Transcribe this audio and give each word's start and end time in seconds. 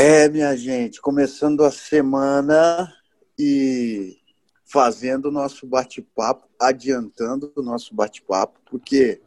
É, 0.00 0.28
minha 0.28 0.56
gente, 0.56 1.00
começando 1.00 1.64
a 1.64 1.72
semana 1.72 2.94
e 3.36 4.16
fazendo 4.64 5.24
o 5.24 5.32
nosso 5.32 5.66
bate-papo, 5.66 6.46
adiantando 6.56 7.52
o 7.56 7.62
nosso 7.62 7.96
bate-papo, 7.96 8.60
porque 8.70 9.20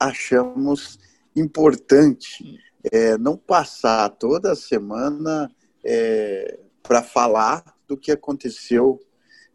achamos 0.00 0.98
importante 1.36 2.58
é, 2.90 3.16
não 3.16 3.36
passar 3.36 4.08
toda 4.08 4.50
a 4.50 4.56
semana 4.56 5.48
é, 5.84 6.58
para 6.82 7.00
falar 7.00 7.62
do 7.86 7.96
que 7.96 8.10
aconteceu 8.10 9.00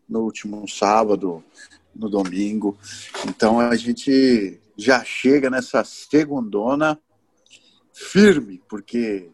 no 0.07 0.21
último 0.21 0.65
sábado, 0.65 1.43
no 1.93 2.09
domingo. 2.09 2.77
Então 3.27 3.59
a 3.59 3.75
gente 3.75 4.61
já 4.77 5.03
chega 5.03 5.49
nessa 5.49 5.83
segundona 5.83 6.97
firme, 7.91 8.63
porque 8.69 9.29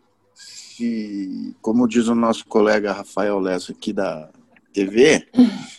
se, 0.84 1.56
como 1.62 1.88
diz 1.88 2.08
o 2.08 2.16
nosso 2.16 2.46
colega 2.46 2.92
Rafael 2.92 3.40
Lessa 3.40 3.72
aqui 3.72 3.94
da 3.94 4.30
TV, 4.74 5.26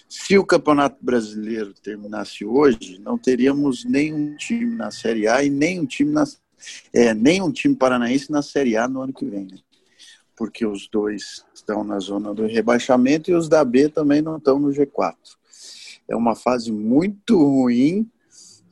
se 0.09 0.39
o 0.39 0.47
Campeonato 0.47 0.97
Brasileiro 1.01 1.75
terminasse 1.75 2.45
hoje, 2.45 2.99
não 3.01 3.19
teríamos 3.19 3.85
nenhum 3.85 4.37
time 4.37 4.75
na 4.75 4.91
Série 4.91 5.29
A 5.29 5.43
e 5.43 5.51
nenhum 5.51 5.85
time 5.85 6.11
na 6.11 6.25
é, 6.95 7.15
time 7.53 7.75
paranaense 7.77 8.31
na 8.31 8.41
Série 8.41 8.77
A 8.77 8.89
no 8.89 9.03
ano 9.03 9.13
que 9.13 9.27
vem, 9.27 9.47
né? 9.47 9.59
porque 10.37 10.65
os 10.65 10.89
dois 10.89 11.45
estão 11.55 11.85
na 11.85 11.99
zona 11.99 12.33
do 12.33 12.47
rebaixamento 12.47 13.31
e 13.31 13.35
os 13.35 13.49
da 13.49 13.65
B 13.65 13.89
também 13.89 14.23
não 14.23 14.39
estão 14.39 14.59
no 14.59 14.69
G4. 14.69 15.15
É 16.09 16.17
uma 16.17 16.35
fase 16.35 16.73
muito 16.73 17.37
ruim 17.37 18.09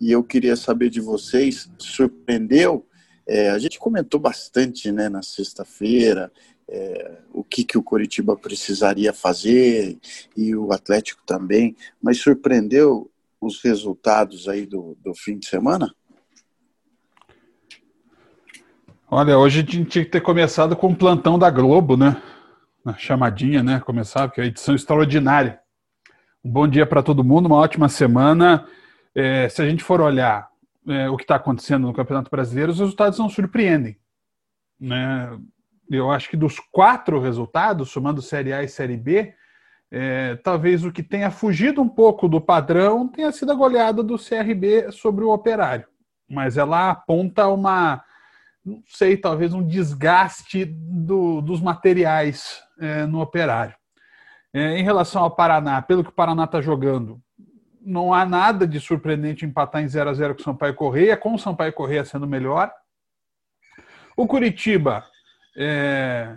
e 0.01 0.11
eu 0.11 0.25
queria 0.25 0.57
saber 0.57 0.91
de 0.91 1.01
vocês, 1.01 1.71
surpreendeu? 1.79 2.87
É, 3.27 3.51
a 3.51 3.59
gente 3.59 3.79
comentou 3.79 4.19
bastante 4.19 4.91
né, 4.91 5.09
na 5.09 5.23
sexta-feira 5.23 6.33
é, 6.69 7.19
o 7.33 7.45
que, 7.45 7.65
que 7.65 7.77
o 7.77 7.83
Coritiba 7.83 8.37
precisaria 8.37 9.13
fazer 9.13 9.99
e 10.37 10.55
o 10.55 10.73
Atlético 10.73 11.23
também, 11.27 11.77
mas 12.01 12.19
surpreendeu 12.19 13.11
os 13.41 13.63
resultados 13.63 14.49
aí 14.49 14.65
do, 14.65 14.97
do 15.03 15.15
fim 15.15 15.39
de 15.39 15.47
semana? 15.47 15.93
Olha, 19.11 19.37
hoje 19.37 19.59
a 19.59 19.63
gente 19.63 19.85
tinha 19.85 20.05
que 20.05 20.11
ter 20.11 20.23
começado 20.23 20.75
com 20.75 20.89
o 20.89 20.97
plantão 20.97 21.39
da 21.39 21.51
Globo, 21.51 21.97
né? 21.97 22.23
Na 22.83 22.97
chamadinha, 22.97 23.63
né? 23.63 23.79
Começar, 23.79 24.27
porque 24.27 24.41
é 24.41 24.47
edição 24.47 24.75
extraordinária. 24.75 25.61
Um 26.43 26.51
bom 26.51 26.67
dia 26.67 26.87
para 26.87 27.03
todo 27.03 27.23
mundo, 27.23 27.47
uma 27.47 27.57
ótima 27.57 27.89
semana. 27.89 28.67
É, 29.15 29.49
se 29.51 29.61
a 29.61 29.69
gente 29.69 29.85
for 29.85 30.01
olhar 30.01 30.49
é, 30.89 31.09
o 31.09 31.17
que 31.17 31.25
está 31.25 31.37
acontecendo 31.37 31.87
no 31.87 31.95
Campeonato 31.95 32.31
Brasileiro, 32.31 32.73
os 32.73 32.79
resultados 32.79 33.19
não 33.19 33.29
surpreendem. 33.29 33.97
Né? 34.79 35.39
Eu 35.91 36.11
acho 36.11 36.29
que 36.29 36.37
dos 36.37 36.59
quatro 36.59 37.21
resultados, 37.21 37.91
somando 37.91 38.23
Série 38.23 38.53
A 38.53 38.63
e 38.63 38.69
Série 38.69 38.97
B, 38.97 39.35
é, 39.91 40.37
talvez 40.37 40.85
o 40.85 40.91
que 40.91 41.03
tenha 41.03 41.31
fugido 41.31 41.83
um 41.83 41.89
pouco 41.89 42.27
do 42.27 42.41
padrão 42.41 43.07
tenha 43.07 43.31
sido 43.31 43.53
a 43.53 43.55
goleada 43.55 44.03
do 44.03 44.17
CRB 44.17 44.91
sobre 44.91 45.23
o 45.23 45.31
Operário. 45.31 45.87
Mas 46.29 46.57
ela 46.57 46.91
aponta 46.91 47.47
uma, 47.49 48.03
não 48.65 48.83
sei, 48.87 49.19
talvez 49.19 49.53
um 49.53 49.63
desgaste 49.63 50.65
do, 50.65 51.43
dos 51.43 51.61
materiais 51.61 52.63
é, 52.81 53.05
no 53.05 53.21
Operário. 53.21 53.75
É, 54.55 54.79
em 54.79 54.83
relação 54.83 55.23
ao 55.23 55.35
Paraná, 55.35 55.83
pelo 55.83 56.03
que 56.03 56.11
o 56.11 56.15
Paraná 56.15 56.45
está 56.45 56.61
jogando, 56.61 57.21
não 57.85 58.13
há 58.13 58.25
nada 58.25 58.67
de 58.67 58.81
surpreendente 58.81 59.45
empatar 59.45 59.83
em 59.83 59.89
0 59.89 60.11
a 60.11 60.15
0 60.15 60.35
com 60.35 60.41
o 60.41 60.45
Sampaio 60.45 60.75
Correia, 60.75 61.17
com 61.17 61.35
o 61.35 61.39
Sampaio 61.39 61.73
Correia 61.73 62.05
sendo 62.05 62.27
melhor. 62.27 62.73
O 64.17 64.27
Curitiba 64.27 65.05
é, 65.57 66.37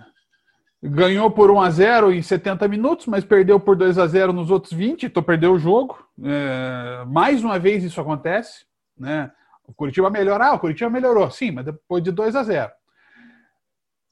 ganhou 0.82 1.30
por 1.32 1.52
1 1.52 1.62
a 1.62 1.70
0 1.70 2.12
em 2.12 2.22
70 2.22 2.68
minutos, 2.68 3.06
mas 3.08 3.24
perdeu 3.24 3.60
por 3.60 3.76
2 3.76 3.98
a 3.98 4.08
0 4.08 4.34
nos 4.34 4.52
outros 4.52 4.74
20, 4.74 5.08
então 5.08 5.22
perdeu 5.22 5.54
o 5.54 5.60
jogo. 5.60 5.98
É, 6.24 7.06
mais 7.06 7.44
uma 7.44 7.60
vez 7.60 7.84
isso 7.84 8.00
acontece. 8.00 8.66
Né? 8.98 9.32
O 9.68 9.74
Curitiba 9.74 10.10
melhorar, 10.10 10.50
ah, 10.50 10.54
o 10.54 10.60
Curitiba 10.60 10.90
melhorou, 10.90 11.30
sim, 11.32 11.52
mas 11.52 11.66
depois 11.66 12.04
de 12.04 12.12
2 12.12 12.36
a 12.36 12.44
0 12.44 12.72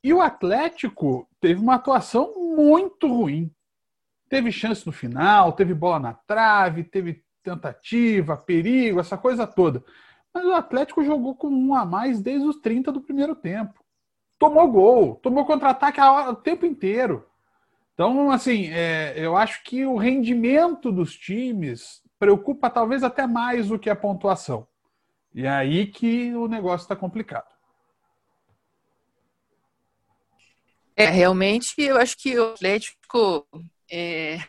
E 0.03 0.13
o 0.13 0.21
Atlético 0.21 1.27
teve 1.39 1.59
uma 1.59 1.75
atuação 1.75 2.33
muito 2.55 3.07
ruim 3.07 3.51
teve 4.33 4.51
chance 4.51 4.83
no 4.83 4.91
final, 4.91 5.53
teve 5.53 5.75
bola 5.75 5.99
na 5.99 6.13
trave, 6.15 6.83
teve 6.83 7.23
tentativa, 7.43 8.35
perigo, 8.35 8.99
essa 8.99 9.15
coisa 9.15 9.45
toda. 9.45 9.83
Mas 10.33 10.43
o 10.43 10.53
Atlético 10.53 11.03
jogou 11.03 11.35
com 11.35 11.49
um 11.49 11.75
a 11.75 11.85
mais 11.85 12.19
desde 12.19 12.47
os 12.47 12.55
30 12.55 12.91
do 12.91 12.99
primeiro 12.99 13.35
tempo. 13.35 13.85
Tomou 14.39 14.67
gol, 14.71 15.15
tomou 15.17 15.45
contra-ataque 15.45 16.01
o 16.01 16.33
tempo 16.33 16.65
inteiro. 16.65 17.29
Então, 17.93 18.31
assim, 18.31 18.69
é, 18.71 19.13
eu 19.15 19.37
acho 19.37 19.63
que 19.63 19.85
o 19.85 19.97
rendimento 19.97 20.91
dos 20.91 21.15
times 21.15 22.01
preocupa 22.17 22.71
talvez 22.71 23.03
até 23.03 23.27
mais 23.27 23.67
do 23.67 23.77
que 23.77 23.87
a 23.87 23.95
pontuação. 23.95 24.67
E 25.31 25.45
é 25.45 25.49
aí 25.49 25.85
que 25.85 26.33
o 26.33 26.47
negócio 26.47 26.85
está 26.85 26.95
complicado. 26.95 27.53
É, 30.95 31.05
realmente, 31.05 31.75
eu 31.77 31.97
acho 31.97 32.17
que 32.17 32.35
o 32.39 32.53
Atlético 32.53 33.47
é, 33.95 34.39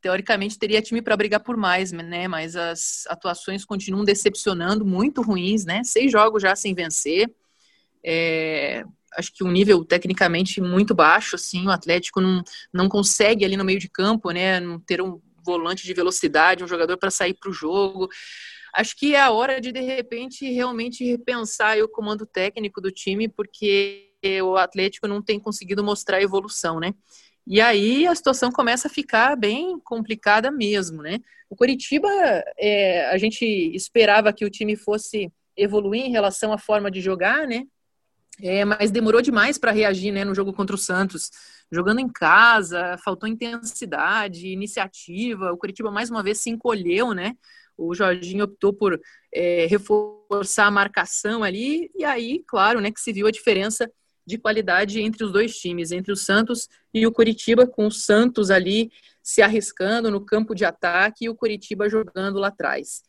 teoricamente 0.00 0.56
teria 0.56 0.80
time 0.80 1.02
para 1.02 1.16
brigar 1.16 1.40
por 1.40 1.56
mais, 1.56 1.90
né? 1.90 2.28
Mas 2.28 2.54
as 2.54 3.04
atuações 3.08 3.64
continuam 3.64 4.04
decepcionando, 4.04 4.84
muito 4.84 5.22
ruins, 5.22 5.64
né? 5.64 5.82
Seis 5.82 6.12
jogos 6.12 6.40
já 6.40 6.54
sem 6.54 6.72
vencer. 6.72 7.28
É, 8.04 8.84
acho 9.16 9.32
que 9.32 9.42
um 9.42 9.50
nível 9.50 9.84
tecnicamente 9.84 10.60
muito 10.60 10.94
baixo, 10.94 11.34
assim, 11.34 11.66
o 11.66 11.70
Atlético 11.70 12.20
não, 12.20 12.44
não 12.72 12.88
consegue 12.88 13.44
ali 13.44 13.56
no 13.56 13.64
meio 13.64 13.80
de 13.80 13.88
campo, 13.88 14.30
né? 14.30 14.60
Não 14.60 14.78
ter 14.78 15.02
um 15.02 15.20
volante 15.44 15.84
de 15.84 15.92
velocidade, 15.92 16.62
um 16.62 16.68
jogador 16.68 16.96
para 16.96 17.10
sair 17.10 17.34
para 17.34 17.50
o 17.50 17.52
jogo. 17.52 18.08
Acho 18.72 18.96
que 18.96 19.16
é 19.16 19.20
a 19.20 19.32
hora 19.32 19.60
de, 19.60 19.72
de 19.72 19.80
repente, 19.80 20.48
realmente 20.48 21.04
repensar 21.04 21.76
o 21.78 21.88
comando 21.88 22.24
técnico 22.24 22.80
do 22.80 22.92
time, 22.92 23.28
porque 23.28 24.08
o 24.44 24.56
Atlético 24.56 25.08
não 25.08 25.20
tem 25.20 25.40
conseguido 25.40 25.82
mostrar 25.82 26.22
evolução, 26.22 26.78
né? 26.78 26.94
E 27.46 27.60
aí 27.60 28.06
a 28.06 28.14
situação 28.14 28.50
começa 28.50 28.88
a 28.88 28.90
ficar 28.90 29.36
bem 29.36 29.78
complicada 29.80 30.50
mesmo, 30.50 31.02
né? 31.02 31.18
O 31.50 31.56
Coritiba, 31.56 32.08
é, 32.58 33.10
a 33.10 33.18
gente 33.18 33.44
esperava 33.44 34.32
que 34.32 34.44
o 34.44 34.50
time 34.50 34.76
fosse 34.76 35.30
evoluir 35.56 36.02
em 36.02 36.10
relação 36.10 36.52
à 36.52 36.58
forma 36.58 36.90
de 36.90 37.00
jogar, 37.00 37.46
né? 37.46 37.64
É, 38.40 38.64
mas 38.64 38.90
demorou 38.90 39.20
demais 39.20 39.58
para 39.58 39.70
reagir, 39.72 40.10
né, 40.10 40.24
no 40.24 40.34
jogo 40.34 40.52
contra 40.52 40.74
o 40.74 40.78
Santos. 40.78 41.30
Jogando 41.70 42.00
em 42.00 42.08
casa, 42.08 42.96
faltou 43.04 43.28
intensidade, 43.28 44.48
iniciativa. 44.48 45.52
O 45.52 45.58
Curitiba 45.58 45.90
mais 45.90 46.10
uma 46.10 46.22
vez 46.22 46.38
se 46.38 46.48
encolheu, 46.48 47.12
né? 47.12 47.36
O 47.76 47.94
Jorginho 47.94 48.44
optou 48.44 48.72
por 48.72 49.00
é, 49.34 49.66
reforçar 49.66 50.66
a 50.66 50.70
marcação 50.70 51.42
ali 51.42 51.90
e 51.94 52.04
aí, 52.04 52.42
claro, 52.46 52.80
né, 52.80 52.90
que 52.90 53.00
se 53.00 53.12
viu 53.12 53.26
a 53.26 53.30
diferença 53.30 53.90
de 54.26 54.38
qualidade 54.38 55.00
entre 55.00 55.24
os 55.24 55.32
dois 55.32 55.56
times, 55.56 55.92
entre 55.92 56.12
o 56.12 56.16
Santos 56.16 56.68
e 56.92 57.06
o 57.06 57.12
Curitiba, 57.12 57.66
com 57.66 57.86
o 57.86 57.90
Santos 57.90 58.50
ali 58.50 58.90
se 59.22 59.40
arriscando 59.40 60.10
no 60.10 60.20
campo 60.20 60.54
de 60.54 60.64
ataque 60.64 61.24
e 61.24 61.28
o 61.28 61.34
Curitiba 61.34 61.88
jogando 61.88 62.38
lá 62.38 62.48
atrás. 62.48 63.02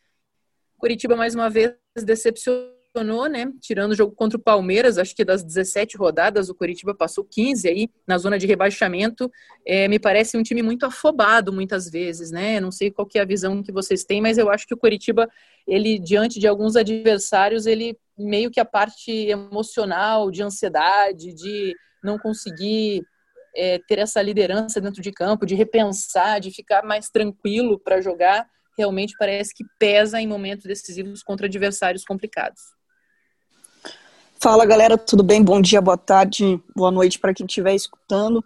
Curitiba, 0.78 1.16
mais 1.16 1.34
uma 1.34 1.50
vez, 1.50 1.74
decepcionou, 1.96 3.28
né? 3.30 3.52
Tirando 3.60 3.94
o 3.94 3.96
jogo 3.96 4.14
contra 4.14 4.38
o 4.38 4.42
Palmeiras, 4.42 4.98
acho 4.98 5.16
que 5.16 5.26
das 5.26 5.44
17 5.44 5.98
rodadas, 5.98 6.50
o 6.50 6.56
Curitiba 6.56 6.94
passou 6.94 7.24
15 7.24 7.68
aí 7.68 7.90
na 8.06 8.18
zona 8.18 8.38
de 8.38 8.46
rebaixamento. 8.46 9.32
É, 9.66 9.88
me 9.88 9.98
parece 9.98 10.38
um 10.38 10.44
time 10.44 10.62
muito 10.62 10.86
afobado 10.86 11.52
muitas 11.52 11.90
vezes, 11.90 12.32
né? 12.32 12.60
Não 12.60 12.72
sei 12.72 12.92
qual 12.92 13.08
é 13.16 13.20
a 13.20 13.26
visão 13.26 13.64
que 13.64 13.72
vocês 13.72 14.04
têm, 14.04 14.22
mas 14.22 14.38
eu 14.38 14.50
acho 14.52 14.68
que 14.68 14.74
o 14.74 14.78
Curitiba, 14.78 15.28
ele, 15.66 15.98
diante 15.98 16.40
de 16.40 16.48
alguns 16.48 16.76
adversários, 16.76 17.66
ele 17.66 17.98
meio 18.18 18.52
que 18.52 18.60
a 18.60 18.66
parte 18.66 19.12
emocional, 19.12 20.30
de 20.30 20.44
ansiedade, 20.44 21.34
de 21.34 21.74
não 22.04 22.18
conseguir 22.18 23.02
é, 23.56 23.80
ter 23.88 24.00
essa 24.00 24.22
liderança 24.22 24.82
dentro 24.82 25.02
de 25.02 25.12
campo, 25.12 25.46
de 25.46 25.56
repensar, 25.56 26.40
de 26.40 26.52
ficar 26.52 26.84
mais 26.84 27.10
tranquilo 27.10 27.80
para 27.80 28.02
jogar, 28.02 28.48
realmente 28.78 29.16
parece 29.18 29.54
que 29.54 29.64
pesa 29.80 30.20
em 30.20 30.28
momentos 30.28 30.66
decisivos 30.66 31.24
contra 31.24 31.48
adversários 31.48 32.04
complicados. 32.04 32.62
Fala 34.40 34.66
galera, 34.66 34.98
tudo 34.98 35.24
bem? 35.24 35.42
Bom 35.42 35.62
dia, 35.62 35.80
boa 35.80 35.98
tarde, 35.98 36.62
boa 36.76 36.92
noite 36.92 37.18
para 37.18 37.34
quem 37.34 37.46
estiver 37.46 37.74
escutando. 37.74 38.44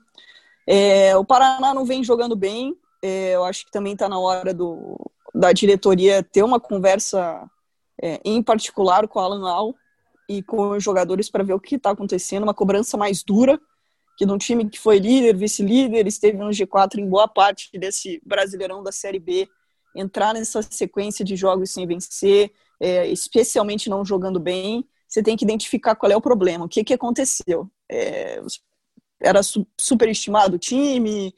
É, 0.67 1.15
o 1.15 1.25
Paraná 1.25 1.73
não 1.73 1.85
vem 1.85 2.03
jogando 2.03 2.35
bem, 2.35 2.75
é, 3.01 3.35
eu 3.35 3.43
acho 3.43 3.65
que 3.65 3.71
também 3.71 3.93
está 3.93 4.07
na 4.07 4.19
hora 4.19 4.53
do, 4.53 4.95
da 5.33 5.51
diretoria 5.53 6.21
ter 6.21 6.43
uma 6.43 6.59
conversa 6.59 7.49
é, 8.01 8.19
em 8.23 8.41
particular 8.41 9.07
com 9.07 9.19
o 9.19 9.21
Alan 9.21 9.49
Al 9.49 9.75
e 10.29 10.43
com 10.43 10.71
os 10.71 10.83
jogadores 10.83 11.29
para 11.29 11.43
ver 11.43 11.53
o 11.53 11.59
que 11.59 11.75
está 11.75 11.91
acontecendo, 11.91 12.43
uma 12.43 12.53
cobrança 12.53 12.97
mais 12.97 13.23
dura, 13.23 13.59
que 14.17 14.25
num 14.25 14.37
time 14.37 14.69
que 14.69 14.79
foi 14.79 14.97
líder, 14.99 15.35
vice-líder, 15.35 16.07
esteve 16.07 16.37
no 16.37 16.49
G4 16.49 16.97
em 16.97 17.07
boa 17.07 17.27
parte 17.27 17.69
desse 17.77 18.21
Brasileirão 18.25 18.83
da 18.83 18.91
Série 18.91 19.19
B, 19.19 19.47
entrar 19.95 20.33
nessa 20.33 20.61
sequência 20.61 21.23
de 21.23 21.35
jogos 21.35 21.71
sem 21.71 21.87
vencer, 21.87 22.51
é, 22.79 23.07
especialmente 23.07 23.89
não 23.89 24.03
jogando 24.03 24.39
bem, 24.39 24.87
você 25.07 25.23
tem 25.23 25.37
que 25.37 25.45
identificar 25.45 25.95
qual 25.95 26.11
é 26.11 26.17
o 26.17 26.21
problema, 26.21 26.65
o 26.65 26.69
que, 26.69 26.83
que 26.83 26.93
aconteceu. 26.93 27.69
É, 27.89 28.41
era 29.19 29.41
su 29.41 29.65
superestimado 29.79 30.57
o 30.57 30.59
time, 30.59 31.33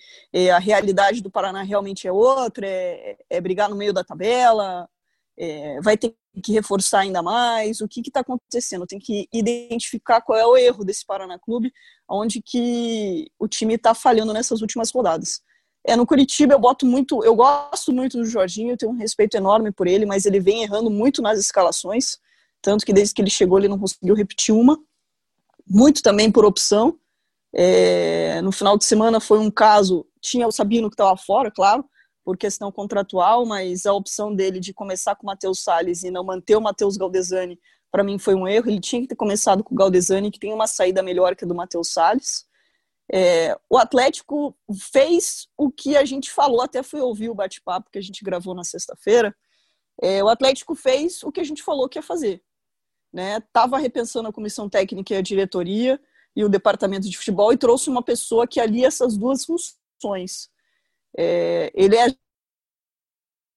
a 0.54 0.60
realidade 0.60 1.22
do 1.22 1.32
Paraná 1.32 1.62
realmente 1.62 2.08
é 2.08 2.12
outra, 2.12 2.68
é, 2.68 3.18
é 3.30 3.40
brigar 3.40 3.70
no 3.70 3.76
meio 3.76 3.94
da 3.94 4.04
tabela, 4.04 4.90
é, 5.38 5.80
vai 5.82 5.98
ter 5.98 6.14
que 6.44 6.54
reforçar 6.54 7.00
ainda 7.00 7.22
mais, 7.22 7.82
o 7.82 7.88
que 7.88 8.02
está 8.02 8.22
acontecendo, 8.22 8.86
tem 8.86 9.00
que 9.00 9.28
identificar 9.34 10.22
qual 10.22 10.38
é 10.38 10.46
o 10.46 10.58
erro 10.58 10.84
desse 10.86 11.06
Paraná 11.06 11.38
Clube, 11.40 11.72
onde 12.08 12.42
que 12.42 13.30
o 13.38 13.48
time 13.48 13.76
está 13.76 13.94
falhando 13.94 14.34
nessas 14.34 14.62
últimas 14.62 14.92
rodadas. 14.92 15.42
É, 15.86 15.96
no 15.96 16.06
Curitiba 16.06 16.54
eu 16.54 16.60
boto 16.60 16.86
muito, 16.86 17.24
eu 17.24 17.36
gosto 17.36 17.92
muito 17.92 18.18
do 18.18 18.26
Jorginho, 18.26 18.78
tenho 18.78 18.92
um 18.92 18.98
respeito 18.98 19.36
enorme 19.36 19.72
por 19.72 19.88
ele, 19.88 20.06
mas 20.06 20.26
ele 20.26 20.40
vem 20.40 20.64
errando 20.64 20.90
muito 20.90 21.22
nas 21.22 21.40
escalações, 21.40 22.18
tanto 22.62 22.86
que 22.86 22.94
desde 22.94 23.14
que 23.14 23.22
ele 23.22 23.30
chegou 23.30 23.58
ele 23.58 23.68
não 23.68 23.80
conseguiu 23.80 24.14
repetir 24.14 24.54
uma, 24.54 24.78
muito 25.68 26.02
também 26.02 26.32
por 26.32 26.46
opção. 26.46 26.98
É, 27.54 28.42
no 28.42 28.52
final 28.52 28.78
de 28.78 28.86
semana 28.86 29.20
foi 29.20 29.40
um 29.40 29.50
caso, 29.50 30.06
tinha 30.22 30.48
o 30.48 30.52
Sabino 30.52 30.90
que 30.90 30.94
estava 30.94 31.16
fora, 31.18 31.50
claro, 31.50 31.84
por 32.30 32.38
questão 32.38 32.72
contratual, 32.72 33.44
mas 33.44 33.88
a 33.88 33.94
opção 33.94 34.36
dele 34.36 34.60
de 34.60 34.72
começar 34.72 35.16
com 35.16 35.24
o 35.24 35.26
Matheus 35.26 35.64
Salles 35.64 36.04
e 36.04 36.12
não 36.12 36.24
manter 36.24 36.56
o 36.56 36.62
Matheus 36.62 36.96
Galdesani, 36.96 37.60
para 37.92 38.04
mim 38.04 38.20
foi 38.20 38.36
um 38.36 38.48
erro. 38.48 38.70
Ele 38.70 38.80
tinha 38.80 39.02
que 39.02 39.08
ter 39.08 39.16
começado 39.16 39.64
com 39.64 39.74
o 39.74 39.76
Galdesani, 39.76 40.30
que 40.30 40.38
tem 40.38 40.54
uma 40.54 40.68
saída 40.68 41.02
melhor 41.02 41.36
que 41.36 41.44
a 41.44 41.48
do 41.48 41.56
Matheus 41.56 41.92
Salles. 41.92 42.46
É, 43.12 43.58
o 43.68 43.80
Atlético 43.80 44.56
fez 44.92 45.48
o 45.58 45.72
que 45.72 45.98
a 45.98 46.06
gente 46.06 46.30
falou, 46.30 46.62
até 46.62 46.84
fui 46.84 47.02
ouvir 47.02 47.32
o 47.32 47.34
bate-papo 47.34 47.90
que 47.92 47.98
a 47.98 48.02
gente 48.02 48.24
gravou 48.24 48.54
na 48.54 48.64
sexta-feira. 48.64 49.36
É, 50.00 50.24
o 50.24 50.30
Atlético 50.30 50.76
fez 50.76 51.24
o 51.24 51.32
que 51.32 51.40
a 51.40 51.44
gente 51.44 51.64
falou 51.64 51.90
que 51.90 51.98
ia 51.98 52.04
fazer. 52.04 52.44
Né? 53.12 53.42
repensando 53.80 54.30
a 54.30 54.32
comissão 54.32 54.70
técnica 54.70 55.16
e 55.16 55.18
a 55.18 55.22
diretoria 55.24 56.00
e 56.36 56.44
o 56.44 56.50
departamento 56.50 57.10
de 57.10 57.18
futebol 57.18 57.52
e 57.52 57.58
trouxe 57.58 57.90
uma 57.90 58.04
pessoa 58.04 58.46
que 58.46 58.60
alia 58.60 58.86
essas 58.86 59.18
duas 59.18 59.44
funções. 59.44 60.48
É, 61.18 61.72
ele 61.74 61.96
é, 61.96 62.08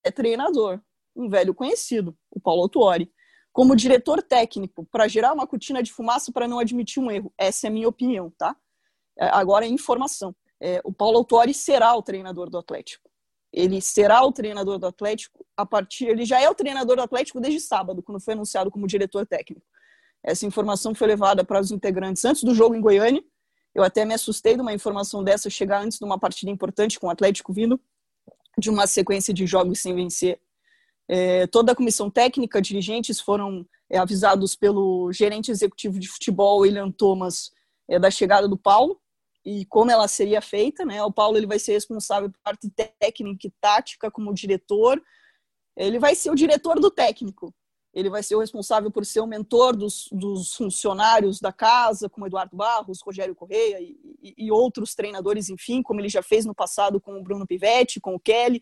é, 0.03 0.11
treinador, 0.11 0.81
um 1.15 1.29
velho 1.29 1.53
conhecido, 1.53 2.17
o 2.31 2.39
Paulo 2.39 2.63
Autuori. 2.63 3.11
Como 3.51 3.75
diretor 3.75 4.21
técnico, 4.23 4.83
para 4.85 5.07
gerar 5.07 5.31
uma 5.31 5.45
cortina 5.45 5.83
de 5.83 5.93
fumaça 5.93 6.31
para 6.31 6.47
não 6.47 6.57
admitir 6.57 7.01
um 7.01 7.11
erro. 7.11 7.31
Essa 7.37 7.67
é 7.67 7.69
a 7.69 7.71
minha 7.71 7.87
opinião, 7.87 8.31
tá? 8.31 8.55
É, 9.17 9.25
agora 9.27 9.65
é 9.65 9.69
informação. 9.69 10.35
É, 10.59 10.81
o 10.83 10.91
Paulo 10.91 11.17
Autuori 11.19 11.53
será 11.53 11.95
o 11.95 12.01
treinador 12.01 12.49
do 12.49 12.57
Atlético. 12.57 13.09
Ele 13.51 13.79
será 13.79 14.25
o 14.25 14.31
treinador 14.31 14.79
do 14.79 14.87
Atlético 14.87 15.45
a 15.55 15.65
partir. 15.65 16.07
Ele 16.07 16.25
já 16.25 16.41
é 16.41 16.49
o 16.49 16.55
treinador 16.55 16.95
do 16.95 17.03
Atlético 17.03 17.39
desde 17.39 17.59
sábado, 17.59 18.01
quando 18.01 18.19
foi 18.19 18.33
anunciado 18.33 18.71
como 18.71 18.87
diretor 18.87 19.27
técnico. 19.27 19.65
Essa 20.23 20.47
informação 20.47 20.95
foi 20.95 21.07
levada 21.07 21.43
para 21.43 21.59
os 21.59 21.69
integrantes 21.69 22.25
antes 22.25 22.43
do 22.43 22.55
jogo 22.55 22.73
em 22.73 22.81
Goiânia 22.81 23.23
eu 23.75 23.83
até 23.83 24.05
me 24.05 24.13
assustei 24.13 24.55
de 24.55 24.61
uma 24.61 24.73
informação 24.73 25.23
dessa 25.23 25.49
chegar 25.49 25.81
antes 25.81 25.97
de 25.97 26.05
uma 26.05 26.19
partida 26.19 26.51
importante 26.51 26.99
com 26.99 27.07
o 27.07 27.09
Atlético 27.09 27.51
vindo 27.51 27.79
de 28.57 28.69
uma 28.69 28.85
sequência 28.85 29.33
de 29.33 29.47
jogos 29.47 29.79
sem 29.79 29.95
vencer. 29.95 30.39
É, 31.07 31.47
toda 31.47 31.71
a 31.71 31.75
comissão 31.75 32.09
técnica, 32.09 32.61
dirigentes 32.61 33.19
foram 33.19 33.65
é, 33.89 33.97
avisados 33.97 34.55
pelo 34.55 35.11
gerente 35.11 35.51
executivo 35.51 35.99
de 35.99 36.07
futebol, 36.07 36.59
William 36.59 36.91
Thomas, 36.91 37.51
é, 37.87 37.99
da 37.99 38.11
chegada 38.11 38.47
do 38.47 38.57
Paulo 38.57 38.99
e 39.45 39.65
como 39.65 39.91
ela 39.91 40.07
seria 40.07 40.41
feita. 40.41 40.85
Né? 40.85 41.03
O 41.03 41.11
Paulo 41.11 41.37
ele 41.37 41.47
vai 41.47 41.59
ser 41.59 41.73
responsável 41.73 42.29
por 42.29 42.39
parte 42.43 42.69
técnica 42.69 43.47
e 43.47 43.51
tática 43.59 44.11
como 44.11 44.33
diretor. 44.33 45.01
Ele 45.75 45.97
vai 45.97 46.13
ser 46.13 46.29
o 46.29 46.35
diretor 46.35 46.79
do 46.79 46.91
técnico 46.91 47.53
ele 47.93 48.09
vai 48.09 48.23
ser 48.23 48.35
o 48.35 48.39
responsável 48.39 48.89
por 48.89 49.05
ser 49.05 49.19
o 49.19 49.27
mentor 49.27 49.75
dos, 49.75 50.09
dos 50.11 50.55
funcionários 50.55 51.39
da 51.39 51.53
casa, 51.53 52.09
como 52.09 52.25
Eduardo 52.25 52.57
Barros, 52.57 53.01
Rogério 53.01 53.35
Correia 53.35 53.79
e, 53.79 54.33
e, 54.35 54.51
outros 54.51 54.95
treinadores, 54.95 55.49
enfim, 55.49 55.83
como 55.83 56.01
ele 56.01 56.09
já 56.09 56.23
fez 56.23 56.43
no 56.43 56.55
passado 56.55 56.99
com 56.99 57.19
o 57.19 57.23
Bruno 57.23 57.45
Pivetti, 57.45 57.99
com 57.99 58.15
o 58.15 58.19
Kelly. 58.19 58.61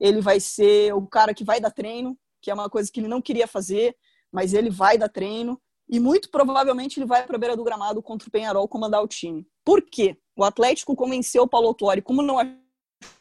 Ele 0.00 0.22
vai 0.22 0.40
ser 0.40 0.94
o 0.94 1.06
cara 1.06 1.34
que 1.34 1.44
vai 1.44 1.60
dar 1.60 1.70
treino, 1.70 2.18
que 2.40 2.50
é 2.50 2.54
uma 2.54 2.70
coisa 2.70 2.90
que 2.90 2.98
ele 2.98 3.08
não 3.08 3.20
queria 3.20 3.46
fazer, 3.46 3.94
mas 4.32 4.54
ele 4.54 4.70
vai 4.70 4.96
dar 4.96 5.10
treino. 5.10 5.60
E 5.86 6.00
muito 6.00 6.30
provavelmente 6.30 6.98
ele 6.98 7.06
vai 7.06 7.26
para 7.26 7.36
a 7.36 7.38
beira 7.38 7.56
do 7.56 7.64
gramado 7.64 8.02
contra 8.02 8.26
o 8.26 8.32
Penharol 8.32 8.66
comandar 8.66 9.02
o 9.02 9.08
time. 9.08 9.46
Por 9.62 9.82
quê? 9.82 10.16
O 10.34 10.44
Atlético 10.44 10.96
convenceu 10.96 11.42
o 11.42 11.48
Paulo 11.48 11.68
Autuori, 11.68 12.00
como 12.00 12.22
não 12.22 12.38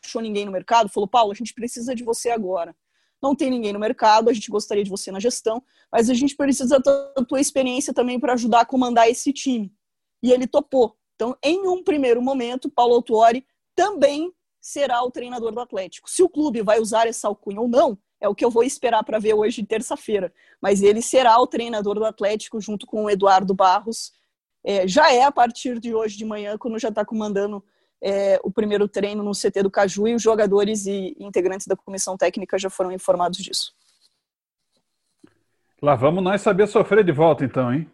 achou 0.02 0.22
ninguém 0.22 0.46
no 0.46 0.52
mercado, 0.52 0.90
falou: 0.90 1.10
Paulo, 1.10 1.34
a 1.34 1.36
gente 1.36 1.54
precisa 1.54 1.94
de 1.94 2.06
você 2.06 2.30
agora 2.30 2.74
não 3.22 3.36
tem 3.36 3.50
ninguém 3.50 3.72
no 3.72 3.80
mercado, 3.80 4.30
a 4.30 4.34
gente 4.34 4.50
gostaria 4.50 4.84
de 4.84 4.90
você 4.90 5.12
na 5.12 5.20
gestão, 5.20 5.64
mas 5.92 6.10
a 6.10 6.14
gente 6.14 6.36
precisa 6.36 6.80
da 6.80 7.26
tua 7.26 7.40
experiência 7.40 7.94
também 7.94 8.20
para 8.20 8.34
ajudar 8.34 8.62
a 8.62 8.66
comandar 8.66 9.10
esse 9.10 9.32
time. 9.32 9.72
E 10.24 10.32
ele 10.32 10.48
topou. 10.48 10.98
Então, 11.16 11.38
em 11.44 11.68
um 11.68 11.84
primeiro 11.84 12.22
momento, 12.22 12.70
Paulo 12.70 12.96
Autuori 12.96 13.46
também 13.76 14.34
será 14.60 15.04
o 15.04 15.12
treinador 15.12 15.52
do 15.52 15.60
Atlético. 15.60 16.10
Se 16.10 16.24
o 16.24 16.30
clube 16.30 16.62
vai 16.62 16.80
usar 16.80 17.08
essa 17.08 17.28
alcunha 17.28 17.62
ou 17.62 17.68
não, 17.68 17.98
é 18.20 18.28
o 18.28 18.36
que 18.36 18.46
eu 18.46 18.52
vou 18.52 18.64
esperar 18.64 19.04
para 19.04 19.20
ver 19.20 19.34
hoje, 19.34 19.64
terça-feira. 19.64 20.34
Mas 20.62 20.82
ele 20.82 21.02
será 21.02 21.40
o 21.40 21.48
treinador 21.48 21.96
do 21.96 22.06
Atlético 22.06 22.62
junto 22.62 22.86
com 22.86 23.06
o 23.06 23.10
Eduardo 23.10 23.54
Barros. 23.54 24.12
É, 24.64 24.88
já 24.88 25.12
é 25.12 25.24
a 25.24 25.32
partir 25.32 25.80
de 25.80 25.94
hoje 25.94 26.16
de 26.16 26.26
manhã, 26.26 26.58
quando 26.58 26.78
já 26.78 26.90
está 26.90 27.04
comandando 27.04 27.64
é, 28.02 28.40
o 28.44 28.52
primeiro 28.52 28.88
treino 28.88 29.24
no 29.24 29.32
CT 29.32 29.64
do 29.64 29.72
Caju 29.72 30.08
e 30.08 30.16
os 30.16 30.22
jogadores 30.22 30.86
e 30.86 31.16
integrantes 31.20 31.68
da 31.68 31.76
comissão 31.76 32.18
técnica 32.18 32.58
já 32.58 32.70
foram 32.70 32.92
informados 32.92 33.38
disso. 33.38 33.74
Lá 35.82 35.96
vamos 35.96 36.24
nós 36.24 36.42
saber 36.42 36.68
sofrer 36.68 37.04
de 37.04 37.12
volta, 37.12 37.44
então, 37.44 37.74
hein? 37.74 37.90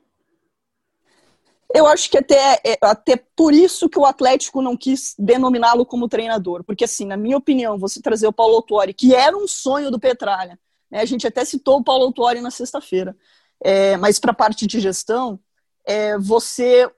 Eu 1.74 1.86
acho 1.86 2.10
que 2.10 2.18
até, 2.18 2.62
é, 2.66 2.78
até 2.82 3.18
por 3.36 3.54
isso 3.54 3.90
que 3.90 4.00
o 4.00 4.06
Atlético 4.06 4.62
não 4.62 4.76
quis 4.78 5.14
denominá-lo 5.20 5.86
como 5.86 6.08
treinador. 6.08 6.64
Porque, 6.64 6.86
assim, 6.86 7.06
na 7.06 7.18
minha 7.18 7.38
opinião, 7.38 7.78
você 7.78 8.02
trazer 8.02 8.26
o 8.26 8.34
Paulo 8.34 8.56
Autuori, 8.56 8.94
que 8.94 9.14
era 9.14 9.36
um 9.36 9.48
sonho 9.48 9.92
do 9.92 10.00
Petralha, 10.00 10.58
né? 10.90 11.02
a 11.02 11.06
gente 11.06 11.28
até 11.28 11.44
citou 11.44 11.78
o 11.78 11.84
Paulo 11.84 12.06
Autuori 12.06 12.40
na 12.40 12.52
sexta-feira, 12.52 13.16
é, 13.62 13.98
mas 13.98 14.18
para 14.18 14.32
a 14.32 14.36
parte 14.36 14.66
de 14.66 14.80
gestão, 14.80 15.40
é, 15.86 16.18
você 16.18 16.90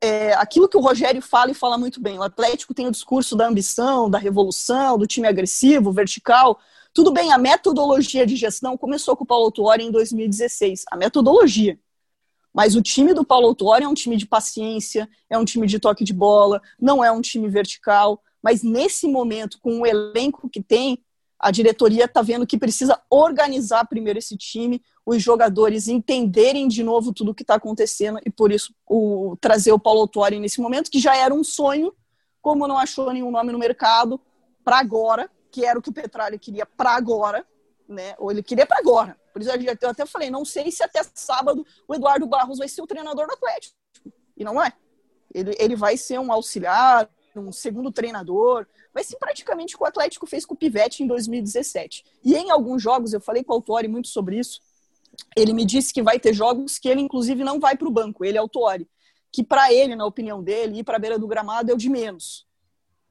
é, 0.00 0.32
aquilo 0.34 0.68
que 0.68 0.76
o 0.76 0.80
Rogério 0.80 1.20
fala 1.20 1.50
e 1.50 1.54
fala 1.54 1.76
muito 1.76 2.00
bem. 2.00 2.18
O 2.18 2.22
Atlético 2.22 2.74
tem 2.74 2.86
o 2.86 2.90
discurso 2.90 3.36
da 3.36 3.46
ambição, 3.46 4.08
da 4.08 4.18
revolução, 4.18 4.96
do 4.96 5.06
time 5.06 5.26
agressivo, 5.26 5.92
vertical. 5.92 6.58
Tudo 6.94 7.12
bem, 7.12 7.32
a 7.32 7.38
metodologia 7.38 8.26
de 8.26 8.36
gestão 8.36 8.76
começou 8.76 9.16
com 9.16 9.24
o 9.24 9.26
Paulo 9.26 9.46
Autuori 9.46 9.84
em 9.84 9.90
2016. 9.90 10.84
A 10.90 10.96
metodologia. 10.96 11.78
Mas 12.52 12.74
o 12.74 12.82
time 12.82 13.12
do 13.12 13.24
Paulo 13.24 13.46
Autuori 13.46 13.84
é 13.84 13.88
um 13.88 13.94
time 13.94 14.16
de 14.16 14.26
paciência, 14.26 15.08
é 15.28 15.38
um 15.38 15.44
time 15.44 15.66
de 15.66 15.78
toque 15.78 16.02
de 16.02 16.12
bola, 16.12 16.60
não 16.80 17.04
é 17.04 17.10
um 17.12 17.20
time 17.20 17.48
vertical. 17.48 18.22
Mas 18.42 18.62
nesse 18.62 19.06
momento, 19.06 19.58
com 19.60 19.80
o 19.80 19.86
elenco 19.86 20.48
que 20.48 20.62
tem, 20.62 20.98
a 21.38 21.50
diretoria 21.50 22.06
está 22.06 22.20
vendo 22.20 22.46
que 22.46 22.58
precisa 22.58 23.00
organizar 23.08 23.86
primeiro 23.86 24.18
esse 24.18 24.36
time, 24.36 24.82
os 25.06 25.22
jogadores 25.22 25.86
entenderem 25.86 26.66
de 26.66 26.82
novo 26.82 27.12
tudo 27.12 27.30
o 27.30 27.34
que 27.34 27.42
está 27.42 27.54
acontecendo 27.54 28.18
e 28.26 28.30
por 28.30 28.50
isso 28.50 28.74
o, 28.86 29.36
trazer 29.40 29.72
o 29.72 29.78
Paulo 29.78 30.00
Autuori 30.00 30.38
nesse 30.40 30.60
momento, 30.60 30.90
que 30.90 30.98
já 30.98 31.16
era 31.16 31.32
um 31.32 31.44
sonho, 31.44 31.94
como 32.42 32.66
não 32.66 32.76
achou 32.76 33.12
nenhum 33.12 33.30
nome 33.30 33.52
no 33.52 33.58
mercado, 33.58 34.20
para 34.64 34.78
agora, 34.78 35.30
que 35.50 35.64
era 35.64 35.78
o 35.78 35.82
que 35.82 35.90
o 35.90 35.92
Petralha 35.92 36.38
queria 36.38 36.66
para 36.66 36.90
agora, 36.90 37.46
né? 37.88 38.14
Ou 38.18 38.30
ele 38.30 38.42
queria 38.42 38.66
para 38.66 38.78
agora. 38.78 39.16
Por 39.32 39.40
isso 39.40 39.50
eu 39.80 39.90
até 39.90 40.04
falei, 40.04 40.30
não 40.30 40.44
sei 40.44 40.70
se 40.70 40.82
até 40.82 41.00
sábado 41.14 41.64
o 41.86 41.94
Eduardo 41.94 42.26
Barros 42.26 42.58
vai 42.58 42.68
ser 42.68 42.82
o 42.82 42.86
treinador 42.86 43.26
do 43.26 43.32
Atlético. 43.32 43.76
E 44.36 44.44
não 44.44 44.62
é. 44.62 44.72
Ele, 45.32 45.54
ele 45.58 45.76
vai 45.76 45.96
ser 45.96 46.18
um 46.18 46.32
auxiliar, 46.32 47.08
um 47.36 47.52
segundo 47.52 47.92
treinador, 47.92 48.66
vai 48.98 49.04
ser 49.04 49.16
praticamente 49.16 49.76
o 49.76 49.78
que 49.78 49.84
o 49.84 49.86
Atlético 49.86 50.26
fez 50.26 50.44
com 50.44 50.54
o 50.54 50.56
Pivete 50.56 51.04
em 51.04 51.06
2017. 51.06 52.04
E 52.24 52.34
em 52.34 52.50
alguns 52.50 52.82
jogos, 52.82 53.12
eu 53.12 53.20
falei 53.20 53.44
com 53.44 53.52
o 53.52 53.56
Autori 53.56 53.86
muito 53.86 54.08
sobre 54.08 54.36
isso, 54.36 54.60
ele 55.36 55.52
me 55.52 55.64
disse 55.64 55.92
que 55.92 56.02
vai 56.02 56.18
ter 56.18 56.34
jogos 56.34 56.80
que 56.80 56.88
ele, 56.88 57.00
inclusive, 57.00 57.44
não 57.44 57.60
vai 57.60 57.76
para 57.76 57.86
o 57.86 57.92
banco, 57.92 58.24
ele 58.24 58.36
é 58.36 58.40
Autori. 58.40 58.88
Que 59.30 59.44
para 59.44 59.72
ele, 59.72 59.94
na 59.94 60.04
opinião 60.04 60.42
dele, 60.42 60.80
ir 60.80 60.84
para 60.84 60.96
a 60.96 60.98
beira 60.98 61.16
do 61.16 61.28
gramado 61.28 61.70
é 61.70 61.74
o 61.74 61.78
de 61.78 61.88
menos. 61.88 62.44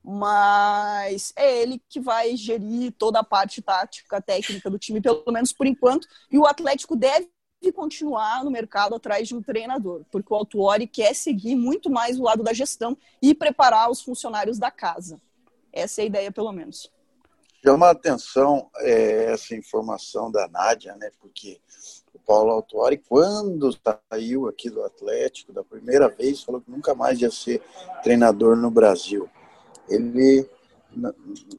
Mas 0.03 1.31
é 1.37 1.61
ele 1.61 1.81
que 1.87 2.01
vai 2.01 2.35
gerir 2.35 2.91
toda 2.97 3.19
a 3.19 3.23
parte 3.23 3.61
tática, 3.61 4.21
técnica 4.21 4.69
do 4.69 4.77
time, 4.77 4.99
pelo 4.99 5.23
menos 5.31 5.53
por 5.53 5.65
enquanto. 5.65 6.05
E 6.29 6.37
o 6.37 6.45
Atlético 6.45 6.97
deve 6.97 7.29
continuar 7.73 8.43
no 8.43 8.51
mercado 8.51 8.93
atrás 8.93 9.25
de 9.25 9.35
um 9.35 9.41
treinador, 9.41 10.03
porque 10.11 10.33
o 10.33 10.35
Autuori 10.35 10.85
quer 10.85 11.13
seguir 11.15 11.55
muito 11.55 11.89
mais 11.89 12.19
o 12.19 12.23
lado 12.23 12.43
da 12.43 12.51
gestão 12.51 12.97
e 13.21 13.33
preparar 13.33 13.89
os 13.89 14.01
funcionários 14.01 14.59
da 14.59 14.69
casa. 14.69 15.21
Essa 15.71 16.01
é 16.01 16.03
a 16.03 16.07
ideia, 16.07 16.31
pelo 16.31 16.51
menos. 16.51 16.91
Chama 17.63 17.87
a 17.87 17.91
atenção 17.91 18.69
é, 18.77 19.31
essa 19.31 19.55
informação 19.55 20.31
da 20.31 20.47
Nádia, 20.47 20.95
né? 20.95 21.09
Porque 21.19 21.59
o 22.13 22.19
Paulo 22.19 22.51
Autuori, 22.51 22.97
quando 22.97 23.75
saiu 24.11 24.47
aqui 24.47 24.69
do 24.69 24.83
Atlético 24.83 25.51
da 25.51 25.63
primeira 25.63 26.07
vez, 26.07 26.43
falou 26.43 26.61
que 26.61 26.69
nunca 26.69 26.93
mais 26.93 27.19
ia 27.19 27.31
ser 27.31 27.61
treinador 28.03 28.55
no 28.55 28.69
Brasil. 28.69 29.29
Ele 29.89 30.47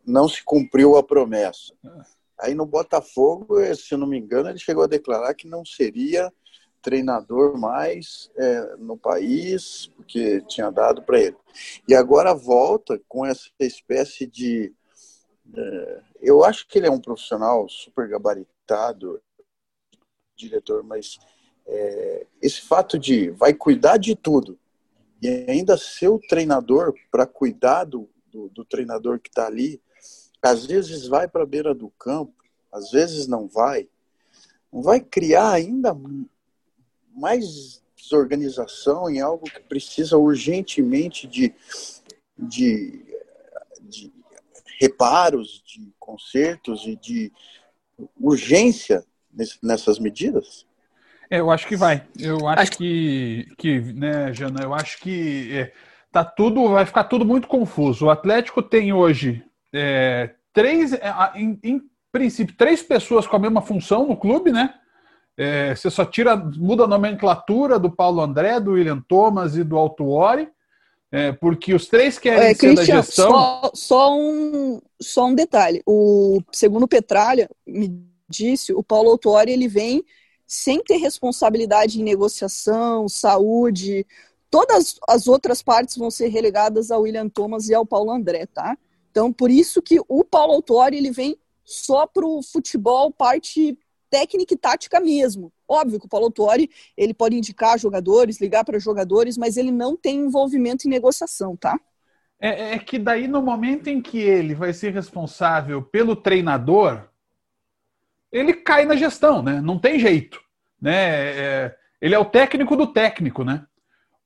não 0.06 0.28
se 0.28 0.42
cumpriu 0.42 0.96
a 0.96 1.02
promessa. 1.02 1.74
Aí 2.40 2.54
no 2.54 2.64
Botafogo, 2.64 3.56
se 3.74 3.96
não 3.96 4.06
me 4.06 4.18
engano, 4.18 4.48
ele 4.48 4.58
chegou 4.58 4.84
a 4.84 4.88
declarar 4.88 5.34
que 5.34 5.48
não 5.48 5.64
seria 5.64 6.32
treinador 6.82 7.58
mais 7.58 8.30
é, 8.36 8.76
no 8.76 8.96
país, 8.96 9.90
porque 9.96 10.40
tinha 10.42 10.70
dado 10.70 11.02
para 11.02 11.20
ele. 11.20 11.36
E 11.86 11.94
agora 11.94 12.34
volta 12.34 13.00
com 13.08 13.24
essa 13.24 13.48
espécie 13.60 14.26
de. 14.26 14.72
É, 15.54 16.02
eu 16.20 16.44
acho 16.44 16.66
que 16.68 16.78
ele 16.78 16.86
é 16.86 16.90
um 16.90 17.00
profissional 17.00 17.68
super 17.68 18.08
gabaritado, 18.08 19.20
diretor, 20.36 20.82
mas 20.82 21.18
é, 21.66 22.26
esse 22.40 22.62
fato 22.62 22.98
de 22.98 23.30
vai 23.30 23.52
cuidar 23.52 23.96
de 23.96 24.14
tudo 24.14 24.58
e 25.20 25.28
ainda 25.48 25.76
ser 25.76 26.08
o 26.08 26.20
treinador 26.20 26.94
para 27.10 27.26
cuidar 27.26 27.84
do, 27.84 28.08
do, 28.30 28.48
do 28.48 28.64
treinador 28.64 29.18
que 29.18 29.28
está 29.28 29.46
ali, 29.46 29.82
às 30.40 30.64
vezes 30.66 31.06
vai 31.08 31.26
para 31.26 31.42
a 31.42 31.46
beira 31.46 31.74
do 31.74 31.90
campo, 31.90 32.32
às 32.72 32.90
vezes 32.90 33.26
não 33.26 33.48
vai, 33.48 33.88
vai 34.72 35.00
criar 35.00 35.50
ainda 35.50 35.96
mais 37.18 37.82
desorganização 37.96 39.10
em 39.10 39.20
algo 39.20 39.44
que 39.44 39.60
precisa 39.60 40.16
urgentemente 40.16 41.26
de, 41.26 41.54
de, 42.38 43.04
de 43.82 44.12
reparos, 44.80 45.62
de 45.66 45.92
consertos 45.98 46.86
e 46.86 46.96
de 46.96 47.32
urgência 48.20 49.04
nessas 49.62 49.98
medidas? 49.98 50.66
É, 51.30 51.40
eu 51.40 51.50
acho 51.50 51.66
que 51.66 51.76
vai. 51.76 52.06
Eu 52.18 52.48
acho, 52.48 52.62
acho 52.62 52.70
que, 52.72 53.48
que, 53.58 53.80
né, 53.92 54.32
Jana, 54.32 54.62
eu 54.62 54.72
acho 54.72 54.98
que 55.00 55.52
é, 55.52 55.72
tá 56.10 56.24
tudo, 56.24 56.68
vai 56.70 56.86
ficar 56.86 57.04
tudo 57.04 57.24
muito 57.24 57.46
confuso. 57.46 58.06
O 58.06 58.10
Atlético 58.10 58.62
tem 58.62 58.92
hoje 58.92 59.44
é, 59.72 60.34
três, 60.52 60.92
é, 60.94 61.12
em, 61.34 61.58
em, 61.62 61.82
princípio, 62.10 62.56
três 62.56 62.82
pessoas 62.82 63.26
com 63.26 63.36
a 63.36 63.38
mesma 63.38 63.60
função 63.60 64.08
no 64.08 64.16
clube, 64.16 64.50
né? 64.50 64.74
É, 65.40 65.72
você 65.72 65.88
só 65.88 66.04
tira, 66.04 66.36
muda 66.36 66.82
a 66.82 66.88
nomenclatura 66.88 67.78
do 67.78 67.88
Paulo 67.88 68.20
André, 68.20 68.58
do 68.58 68.72
William 68.72 69.00
Thomas 69.06 69.54
e 69.54 69.62
do 69.62 69.78
Altuori, 69.78 70.48
é, 71.12 71.30
porque 71.30 71.72
os 71.72 71.86
três 71.86 72.18
querem 72.18 72.48
é, 72.48 72.54
ser 72.54 72.74
Christian, 72.74 72.96
da 72.96 73.02
gestão. 73.02 73.30
Só, 73.30 73.70
só, 73.72 74.18
um, 74.18 74.80
só 75.00 75.26
um 75.26 75.34
detalhe. 75.36 75.80
O 75.86 76.40
segundo 76.52 76.88
Petralha 76.88 77.48
me 77.64 78.04
disse, 78.28 78.72
o 78.72 78.82
Paulo 78.82 79.10
Autuori 79.10 79.52
ele 79.52 79.68
vem 79.68 80.04
sem 80.44 80.82
ter 80.82 80.96
responsabilidade 80.96 82.00
em 82.00 82.04
negociação, 82.04 83.08
saúde, 83.08 84.04
todas 84.50 84.98
as 85.08 85.28
outras 85.28 85.62
partes 85.62 85.96
vão 85.96 86.10
ser 86.10 86.28
relegadas 86.28 86.90
ao 86.90 87.02
William 87.02 87.28
Thomas 87.28 87.68
e 87.68 87.74
ao 87.74 87.86
Paulo 87.86 88.10
André, 88.10 88.46
tá? 88.46 88.76
Então, 89.10 89.32
por 89.32 89.50
isso 89.52 89.80
que 89.80 90.00
o 90.08 90.24
Paulo 90.24 90.54
Autori, 90.54 90.96
ele 90.96 91.12
vem 91.12 91.38
só 91.64 92.06
para 92.06 92.26
o 92.26 92.42
futebol, 92.42 93.12
parte 93.12 93.78
técnica 94.10 94.54
e 94.54 94.56
tática 94.56 95.00
mesmo. 95.00 95.52
Óbvio 95.66 96.00
que 96.00 96.06
o 96.06 96.08
Paulo 96.08 96.26
Autori, 96.26 96.70
ele 96.96 97.14
pode 97.14 97.36
indicar 97.36 97.78
jogadores, 97.78 98.40
ligar 98.40 98.64
para 98.64 98.78
jogadores, 98.78 99.36
mas 99.36 99.56
ele 99.56 99.70
não 99.70 99.96
tem 99.96 100.20
envolvimento 100.20 100.86
em 100.86 100.90
negociação, 100.90 101.56
tá? 101.56 101.78
É, 102.40 102.74
é, 102.74 102.78
que 102.78 102.98
daí, 102.98 103.26
no 103.26 103.42
momento 103.42 103.88
em 103.88 104.00
que 104.00 104.18
ele 104.18 104.54
vai 104.54 104.72
ser 104.72 104.92
responsável 104.92 105.82
pelo 105.82 106.14
treinador, 106.14 107.08
ele 108.30 108.54
cai 108.54 108.84
na 108.84 108.94
gestão, 108.94 109.42
né? 109.42 109.60
Não 109.60 109.78
tem 109.78 109.98
jeito. 109.98 110.40
Né? 110.80 110.94
É, 110.94 111.76
ele 112.00 112.14
é 112.14 112.18
o 112.18 112.24
técnico 112.24 112.76
do 112.76 112.86
técnico, 112.86 113.42
né? 113.42 113.66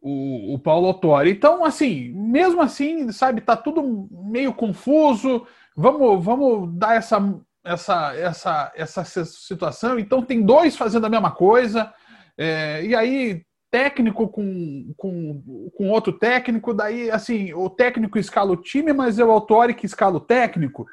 O, 0.01 0.55
o 0.55 0.59
Paulo 0.59 0.89
Autori. 0.89 1.31
Então, 1.31 1.65
assim, 1.65 2.11
mesmo 2.13 2.61
assim, 2.61 3.11
sabe, 3.13 3.41
tá 3.41 3.57
tudo 3.57 4.09
meio 4.11 4.53
confuso. 4.53 5.47
Vamos, 5.75 6.23
vamos 6.23 6.77
dar 6.77 6.97
essa, 6.97 7.19
essa, 7.65 8.15
essa, 8.17 8.73
essa 8.75 9.05
situação. 9.05 9.99
Então, 9.99 10.23
tem 10.23 10.43
dois 10.43 10.77
fazendo 10.77 11.07
a 11.07 11.11
mesma 11.11 11.31
coisa. 11.31 11.93
É, 12.37 12.85
e 12.85 12.95
aí, 12.95 13.45
técnico 13.71 14.29
com, 14.29 14.93
com, 14.97 15.71
com 15.77 15.89
outro 15.89 16.13
técnico, 16.13 16.75
daí, 16.75 17.11
assim, 17.11 17.55
o 17.55 17.71
técnico 17.71 18.19
escala 18.19 18.53
o 18.53 18.57
time, 18.57 18.93
mas 18.93 19.19
é 19.19 19.25
o 19.25 19.31
Autori 19.31 19.75
que 19.75 19.87
escala 19.87 20.17
o 20.17 20.21
técnico. 20.21 20.87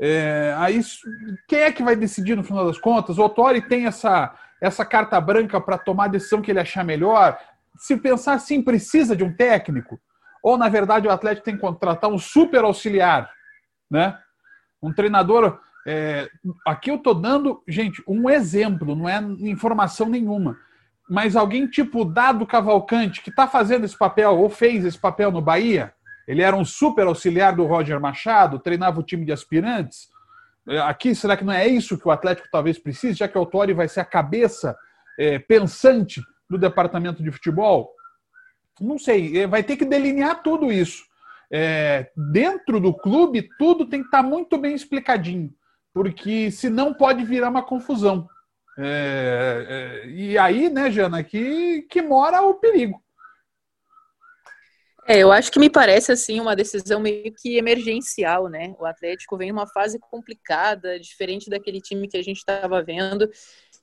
É, 0.00 0.54
aí, 0.58 0.80
quem 1.46 1.60
é 1.60 1.72
que 1.72 1.82
vai 1.82 1.94
decidir 1.94 2.36
no 2.36 2.42
final 2.42 2.66
das 2.66 2.78
contas? 2.78 3.18
O 3.18 3.22
Autori 3.22 3.60
tem 3.60 3.86
essa, 3.86 4.34
essa 4.60 4.84
carta 4.84 5.20
branca 5.20 5.60
para 5.60 5.78
tomar 5.78 6.06
a 6.06 6.08
decisão 6.08 6.42
que 6.42 6.50
ele 6.50 6.60
achar 6.60 6.84
melhor. 6.84 7.38
Se 7.78 7.96
pensar 7.96 8.34
assim, 8.34 8.62
precisa 8.62 9.14
de 9.14 9.22
um 9.22 9.32
técnico? 9.32 10.00
Ou, 10.42 10.58
na 10.58 10.68
verdade, 10.68 11.06
o 11.06 11.10
Atlético 11.10 11.44
tem 11.44 11.54
que 11.54 11.60
contratar 11.60 12.10
um 12.10 12.18
super 12.18 12.64
auxiliar, 12.64 13.30
né? 13.90 14.18
Um 14.82 14.92
treinador. 14.92 15.58
É, 15.86 16.28
aqui 16.66 16.90
eu 16.90 16.96
estou 16.96 17.14
dando, 17.14 17.62
gente, 17.68 18.02
um 18.08 18.28
exemplo, 18.28 18.96
não 18.96 19.08
é 19.08 19.20
informação 19.40 20.08
nenhuma. 20.08 20.58
Mas 21.08 21.36
alguém 21.36 21.66
tipo 21.66 22.04
Dado 22.04 22.46
Cavalcante, 22.46 23.20
que 23.20 23.30
está 23.30 23.46
fazendo 23.46 23.84
esse 23.84 23.96
papel, 23.96 24.38
ou 24.38 24.48
fez 24.48 24.84
esse 24.84 24.98
papel 24.98 25.30
no 25.30 25.42
Bahia, 25.42 25.92
ele 26.26 26.42
era 26.42 26.56
um 26.56 26.64
super 26.64 27.06
auxiliar 27.06 27.54
do 27.54 27.66
Roger 27.66 28.00
Machado, 28.00 28.58
treinava 28.58 29.00
o 29.00 29.02
time 29.02 29.26
de 29.26 29.32
aspirantes. 29.32 30.08
É, 30.66 30.78
aqui, 30.80 31.14
será 31.14 31.36
que 31.36 31.44
não 31.44 31.52
é 31.52 31.68
isso 31.68 31.98
que 31.98 32.08
o 32.08 32.10
Atlético 32.10 32.48
talvez 32.50 32.78
precise, 32.78 33.18
já 33.18 33.28
que 33.28 33.36
o 33.36 33.40
Autori 33.40 33.74
vai 33.74 33.86
ser 33.86 34.00
a 34.00 34.04
cabeça 34.04 34.76
é, 35.18 35.38
pensante 35.38 36.22
do 36.48 36.56
departamento 36.56 37.22
de 37.22 37.30
futebol? 37.30 37.92
Não 38.80 38.98
sei, 38.98 39.42
é, 39.42 39.46
vai 39.46 39.62
ter 39.62 39.76
que 39.76 39.84
delinear 39.84 40.42
tudo 40.42 40.72
isso. 40.72 41.04
É, 41.52 42.10
dentro 42.32 42.80
do 42.80 42.92
clube, 42.94 43.48
tudo 43.58 43.86
tem 43.86 44.00
que 44.00 44.06
estar 44.06 44.22
muito 44.22 44.56
bem 44.56 44.74
explicadinho, 44.74 45.52
porque 45.94 46.50
senão 46.50 46.92
pode 46.92 47.24
virar 47.24 47.48
uma 47.48 47.62
confusão. 47.62 48.28
É, 48.76 50.02
é, 50.04 50.08
e 50.08 50.36
aí, 50.36 50.68
né, 50.68 50.90
Jana, 50.90 51.22
que, 51.22 51.82
que 51.82 52.02
mora 52.02 52.42
o 52.42 52.54
perigo. 52.54 53.00
É, 55.06 55.18
eu 55.18 55.30
acho 55.30 55.52
que 55.52 55.60
me 55.60 55.68
parece 55.68 56.10
assim 56.10 56.40
uma 56.40 56.56
decisão 56.56 56.98
meio 56.98 57.32
que 57.34 57.56
emergencial, 57.58 58.48
né? 58.48 58.74
O 58.78 58.86
Atlético 58.86 59.36
vem 59.36 59.52
numa 59.52 59.66
fase 59.66 59.98
complicada, 59.98 60.98
diferente 60.98 61.50
daquele 61.50 61.80
time 61.80 62.08
que 62.08 62.16
a 62.16 62.22
gente 62.22 62.38
estava 62.38 62.82
vendo 62.82 63.30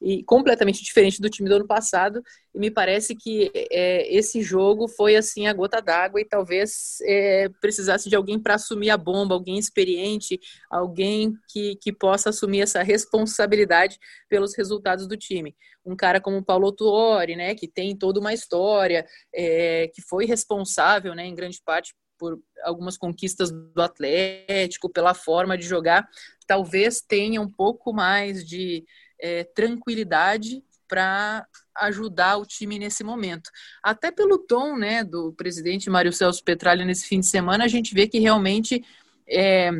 e 0.01 0.23
completamente 0.23 0.83
diferente 0.83 1.21
do 1.21 1.29
time 1.29 1.47
do 1.47 1.55
ano 1.55 1.67
passado. 1.67 2.23
E 2.53 2.59
me 2.59 2.71
parece 2.71 3.15
que 3.15 3.51
é, 3.53 4.13
esse 4.13 4.41
jogo 4.41 4.87
foi 4.87 5.15
assim 5.15 5.45
a 5.45 5.53
gota 5.53 5.79
d'água 5.79 6.19
e 6.19 6.25
talvez 6.25 6.97
é, 7.03 7.47
precisasse 7.61 8.09
de 8.09 8.15
alguém 8.15 8.39
para 8.39 8.55
assumir 8.55 8.89
a 8.89 8.97
bomba, 8.97 9.35
alguém 9.35 9.59
experiente, 9.59 10.39
alguém 10.69 11.33
que, 11.47 11.75
que 11.75 11.93
possa 11.93 12.29
assumir 12.29 12.61
essa 12.61 12.81
responsabilidade 12.81 13.99
pelos 14.27 14.55
resultados 14.57 15.07
do 15.07 15.15
time. 15.15 15.55
Um 15.85 15.95
cara 15.95 16.19
como 16.19 16.37
o 16.37 16.45
Paulo 16.45 16.71
Tuori, 16.71 17.35
né, 17.35 17.53
que 17.53 17.67
tem 17.67 17.95
toda 17.95 18.19
uma 18.19 18.33
história, 18.33 19.05
é, 19.33 19.87
que 19.93 20.01
foi 20.01 20.25
responsável, 20.25 21.13
né, 21.13 21.25
em 21.25 21.35
grande 21.35 21.61
parte 21.63 21.93
por 22.17 22.39
algumas 22.63 22.97
conquistas 22.97 23.51
do 23.51 23.81
Atlético, 23.81 24.91
pela 24.91 25.15
forma 25.15 25.57
de 25.57 25.65
jogar, 25.65 26.07
talvez 26.45 27.01
tenha 27.01 27.41
um 27.41 27.49
pouco 27.49 27.91
mais 27.91 28.45
de 28.45 28.85
é, 29.21 29.43
tranquilidade 29.43 30.63
para 30.87 31.45
ajudar 31.77 32.37
o 32.37 32.45
time 32.45 32.77
nesse 32.77 33.03
momento. 33.03 33.49
Até 33.81 34.11
pelo 34.11 34.37
tom 34.37 34.75
né, 34.75 35.03
do 35.03 35.31
presidente 35.33 35.89
Mário 35.89 36.11
Celso 36.11 36.43
Petralha 36.43 36.83
nesse 36.83 37.07
fim 37.07 37.21
de 37.21 37.27
semana, 37.27 37.63
a 37.63 37.67
gente 37.67 37.93
vê 37.93 38.07
que 38.07 38.19
realmente 38.19 38.83
é, 39.27 39.71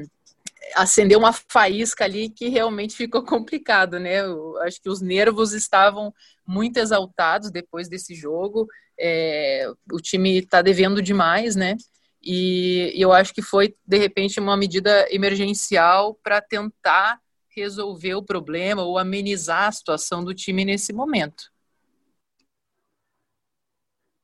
acendeu 0.76 1.20
uma 1.20 1.34
faísca 1.34 2.06
ali 2.06 2.30
que 2.30 2.48
realmente 2.48 2.96
ficou 2.96 3.24
complicado, 3.26 4.00
né? 4.00 4.22
Eu 4.22 4.58
acho 4.62 4.82
que 4.82 4.90
os 4.90 5.02
nervos 5.02 5.54
estavam 5.54 6.14
muito 6.48 6.78
exaltados 6.78 7.52
depois 7.52 7.90
desse 7.90 8.16
jogo. 8.16 8.68
É, 9.00 9.70
o 9.92 9.98
time 9.98 10.40
está 10.40 10.62
devendo 10.62 11.02
demais, 11.02 11.56
né? 11.56 11.76
E, 12.24 12.94
e 12.96 13.02
eu 13.02 13.12
acho 13.12 13.34
que 13.34 13.42
foi, 13.42 13.76
de 13.86 13.98
repente, 13.98 14.40
uma 14.40 14.56
medida 14.56 15.08
emergencial 15.10 16.16
para 16.24 16.40
tentar 16.40 17.20
resolver 17.56 18.16
o 18.16 18.24
problema 18.24 18.84
ou 18.84 18.98
amenizar 18.98 19.68
a 19.68 19.72
situação 19.72 20.24
do 20.24 20.34
time 20.34 20.66
nesse 20.66 20.94
momento. 20.94 21.52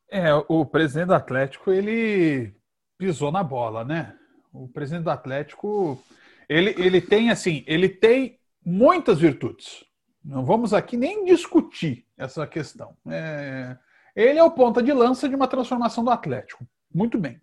É, 0.09 0.33
o 0.47 0.65
presidente 0.65 1.07
do 1.07 1.13
Atlético, 1.13 1.71
ele 1.71 2.53
pisou 2.97 3.31
na 3.31 3.43
bola, 3.43 3.83
né? 3.83 4.17
O 4.53 4.67
presidente 4.67 5.03
do 5.03 5.09
Atlético, 5.09 6.01
ele, 6.47 6.73
ele 6.77 7.01
tem, 7.01 7.29
assim, 7.29 7.63
ele 7.67 7.89
tem 7.89 8.39
muitas 8.65 9.19
virtudes. 9.19 9.83
Não 10.23 10.45
vamos 10.45 10.73
aqui 10.73 10.97
nem 10.97 11.25
discutir 11.25 12.05
essa 12.17 12.47
questão. 12.47 12.95
É, 13.07 13.77
ele 14.15 14.39
é 14.39 14.43
o 14.43 14.51
ponta 14.51 14.81
de 14.81 14.91
lança 14.91 15.27
de 15.27 15.35
uma 15.35 15.47
transformação 15.47 16.03
do 16.03 16.09
Atlético. 16.09 16.65
Muito 16.93 17.17
bem. 17.17 17.41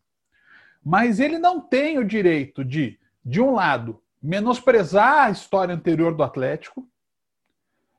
Mas 0.84 1.20
ele 1.20 1.38
não 1.38 1.60
tem 1.60 1.98
o 1.98 2.04
direito 2.04 2.64
de, 2.64 2.98
de 3.24 3.40
um 3.40 3.52
lado, 3.52 4.02
menosprezar 4.24 5.26
a 5.26 5.30
história 5.30 5.74
anterior 5.74 6.14
do 6.14 6.22
Atlético. 6.22 6.88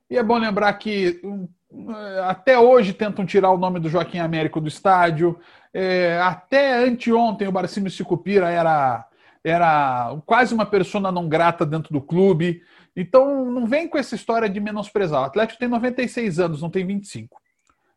E 0.10 0.17
é 0.17 0.24
bom 0.24 0.39
lembrar 0.39 0.74
que 0.74 1.22
até 2.24 2.58
hoje 2.58 2.94
tentam 2.94 3.25
tirar 3.25 3.51
o 3.51 3.58
nome 3.58 3.79
do 3.79 3.89
Joaquim 3.89 4.17
Américo 4.17 4.60
do 4.60 4.67
estádio. 4.67 5.39
É, 5.72 6.20
até 6.20 6.84
anteontem 6.84 7.48
o 7.48 7.51
Barcimo 7.51 7.91
Sicupira 7.91 8.50
era, 8.50 9.08
era 9.44 10.17
quase 10.25 10.55
uma 10.55 10.65
persona 10.65 11.12
não 11.12 11.29
grata 11.29 11.63
dentro 11.63 11.94
do 11.94 12.01
clube. 12.01 12.63
Então 12.96 13.46
não 13.46 13.67
vem 13.67 13.88
com 13.88 13.98
essa 13.98 14.15
história 14.15 14.50
de 14.50 14.60
menosprezar. 14.60 15.22
O 15.22 15.25
Atlético 15.25 15.60
tem 15.60 15.67
96 15.67 16.39
anos, 16.39 16.62
não 16.62 16.72
tem 16.72 16.88
25. 16.88 17.39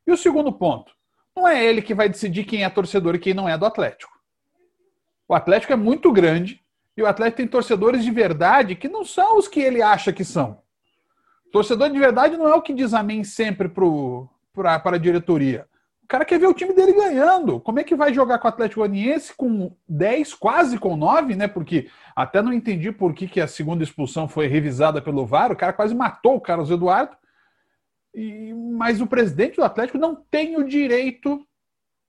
E 0.07 0.13
o 0.13 0.19
segundo 0.19 0.53
ponto, 0.53 0.93
não 1.35 1.49
é 1.49 1.65
ele 1.65 1.81
que 1.81 1.95
vai 1.95 2.11
decidir 2.11 2.45
quem 2.45 2.63
é 2.63 2.69
torcedor 2.69 3.15
e 3.15 3.19
quem 3.19 3.33
não 3.33 3.49
é 3.49 3.57
do 3.57 3.65
Atlético. 3.65 4.13
O 5.27 5.35
Atlético 5.35 5.73
é 5.73 5.77
muito 5.77 6.13
grande 6.13 6.61
e 6.99 7.03
o 7.03 7.07
Atlético 7.07 7.37
tem 7.37 7.47
torcedores 7.47 8.03
de 8.03 8.11
verdade 8.11 8.75
que 8.75 8.89
não 8.89 9.05
são 9.05 9.39
os 9.39 9.47
que 9.47 9.61
ele 9.61 9.81
acha 9.81 10.13
que 10.13 10.25
são. 10.25 10.61
Torcedor 11.53 11.91
de 11.91 11.99
verdade 11.99 12.37
não 12.37 12.49
é 12.49 12.55
o 12.57 12.61
que 12.61 12.75
diz 12.75 12.93
amém 12.93 13.23
sempre 13.23 13.69
para 13.69 14.83
a 14.85 14.99
diretoria. 14.99 15.69
O 16.03 16.09
cara 16.09 16.25
quer 16.25 16.41
ver 16.41 16.49
o 16.49 16.53
time 16.55 16.75
dele 16.75 16.93
ganhando. 16.93 17.61
Como 17.61 17.79
é 17.79 17.85
que 17.85 17.95
vai 17.95 18.13
jogar 18.13 18.41
com 18.41 18.49
o 18.49 18.51
Atlético 18.51 18.81
Goianiense 18.81 19.33
com 19.33 19.77
10, 19.89 20.35
quase 20.35 20.77
com 20.77 20.97
9, 20.97 21.37
né? 21.37 21.47
Porque 21.47 21.89
até 22.17 22.43
não 22.43 22.53
entendi 22.53 22.91
por 22.91 23.15
que, 23.15 23.29
que 23.29 23.41
a 23.41 23.47
segunda 23.47 23.85
expulsão 23.85 24.27
foi 24.27 24.49
revisada 24.49 25.01
pelo 25.01 25.25
VAR. 25.25 25.53
O 25.53 25.57
cara 25.57 25.73
quase 25.73 25.95
matou 25.95 26.35
o 26.35 26.41
Carlos 26.41 26.69
Eduardo. 26.69 27.17
E, 28.13 28.53
mas 28.53 29.01
o 29.01 29.07
presidente 29.07 29.55
do 29.55 29.65
Atlético 29.65 29.99
não 29.99 30.17
tem 30.17 30.57
o 30.57 30.65
direito 30.65 31.47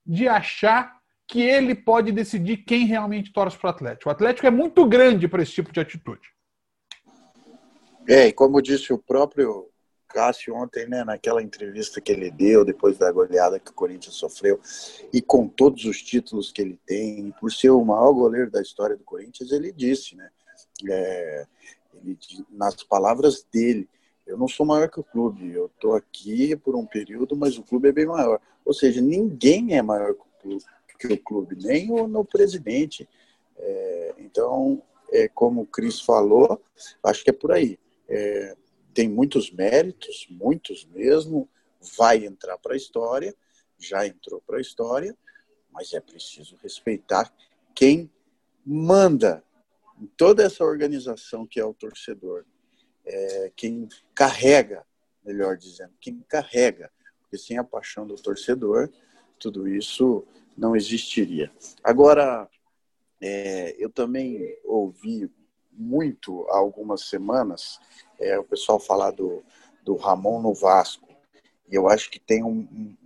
de 0.04 0.26
achar 0.26 0.99
que 1.30 1.40
ele 1.40 1.76
pode 1.76 2.10
decidir 2.10 2.58
quem 2.58 2.86
realmente 2.86 3.32
torce 3.32 3.56
para 3.56 3.68
o 3.68 3.70
Atlético. 3.70 4.08
O 4.08 4.12
Atlético 4.12 4.48
é 4.48 4.50
muito 4.50 4.84
grande 4.84 5.28
para 5.28 5.42
esse 5.42 5.52
tipo 5.52 5.72
de 5.72 5.78
atitude. 5.78 6.28
É, 8.08 8.26
e 8.26 8.32
como 8.32 8.60
disse 8.60 8.92
o 8.92 8.98
próprio 8.98 9.68
Cássio 10.08 10.56
ontem, 10.56 10.88
né, 10.88 11.04
naquela 11.04 11.40
entrevista 11.40 12.00
que 12.00 12.10
ele 12.10 12.32
deu 12.32 12.64
depois 12.64 12.98
da 12.98 13.12
goleada 13.12 13.60
que 13.60 13.70
o 13.70 13.74
Corinthians 13.74 14.16
sofreu, 14.16 14.58
e 15.12 15.22
com 15.22 15.46
todos 15.46 15.84
os 15.84 16.02
títulos 16.02 16.50
que 16.50 16.60
ele 16.60 16.80
tem, 16.84 17.32
por 17.38 17.52
ser 17.52 17.70
o 17.70 17.84
maior 17.84 18.12
goleiro 18.12 18.50
da 18.50 18.60
história 18.60 18.96
do 18.96 19.04
Corinthians, 19.04 19.52
ele 19.52 19.70
disse, 19.70 20.16
né, 20.16 20.28
é, 20.88 21.46
ele, 22.02 22.18
nas 22.50 22.82
palavras 22.82 23.46
dele, 23.52 23.88
eu 24.26 24.36
não 24.36 24.48
sou 24.48 24.66
maior 24.66 24.88
que 24.88 24.98
o 24.98 25.04
clube, 25.04 25.52
eu 25.52 25.66
estou 25.66 25.94
aqui 25.94 26.56
por 26.56 26.74
um 26.74 26.84
período, 26.84 27.36
mas 27.36 27.56
o 27.56 27.62
clube 27.62 27.88
é 27.88 27.92
bem 27.92 28.06
maior. 28.06 28.40
Ou 28.64 28.74
seja, 28.74 29.00
ninguém 29.00 29.76
é 29.76 29.82
maior 29.82 30.14
que 30.14 30.22
o 30.22 30.42
clube, 30.42 30.64
que 31.00 31.06
o 31.06 31.18
clube 31.18 31.56
nem 31.56 31.90
o 31.90 32.06
no 32.06 32.24
presidente. 32.24 33.08
É, 33.56 34.14
então, 34.18 34.82
é, 35.10 35.28
como 35.28 35.62
o 35.62 35.66
Cris 35.66 36.00
falou, 36.00 36.62
acho 37.02 37.24
que 37.24 37.30
é 37.30 37.32
por 37.32 37.52
aí. 37.52 37.78
É, 38.06 38.54
tem 38.92 39.08
muitos 39.08 39.50
méritos, 39.50 40.26
muitos 40.28 40.84
mesmo, 40.84 41.48
vai 41.96 42.26
entrar 42.26 42.58
para 42.58 42.74
a 42.74 42.76
história, 42.76 43.34
já 43.78 44.06
entrou 44.06 44.42
para 44.46 44.58
a 44.58 44.60
história, 44.60 45.16
mas 45.72 45.94
é 45.94 46.00
preciso 46.00 46.58
respeitar 46.62 47.32
quem 47.74 48.10
manda 48.64 49.42
em 49.98 50.06
toda 50.06 50.42
essa 50.42 50.64
organização 50.64 51.46
que 51.46 51.58
é 51.58 51.64
o 51.64 51.72
torcedor, 51.72 52.44
é, 53.06 53.52
quem 53.56 53.88
carrega, 54.14 54.84
melhor 55.24 55.56
dizendo, 55.56 55.92
quem 55.98 56.20
carrega, 56.28 56.90
porque 57.22 57.38
sem 57.38 57.56
a 57.56 57.64
paixão 57.64 58.06
do 58.06 58.16
torcedor, 58.16 58.90
tudo 59.38 59.66
isso 59.66 60.26
não 60.56 60.76
existiria. 60.76 61.50
Agora, 61.82 62.48
é, 63.20 63.74
eu 63.78 63.90
também 63.90 64.56
ouvi 64.64 65.30
muito 65.72 66.46
há 66.50 66.58
algumas 66.58 67.08
semanas 67.08 67.78
é, 68.18 68.38
o 68.38 68.44
pessoal 68.44 68.78
falar 68.78 69.12
do, 69.12 69.42
do 69.84 69.96
Ramon 69.96 70.40
no 70.42 70.54
Vasco. 70.54 71.08
E 71.70 71.74
eu 71.74 71.88
acho 71.88 72.10
que 72.10 72.18
tem 72.18 72.42
um, 72.42 72.68
um, 72.72 72.96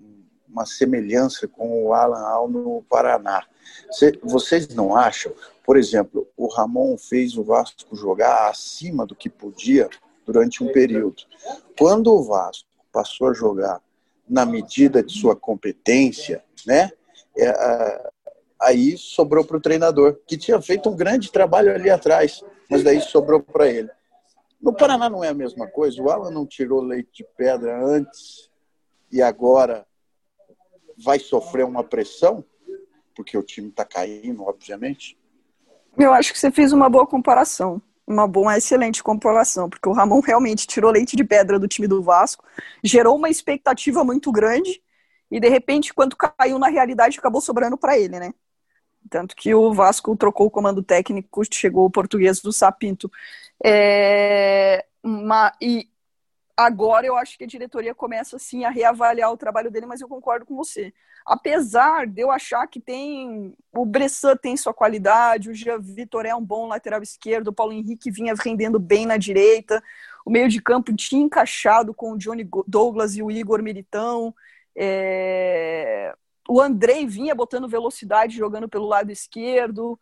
uma 0.48 0.66
semelhança 0.66 1.46
com 1.46 1.84
o 1.84 1.92
Alan 1.92 2.26
Al 2.26 2.48
no 2.48 2.82
Paraná. 2.88 3.44
Cê, 3.90 4.18
vocês 4.22 4.68
não 4.68 4.96
acham? 4.96 5.32
Por 5.64 5.76
exemplo, 5.76 6.28
o 6.36 6.46
Ramon 6.46 6.96
fez 6.98 7.36
o 7.36 7.44
Vasco 7.44 7.94
jogar 7.96 8.48
acima 8.48 9.06
do 9.06 9.14
que 9.14 9.28
podia 9.30 9.88
durante 10.26 10.62
um 10.62 10.72
período. 10.72 11.22
Quando 11.78 12.12
o 12.12 12.22
Vasco 12.22 12.68
passou 12.92 13.28
a 13.28 13.34
jogar 13.34 13.80
na 14.28 14.46
medida 14.46 15.02
de 15.02 15.12
sua 15.12 15.36
competência, 15.36 16.42
né? 16.66 16.92
É, 17.36 18.10
aí 18.60 18.96
sobrou 18.96 19.44
para 19.44 19.56
o 19.56 19.60
treinador, 19.60 20.18
que 20.26 20.36
tinha 20.36 20.60
feito 20.60 20.88
um 20.88 20.96
grande 20.96 21.30
trabalho 21.30 21.74
ali 21.74 21.90
atrás, 21.90 22.42
mas 22.70 22.82
daí 22.82 23.00
sobrou 23.00 23.40
para 23.40 23.68
ele. 23.68 23.90
No 24.60 24.72
Paraná 24.72 25.10
não 25.10 25.22
é 25.22 25.28
a 25.28 25.34
mesma 25.34 25.66
coisa. 25.66 26.00
O 26.02 26.08
Alan 26.08 26.30
não 26.30 26.46
tirou 26.46 26.80
leite 26.80 27.10
de 27.12 27.24
pedra 27.36 27.84
antes 27.84 28.50
e 29.12 29.20
agora 29.20 29.86
vai 30.96 31.18
sofrer 31.18 31.64
uma 31.64 31.84
pressão, 31.84 32.44
porque 33.14 33.36
o 33.36 33.42
time 33.42 33.68
está 33.68 33.84
caindo, 33.84 34.42
obviamente. 34.42 35.18
Eu 35.98 36.12
acho 36.12 36.32
que 36.32 36.38
você 36.38 36.50
fez 36.50 36.72
uma 36.72 36.88
boa 36.88 37.06
comparação. 37.06 37.80
Uma 38.06 38.26
boa, 38.26 38.46
uma 38.46 38.58
excelente 38.58 39.02
comparação, 39.02 39.68
porque 39.68 39.88
o 39.88 39.92
Ramon 39.92 40.20
realmente 40.20 40.66
tirou 40.66 40.90
leite 40.90 41.16
de 41.16 41.24
pedra 41.24 41.58
do 41.58 41.66
time 41.66 41.88
do 41.88 42.02
Vasco, 42.02 42.44
gerou 42.82 43.16
uma 43.16 43.30
expectativa 43.30 44.04
muito 44.04 44.30
grande 44.30 44.82
e 45.34 45.40
de 45.40 45.48
repente, 45.48 45.92
quando 45.92 46.14
caiu 46.14 46.60
na 46.60 46.68
realidade, 46.68 47.18
acabou 47.18 47.40
sobrando 47.40 47.76
para 47.76 47.98
ele, 47.98 48.20
né? 48.20 48.32
Tanto 49.10 49.34
que 49.34 49.52
o 49.52 49.74
Vasco 49.74 50.16
trocou 50.16 50.46
o 50.46 50.50
comando 50.50 50.80
técnico, 50.80 51.42
chegou 51.52 51.86
o 51.86 51.90
português 51.90 52.40
do 52.40 52.52
Sapinto. 52.52 53.10
É, 53.62 54.86
uma, 55.02 55.52
e 55.60 55.88
agora 56.56 57.04
eu 57.04 57.16
acho 57.16 57.36
que 57.36 57.42
a 57.42 57.48
diretoria 57.48 57.92
começa 57.96 58.36
assim 58.36 58.64
a 58.64 58.70
reavaliar 58.70 59.32
o 59.32 59.36
trabalho 59.36 59.72
dele, 59.72 59.86
mas 59.86 60.00
eu 60.00 60.06
concordo 60.06 60.46
com 60.46 60.54
você. 60.54 60.94
Apesar 61.26 62.06
de 62.06 62.22
eu 62.22 62.30
achar 62.30 62.64
que 62.68 62.78
tem 62.78 63.56
o 63.72 63.84
Bressan 63.84 64.36
tem 64.36 64.56
sua 64.56 64.72
qualidade, 64.72 65.50
o 65.50 65.54
Jean 65.54 65.80
Vitor 65.80 66.26
é 66.26 66.34
um 66.34 66.44
bom 66.44 66.68
lateral 66.68 67.02
esquerdo, 67.02 67.48
o 67.48 67.52
Paulo 67.52 67.72
Henrique 67.72 68.08
vinha 68.08 68.34
rendendo 68.38 68.78
bem 68.78 69.04
na 69.04 69.16
direita, 69.16 69.82
o 70.24 70.30
meio 70.30 70.48
de 70.48 70.62
campo 70.62 70.94
tinha 70.94 71.24
encaixado 71.24 71.92
com 71.92 72.12
o 72.12 72.16
Johnny 72.16 72.48
Douglas 72.68 73.16
e 73.16 73.22
o 73.22 73.32
Igor 73.32 73.60
Militão. 73.64 74.32
É 74.76 76.14
o 76.48 76.60
Andrei 76.60 77.06
vinha 77.06 77.34
botando 77.34 77.68
velocidade 77.68 78.36
jogando 78.36 78.68
pelo 78.68 78.86
lado 78.86 79.10
esquerdo. 79.10 79.98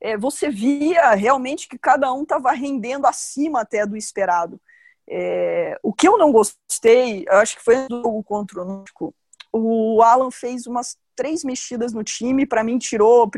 É, 0.00 0.16
você 0.16 0.48
via 0.48 1.10
realmente 1.14 1.68
que 1.68 1.78
cada 1.78 2.12
um 2.12 2.22
estava 2.22 2.52
rendendo 2.52 3.06
acima 3.06 3.60
até 3.60 3.84
do 3.84 3.96
esperado. 3.96 4.60
É, 5.08 5.78
o 5.82 5.92
que 5.92 6.06
eu 6.06 6.16
não 6.16 6.30
gostei, 6.30 7.24
acho 7.28 7.56
que 7.56 7.64
foi 7.64 7.88
do 7.88 8.02
jogo 8.02 8.22
contra 8.22 8.62
o 8.62 8.64
Náutico, 8.64 9.14
o 9.52 10.00
Alan 10.02 10.30
fez 10.30 10.66
umas 10.66 10.96
três 11.16 11.42
mexidas 11.42 11.92
no 11.92 12.04
time, 12.04 12.46
para 12.46 12.62
mim 12.62 12.78
tirou 12.78 13.28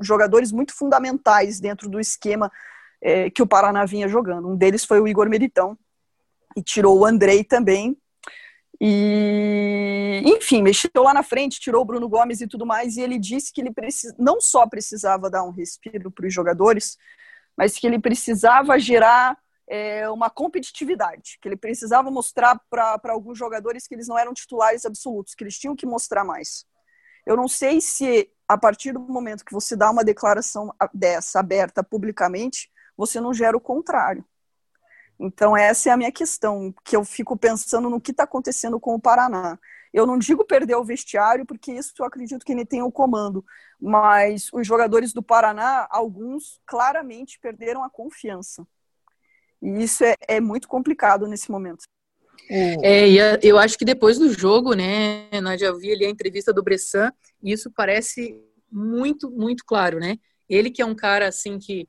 jogadores 0.00 0.50
muito 0.50 0.74
fundamentais 0.74 1.60
dentro 1.60 1.88
do 1.88 2.00
esquema 2.00 2.50
é, 3.00 3.30
que 3.30 3.40
o 3.40 3.46
Paraná 3.46 3.84
vinha 3.86 4.08
jogando. 4.08 4.48
Um 4.48 4.56
deles 4.56 4.84
foi 4.84 5.00
o 5.00 5.06
Igor 5.06 5.28
Meritão, 5.28 5.78
e 6.56 6.62
tirou 6.62 6.98
o 6.98 7.06
Andrei 7.06 7.44
também, 7.44 7.96
e, 8.80 10.22
enfim, 10.24 10.62
mexeu 10.62 10.90
lá 10.96 11.12
na 11.12 11.22
frente, 11.22 11.60
tirou 11.60 11.82
o 11.82 11.84
Bruno 11.84 12.08
Gomes 12.08 12.40
e 12.40 12.46
tudo 12.46 12.64
mais, 12.64 12.96
e 12.96 13.02
ele 13.02 13.18
disse 13.18 13.52
que 13.52 13.60
ele 13.60 13.72
precis... 13.72 14.14
não 14.18 14.40
só 14.40 14.66
precisava 14.66 15.28
dar 15.28 15.42
um 15.42 15.50
respiro 15.50 16.10
para 16.10 16.26
os 16.26 16.32
jogadores, 16.32 16.96
mas 17.56 17.76
que 17.76 17.86
ele 17.86 17.98
precisava 17.98 18.78
gerar 18.78 19.36
é, 19.68 20.08
uma 20.08 20.30
competitividade, 20.30 21.38
que 21.42 21.48
ele 21.48 21.56
precisava 21.56 22.10
mostrar 22.10 22.58
para 22.70 22.98
alguns 23.10 23.36
jogadores 23.36 23.86
que 23.86 23.94
eles 23.94 24.08
não 24.08 24.18
eram 24.18 24.32
titulares 24.32 24.86
absolutos, 24.86 25.34
que 25.34 25.44
eles 25.44 25.58
tinham 25.58 25.76
que 25.76 25.84
mostrar 25.84 26.24
mais. 26.24 26.64
Eu 27.26 27.36
não 27.36 27.46
sei 27.46 27.82
se, 27.82 28.30
a 28.48 28.56
partir 28.56 28.92
do 28.92 29.00
momento 29.00 29.44
que 29.44 29.52
você 29.52 29.76
dá 29.76 29.90
uma 29.90 30.02
declaração 30.02 30.74
dessa 30.94 31.38
aberta 31.38 31.84
publicamente, 31.84 32.70
você 32.96 33.20
não 33.20 33.34
gera 33.34 33.56
o 33.56 33.60
contrário. 33.60 34.24
Então, 35.22 35.54
essa 35.54 35.90
é 35.90 35.92
a 35.92 35.96
minha 35.98 36.10
questão, 36.10 36.74
que 36.82 36.96
eu 36.96 37.04
fico 37.04 37.36
pensando 37.36 37.90
no 37.90 38.00
que 38.00 38.10
está 38.10 38.24
acontecendo 38.24 38.80
com 38.80 38.94
o 38.94 39.00
Paraná. 39.00 39.58
Eu 39.92 40.06
não 40.06 40.16
digo 40.16 40.46
perder 40.46 40.76
o 40.76 40.84
vestiário, 40.84 41.44
porque 41.44 41.72
isso 41.72 41.92
eu 41.98 42.06
acredito 42.06 42.42
que 42.42 42.52
ele 42.52 42.64
tem 42.64 42.80
o 42.80 42.90
comando, 42.90 43.44
mas 43.78 44.48
os 44.50 44.66
jogadores 44.66 45.12
do 45.12 45.22
Paraná, 45.22 45.86
alguns 45.90 46.58
claramente 46.64 47.38
perderam 47.38 47.84
a 47.84 47.90
confiança. 47.90 48.66
E 49.60 49.82
isso 49.82 50.04
é, 50.04 50.14
é 50.26 50.40
muito 50.40 50.66
complicado 50.66 51.26
nesse 51.26 51.50
momento. 51.50 51.84
É, 52.48 53.06
e 53.06 53.18
eu 53.42 53.58
acho 53.58 53.76
que 53.76 53.84
depois 53.84 54.18
do 54.18 54.32
jogo, 54.32 54.72
né, 54.72 55.28
Nádia, 55.42 55.66
eu 55.66 55.78
vi 55.78 55.92
ali 55.92 56.06
a 56.06 56.10
entrevista 56.10 56.50
do 56.50 56.62
Bressan, 56.62 57.12
e 57.42 57.52
isso 57.52 57.70
parece 57.70 58.42
muito, 58.72 59.30
muito 59.30 59.64
claro, 59.66 59.98
né? 59.98 60.16
Ele 60.48 60.70
que 60.70 60.80
é 60.80 60.86
um 60.86 60.94
cara, 60.94 61.28
assim, 61.28 61.58
que 61.58 61.86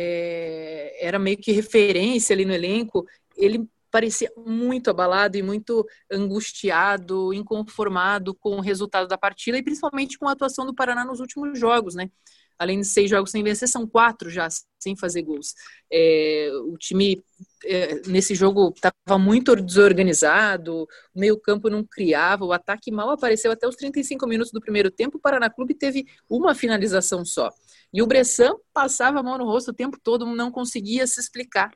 é, 0.00 0.96
era 1.04 1.18
meio 1.18 1.36
que 1.36 1.50
referência 1.50 2.32
ali 2.32 2.44
no 2.44 2.52
elenco, 2.52 3.04
ele 3.36 3.68
parecia 3.90 4.30
muito 4.36 4.90
abalado 4.90 5.36
e 5.36 5.42
muito 5.42 5.84
angustiado, 6.10 7.34
inconformado 7.34 8.32
com 8.32 8.56
o 8.56 8.60
resultado 8.60 9.08
da 9.08 9.18
partida 9.18 9.58
e 9.58 9.62
principalmente 9.62 10.16
com 10.16 10.28
a 10.28 10.32
atuação 10.32 10.64
do 10.64 10.74
Paraná 10.74 11.04
nos 11.04 11.18
últimos 11.18 11.58
jogos, 11.58 11.96
né? 11.96 12.08
Além 12.56 12.80
de 12.80 12.86
seis 12.86 13.10
jogos 13.10 13.30
sem 13.30 13.42
vencer, 13.42 13.68
são 13.68 13.86
quatro 13.86 14.30
já 14.30 14.48
sem 14.78 14.96
fazer 14.96 15.22
gols. 15.22 15.54
É, 15.92 16.50
o 16.64 16.76
time 16.76 17.22
é, 17.64 18.00
nesse 18.06 18.34
jogo 18.34 18.72
estava 18.74 19.18
muito 19.18 19.56
desorganizado, 19.56 20.82
o 20.82 21.20
meio-campo 21.20 21.68
não 21.70 21.84
criava, 21.84 22.44
o 22.44 22.52
ataque 22.52 22.90
mal 22.90 23.10
apareceu 23.10 23.50
até 23.50 23.66
os 23.66 23.76
35 23.76 24.26
minutos 24.26 24.52
do 24.52 24.60
primeiro 24.60 24.90
tempo. 24.90 25.18
O 25.18 25.20
Paraná 25.20 25.50
Clube 25.50 25.74
teve 25.74 26.06
uma 26.28 26.54
finalização 26.54 27.24
só. 27.24 27.50
E 27.92 28.02
o 28.02 28.06
Bressan 28.06 28.54
passava 28.72 29.20
a 29.20 29.22
mão 29.22 29.38
no 29.38 29.44
rosto 29.44 29.70
o 29.70 29.74
tempo 29.74 29.98
todo, 30.02 30.26
não 30.26 30.50
conseguia 30.50 31.06
se 31.06 31.20
explicar. 31.20 31.70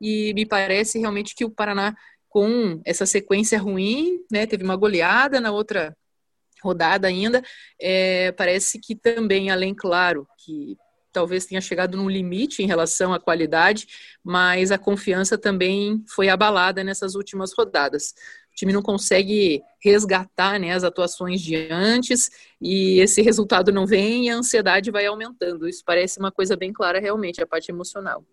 E 0.00 0.34
me 0.34 0.44
parece 0.44 0.98
realmente 0.98 1.34
que 1.34 1.44
o 1.44 1.50
Paraná 1.50 1.94
com 2.28 2.80
essa 2.84 3.06
sequência 3.06 3.58
ruim, 3.60 4.18
né? 4.30 4.44
Teve 4.44 4.64
uma 4.64 4.76
goleada 4.76 5.40
na 5.40 5.52
outra 5.52 5.96
rodada 6.62 7.06
ainda. 7.06 7.42
É, 7.80 8.32
parece 8.32 8.80
que 8.80 8.96
também, 8.96 9.50
além, 9.50 9.72
claro, 9.72 10.26
que 10.38 10.76
talvez 11.12 11.46
tenha 11.46 11.60
chegado 11.60 11.96
num 11.96 12.10
limite 12.10 12.60
em 12.60 12.66
relação 12.66 13.14
à 13.14 13.20
qualidade, 13.20 13.86
mas 14.22 14.72
a 14.72 14.78
confiança 14.78 15.38
também 15.38 16.02
foi 16.08 16.28
abalada 16.28 16.82
nessas 16.82 17.14
últimas 17.14 17.52
rodadas. 17.56 18.14
O 18.54 18.56
time 18.56 18.72
não 18.72 18.82
consegue 18.82 19.60
resgatar 19.82 20.60
né, 20.60 20.72
as 20.72 20.84
atuações 20.84 21.40
de 21.40 21.56
antes 21.72 22.30
e 22.62 23.00
esse 23.00 23.20
resultado 23.20 23.72
não 23.72 23.84
vem 23.84 24.26
e 24.26 24.30
a 24.30 24.36
ansiedade 24.36 24.92
vai 24.92 25.04
aumentando. 25.06 25.68
Isso 25.68 25.82
parece 25.84 26.20
uma 26.20 26.30
coisa 26.30 26.56
bem 26.56 26.72
clara, 26.72 27.00
realmente, 27.00 27.42
a 27.42 27.46
parte 27.46 27.72
emocional. 27.72 28.24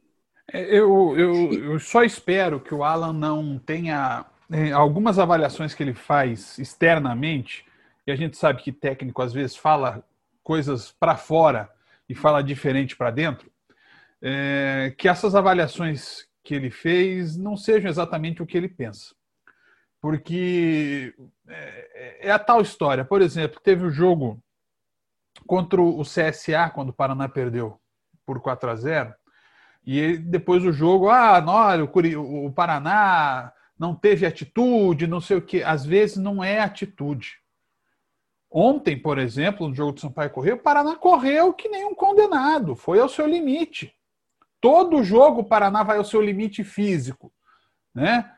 É, 0.53 0.61
eu, 0.63 1.17
eu, 1.17 1.53
eu 1.71 1.79
só 1.79 2.03
espero 2.03 2.59
que 2.59 2.71
o 2.71 2.83
Alan 2.83 3.13
não 3.13 3.57
tenha 3.57 4.23
é, 4.51 4.71
algumas 4.71 5.17
avaliações 5.17 5.73
que 5.73 5.81
ele 5.81 5.95
faz 5.95 6.55
externamente, 6.59 7.65
e 8.05 8.11
a 8.11 8.15
gente 8.15 8.37
sabe 8.37 8.61
que 8.61 8.71
técnico 8.71 9.23
às 9.23 9.33
vezes 9.33 9.55
fala 9.55 10.03
coisas 10.43 10.91
para 10.99 11.17
fora 11.17 11.67
e 12.07 12.13
fala 12.13 12.43
diferente 12.43 12.95
para 12.95 13.09
dentro, 13.09 13.51
é, 14.21 14.93
que 14.95 15.07
essas 15.07 15.33
avaliações 15.33 16.27
que 16.43 16.53
ele 16.53 16.69
fez 16.69 17.35
não 17.37 17.57
sejam 17.57 17.89
exatamente 17.89 18.43
o 18.43 18.45
que 18.45 18.55
ele 18.55 18.69
pensa. 18.69 19.15
Porque 20.01 21.13
é, 21.47 22.27
é 22.27 22.31
a 22.31 22.39
tal 22.39 22.61
história. 22.61 23.05
Por 23.05 23.21
exemplo, 23.21 23.61
teve 23.61 23.85
o 23.85 23.91
jogo 23.91 24.41
contra 25.45 25.81
o 25.81 26.01
CSA, 26.01 26.69
quando 26.73 26.89
o 26.89 26.93
Paraná 26.93 27.29
perdeu 27.29 27.79
por 28.25 28.41
4 28.41 28.69
a 28.69 28.75
0 28.75 29.13
e 29.85 30.17
depois 30.17 30.63
do 30.63 30.71
jogo, 30.71 31.09
ah, 31.09 31.43
olha, 31.45 31.83
o, 31.83 32.45
o 32.45 32.53
Paraná 32.53 33.51
não 33.77 33.95
teve 33.95 34.25
atitude, 34.25 35.07
não 35.07 35.19
sei 35.19 35.37
o 35.37 35.41
que. 35.41 35.63
Às 35.63 35.85
vezes 35.85 36.17
não 36.17 36.43
é 36.43 36.59
atitude. 36.59 37.39
Ontem, 38.49 39.01
por 39.01 39.17
exemplo, 39.17 39.67
no 39.67 39.73
jogo 39.73 39.93
do 39.93 40.01
Sampaio 40.01 40.29
Correio, 40.29 40.55
o 40.55 40.61
Paraná 40.61 40.95
correu 40.95 41.53
que 41.53 41.69
nem 41.69 41.85
um 41.85 41.95
condenado, 41.95 42.75
foi 42.75 42.99
ao 42.99 43.09
seu 43.09 43.25
limite. 43.25 43.95
Todo 44.59 45.03
jogo 45.03 45.41
o 45.41 45.45
Paraná 45.45 45.83
vai 45.83 45.97
ao 45.97 46.03
seu 46.03 46.21
limite 46.21 46.63
físico. 46.63 47.33
Né? 47.95 48.29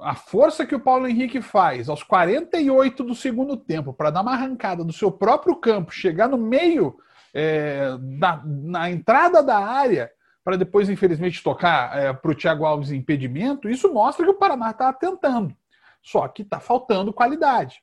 A 0.00 0.14
força 0.14 0.66
que 0.66 0.74
o 0.74 0.80
Paulo 0.80 1.06
Henrique 1.06 1.40
faz 1.40 1.88
aos 1.88 2.02
48 2.02 3.04
do 3.04 3.14
segundo 3.14 3.56
tempo 3.56 3.92
para 3.92 4.10
dar 4.10 4.22
uma 4.22 4.32
arrancada 4.32 4.84
do 4.84 4.92
seu 4.92 5.10
próprio 5.10 5.56
campo, 5.56 5.92
chegar 5.92 6.28
no 6.28 6.36
meio, 6.36 6.98
é, 7.32 7.96
da, 8.18 8.42
na 8.44 8.90
entrada 8.90 9.42
da 9.42 9.58
área, 9.58 10.10
para 10.44 10.56
depois, 10.56 10.90
infelizmente, 10.90 11.42
tocar 11.42 11.96
é, 11.96 12.12
para 12.12 12.30
o 12.30 12.34
Thiago 12.34 12.64
Alves 12.64 12.90
impedimento, 12.90 13.68
isso 13.68 13.92
mostra 13.92 14.24
que 14.24 14.30
o 14.30 14.38
Paraná 14.38 14.70
está 14.70 14.92
tentando. 14.92 15.56
Só 16.02 16.26
que 16.28 16.42
está 16.42 16.58
faltando 16.58 17.12
qualidade. 17.12 17.82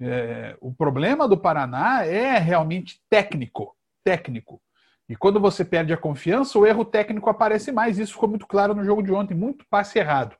É, 0.00 0.56
o 0.60 0.72
problema 0.72 1.28
do 1.28 1.36
Paraná 1.36 2.06
é 2.06 2.38
realmente 2.38 3.02
técnico, 3.10 3.76
técnico. 4.02 4.62
E 5.08 5.16
quando 5.16 5.40
você 5.40 5.64
perde 5.64 5.92
a 5.92 5.96
confiança, 5.96 6.58
o 6.58 6.64
erro 6.64 6.84
técnico 6.84 7.28
aparece 7.28 7.72
mais. 7.72 7.98
Isso 7.98 8.12
ficou 8.12 8.28
muito 8.28 8.46
claro 8.46 8.74
no 8.74 8.84
jogo 8.84 9.02
de 9.02 9.12
ontem, 9.12 9.34
muito 9.34 9.66
passe 9.68 9.98
errado. 9.98 10.36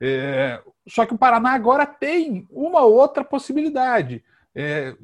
É, 0.00 0.62
só 0.88 1.04
que 1.04 1.14
o 1.14 1.18
Paraná 1.18 1.52
agora 1.52 1.86
tem 1.86 2.46
uma 2.50 2.82
outra 2.82 3.24
possibilidade. 3.24 4.24
É, 4.54 4.94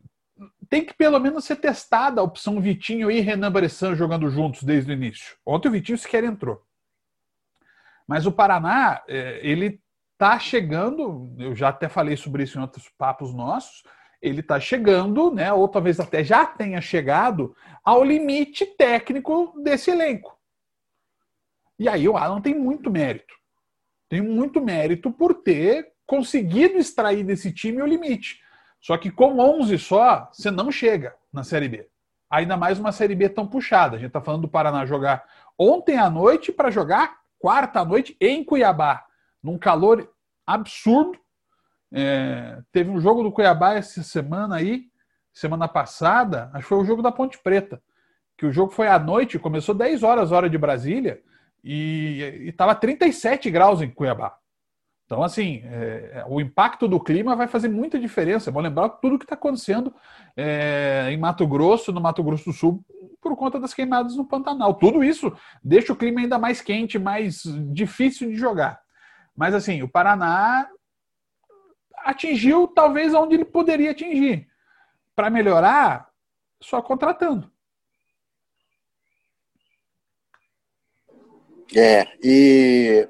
tem 0.69 0.85
que 0.85 0.95
pelo 0.95 1.19
menos 1.19 1.45
ser 1.45 1.57
testada 1.57 2.21
a 2.21 2.25
opção 2.25 2.61
Vitinho 2.61 3.11
e 3.11 3.21
Renan 3.21 3.51
Bressan 3.51 3.95
jogando 3.95 4.29
juntos 4.29 4.63
desde 4.63 4.91
o 4.91 4.95
início. 4.95 5.37
Ontem 5.45 5.69
o 5.69 5.73
Vitinho 5.73 5.99
sequer 5.99 6.25
entrou. 6.25 6.63
Mas 8.07 8.27
o 8.27 8.33
Paraná, 8.33 9.03
é, 9.09 9.41
ele 9.43 9.81
está 10.13 10.39
chegando, 10.39 11.35
eu 11.39 11.55
já 11.55 11.69
até 11.69 11.89
falei 11.89 12.17
sobre 12.17 12.45
isso 12.45 12.59
em 12.59 12.63
outros 12.63 12.89
papos 12.97 13.35
nossos, 13.35 13.83
ele 14.21 14.41
está 14.41 14.59
chegando, 14.59 15.31
né, 15.31 15.53
ou 15.53 15.69
talvez 15.69 16.01
até 16.01 16.25
já 16.25 16.47
tenha 16.47 16.81
chegado 16.81 17.55
ao 17.85 18.03
limite 18.03 18.65
técnico 18.65 19.53
desse 19.63 19.91
elenco. 19.91 20.39
E 21.79 21.89
aí 21.89 22.09
o 22.09 22.17
Alan 22.17 22.41
tem 22.41 22.55
muito 22.55 22.91
mérito. 22.91 23.35
Tem 24.09 24.21
muito 24.21 24.61
mérito 24.61 25.11
por 25.11 25.35
ter 25.35 25.93
conseguido 26.07 26.77
extrair 26.77 27.25
desse 27.25 27.53
time 27.53 27.83
o 27.83 27.87
limite. 27.87 28.41
Só 28.81 28.97
que 28.99 29.11
com 29.11 29.39
11 29.39 29.79
só, 29.79 30.29
você 30.33 30.51
não 30.51 30.71
chega 30.71 31.15
na 31.33 31.43
Série 31.43 31.69
B. 31.69 31.89
Ainda 32.29 32.57
mais 32.57 32.79
uma 32.79 32.93
Série 32.93 33.15
B 33.15 33.29
tão 33.29 33.47
puxada. 33.47 33.97
A 33.97 33.99
gente 33.99 34.09
está 34.09 34.21
falando 34.21 34.43
do 34.43 34.49
Paraná 34.49 34.85
jogar 34.85 35.25
ontem 35.59 35.97
à 35.97 36.11
noite 36.11 36.53
para 36.53 36.71
jogar 36.71 37.17
quarta 37.39 37.85
noite 37.85 38.17
em 38.21 38.45
Cuiabá, 38.45 39.05
num 39.43 39.59
calor 39.59 40.11
absurdo. 40.47 41.19
É, 41.93 42.61
teve 42.73 42.91
um 42.91 43.01
jogo 43.01 43.23
do 43.23 43.31
Cuiabá 43.31 43.75
essa 43.75 44.03
semana 44.03 44.57
aí, 44.57 44.87
semana 45.33 45.69
passada, 45.69 46.51
acho 46.53 46.63
que 46.63 46.69
foi 46.69 46.79
o 46.79 46.85
jogo 46.85 47.03
da 47.03 47.13
Ponte 47.13 47.39
Preta, 47.39 47.83
que 48.37 48.47
o 48.47 48.53
jogo 48.53 48.73
foi 48.73 48.89
à 48.89 48.99
noite, 48.99 49.39
começou 49.39 49.75
10 49.75 50.03
horas, 50.03 50.33
hora 50.33 50.51
de 50.51 50.59
Brasília, 50.59 51.23
e 51.65 52.49
estava 52.49 52.75
37 52.75 53.51
graus 53.51 53.81
em 53.81 53.91
Cuiabá. 53.91 54.37
Então, 55.07 55.23
assim, 55.23 55.63
é, 55.65 56.25
o 56.29 56.41
impacto 56.41 56.87
do 56.87 57.01
clima 57.01 57.35
vai 57.35 57.47
fazer 57.47 57.69
muita 57.69 57.99
diferença. 57.99 58.51
Vou 58.51 58.63
lembrar 58.63 58.89
tudo 58.89 59.19
que 59.19 59.25
está 59.25 59.35
acontecendo 59.35 59.95
é, 60.37 61.09
em 61.11 61.17
Mato 61.17 61.47
Grosso, 61.47 61.93
no 61.93 62.01
Mato 62.01 62.23
Grosso 62.23 62.47
do 62.47 62.53
Sul, 62.53 62.85
por 63.21 63.37
conta 63.37 63.59
das 63.59 63.73
queimadas 63.73 64.17
no 64.17 64.25
Pantanal. 64.27 64.75
Tudo 64.75 65.03
isso 65.03 65.33
deixa 65.63 65.93
o 65.93 65.97
clima 65.97 66.21
ainda 66.21 66.39
mais 66.39 66.61
quente, 66.61 66.99
mais 66.99 67.43
difícil 67.73 68.29
de 68.29 68.37
jogar. 68.37 68.81
Mas 69.37 69.55
assim, 69.55 69.83
o 69.83 69.89
Paraná 69.89 70.69
atingiu 71.99 72.69
talvez 72.69 73.15
onde 73.15 73.35
ele 73.35 73.45
poderia 73.45 73.91
atingir. 73.91 74.47
Para 75.15 75.31
melhorar, 75.31 76.09
só 76.63 76.83
contratando. 76.83 77.51
É, 81.75 82.07
e 82.23 83.09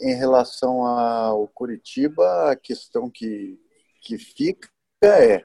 em 0.00 0.14
relação 0.14 0.84
ao 0.84 1.48
Curitiba, 1.48 2.50
a 2.50 2.56
questão 2.56 3.10
que, 3.10 3.58
que 4.00 4.18
fica 4.18 4.68
é, 5.02 5.44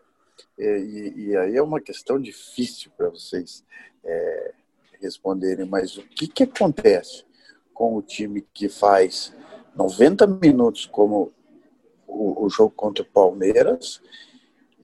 é 0.59 0.79
e, 0.79 1.27
e 1.27 1.37
aí 1.37 1.55
é 1.55 1.61
uma 1.61 1.79
questão 1.79 2.19
difícil 2.19 2.91
para 2.97 3.09
vocês 3.09 3.63
é, 4.03 4.53
responderem, 5.01 5.65
mas 5.65 5.97
o 5.97 6.03
que, 6.03 6.27
que 6.27 6.43
acontece 6.43 7.25
com 7.73 7.95
o 7.95 8.01
time 8.01 8.45
que 8.53 8.69
faz 8.69 9.33
90 9.75 10.27
minutos 10.27 10.85
como 10.85 11.31
o, 12.07 12.45
o 12.45 12.49
jogo 12.49 12.71
contra 12.71 13.03
o 13.03 13.07
Palmeiras 13.07 14.01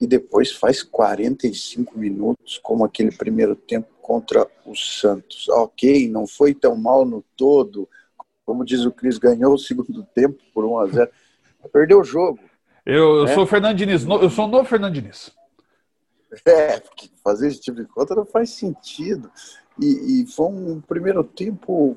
e 0.00 0.06
depois 0.06 0.50
faz 0.52 0.82
45 0.82 1.96
minutos 1.96 2.58
como 2.58 2.84
aquele 2.84 3.12
primeiro 3.12 3.54
tempo 3.54 3.88
contra 4.10 4.44
o 4.66 4.74
Santos. 4.74 5.48
Ok, 5.50 6.10
não 6.10 6.26
foi 6.26 6.52
tão 6.52 6.74
mal 6.74 7.04
no 7.04 7.24
todo, 7.36 7.88
como 8.44 8.64
diz 8.64 8.84
o 8.84 8.90
Cris, 8.90 9.18
ganhou 9.18 9.54
o 9.54 9.58
segundo 9.58 10.02
tempo 10.02 10.36
por 10.52 10.64
1 10.64 10.78
a 10.78 10.86
0 10.88 11.10
Perdeu 11.72 12.00
o 12.00 12.04
jogo. 12.04 12.40
Eu, 12.84 13.18
eu 13.18 13.24
né? 13.26 13.34
sou 13.34 13.44
o 13.44 13.46
Fernando 13.46 13.76
Diniz, 13.76 14.04
eu 14.04 14.28
sou 14.28 14.46
o 14.46 14.48
novo 14.48 14.68
Fernando 14.68 14.94
Diniz. 14.94 15.30
É, 16.44 16.82
fazer 17.22 17.46
esse 17.46 17.60
tipo 17.60 17.76
de 17.80 17.86
conta 17.86 18.16
não 18.16 18.26
faz 18.26 18.50
sentido. 18.50 19.30
E, 19.80 20.22
e 20.22 20.26
foi 20.26 20.46
um 20.46 20.80
primeiro 20.80 21.22
tempo 21.22 21.96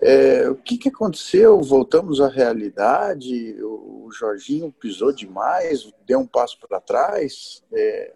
é, 0.00 0.48
o 0.48 0.54
que, 0.54 0.78
que 0.78 0.88
aconteceu? 0.88 1.60
Voltamos 1.60 2.20
à 2.20 2.28
realidade? 2.28 3.60
O, 3.60 4.08
Jorginho 4.12 4.70
pisou 4.70 5.12
demais, 5.12 5.92
deu 6.06 6.20
um 6.20 6.26
passo 6.26 6.56
para 6.60 6.80
trás? 6.80 7.64
É, 7.72 8.12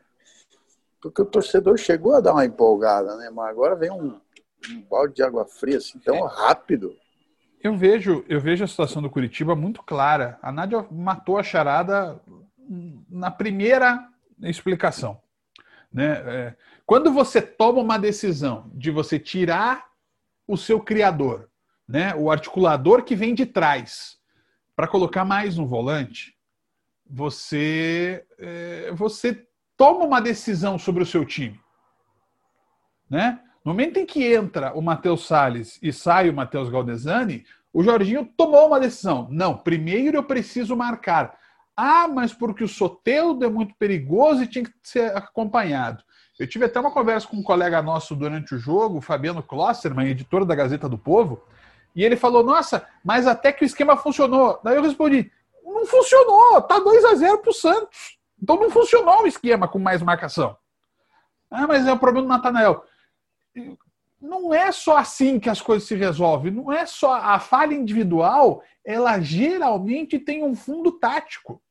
porque 1.01 1.23
o 1.23 1.27
torcedor 1.27 1.77
chegou 1.77 2.15
a 2.15 2.21
dar 2.21 2.33
uma 2.33 2.45
empolgada, 2.45 3.17
né? 3.17 3.31
Mas 3.31 3.51
agora 3.51 3.77
vem 3.77 3.91
um, 3.91 4.21
um 4.71 4.83
balde 4.83 5.15
de 5.15 5.23
água 5.23 5.45
fria 5.47 5.79
assim 5.79 5.99
tão 5.99 6.23
rápido. 6.25 6.95
Eu 7.63 7.77
vejo, 7.77 8.25
eu 8.29 8.41
vejo 8.41 8.65
a 8.65 8.69
situação 8.69 9.03
do 9.03 9.11
Curitiba 9.11 9.55
muito 9.55 9.83
clara. 9.83 10.39
A 10.41 10.53
Nádia 10.53 10.87
matou 10.91 11.39
a 11.39 11.43
charada 11.43 12.21
na 13.09 13.31
primeira 13.31 14.09
explicação. 14.43 15.21
Né? 15.93 16.23
É, 16.27 16.57
quando 16.87 17.13
você 17.13 17.41
toma 17.41 17.81
uma 17.81 17.99
decisão 17.99 18.71
de 18.75 18.91
você 18.91 19.19
tirar 19.19 19.89
o 20.47 20.57
seu 20.57 20.81
criador 20.81 21.49
né, 21.89 22.15
o 22.15 22.31
articulador 22.31 23.03
que 23.03 23.17
vem 23.17 23.35
de 23.35 23.47
trás, 23.47 24.19
para 24.77 24.87
colocar 24.87 25.25
mais 25.25 25.57
no 25.57 25.67
volante, 25.67 26.37
você, 27.09 28.25
é, 28.39 28.93
você 28.93 29.47
toma 29.79 30.05
uma 30.05 30.21
decisão 30.21 30.77
sobre 30.77 31.05
o 31.05 31.07
seu 31.07 31.25
time. 31.25 31.59
Né? 33.09 33.41
No 33.65 33.73
momento 33.73 33.99
em 33.99 34.05
que 34.05 34.25
entra 34.25 34.77
o 34.77 34.83
Matheus 34.83 35.27
Salles 35.27 35.79
e 35.81 35.93
sai 35.93 36.29
o 36.29 36.35
Matheus 36.35 36.69
Galdesani, 36.69 37.47
o 37.73 37.83
Jorginho 37.83 38.29
tomou 38.37 38.67
uma 38.67 38.81
decisão. 38.81 39.29
Não, 39.31 39.57
primeiro 39.57 40.19
eu 40.19 40.25
preciso 40.25 40.77
marcar. 40.77 41.39
Ah, 41.77 42.09
mas 42.09 42.35
porque 42.35 42.65
o 42.65 42.69
Soteldo 42.69 43.45
é 43.45 43.49
muito 43.49 43.73
perigoso 43.77 44.43
e 44.43 44.49
tinha 44.49 44.65
que 44.65 44.73
ser 44.83 45.17
acompanhado. 45.17 46.03
Eu 46.37 46.49
tive 46.49 46.65
até 46.65 46.81
uma 46.81 46.91
conversa 46.91 47.29
com 47.29 47.37
um 47.37 47.43
colega 47.43 47.81
nosso 47.81 48.17
durante 48.17 48.57
o 48.57 48.59
jogo, 48.59 49.01
Fabiano 49.01 49.43
Klosserman, 49.43 50.09
editor 50.09 50.45
da 50.45 50.57
Gazeta 50.57 50.89
do 50.89 50.99
Povo, 50.99 51.41
E 51.95 52.05
ele 52.05 52.17
falou, 52.17 52.43
nossa, 52.43 52.87
mas 53.05 53.27
até 53.27 53.53
que 53.53 53.65
o 53.65 53.67
esquema 53.67 53.97
funcionou. 53.97 54.61
Daí 54.63 54.77
eu 54.77 54.83
respondi, 54.83 55.31
não 55.65 55.87
funcionou, 55.87 56.61
tá 56.63 56.81
2 56.81 57.05
a 57.05 57.15
0 57.15 57.39
pro 57.39 57.53
Santos. 57.53 58.18
Então 58.43 58.57
não 58.57 58.71
funcionou 58.71 59.23
o 59.23 59.27
esquema 59.27 59.69
com 59.69 59.79
mais 59.79 60.03
marcação. 60.03 60.57
Ah, 61.51 61.67
mas 61.67 61.87
é 61.87 61.93
o 61.93 61.99
problema 61.99 62.27
do 62.27 62.33
Natanael. 62.33 62.85
Não 64.21 64.53
é 64.53 64.73
só 64.73 64.97
assim 64.97 65.39
que 65.39 65.49
as 65.49 65.61
coisas 65.61 65.89
se 65.89 65.95
resolvem. 65.95 66.53
Não 66.53 66.73
é 66.73 66.85
só 66.87 67.15
a 67.15 67.39
falha 67.39 67.75
individual, 67.75 68.63
ela 68.85 69.21
geralmente 69.21 70.19
tem 70.19 70.45
um 70.45 70.55
fundo 70.55 70.93
tático. 70.93 71.63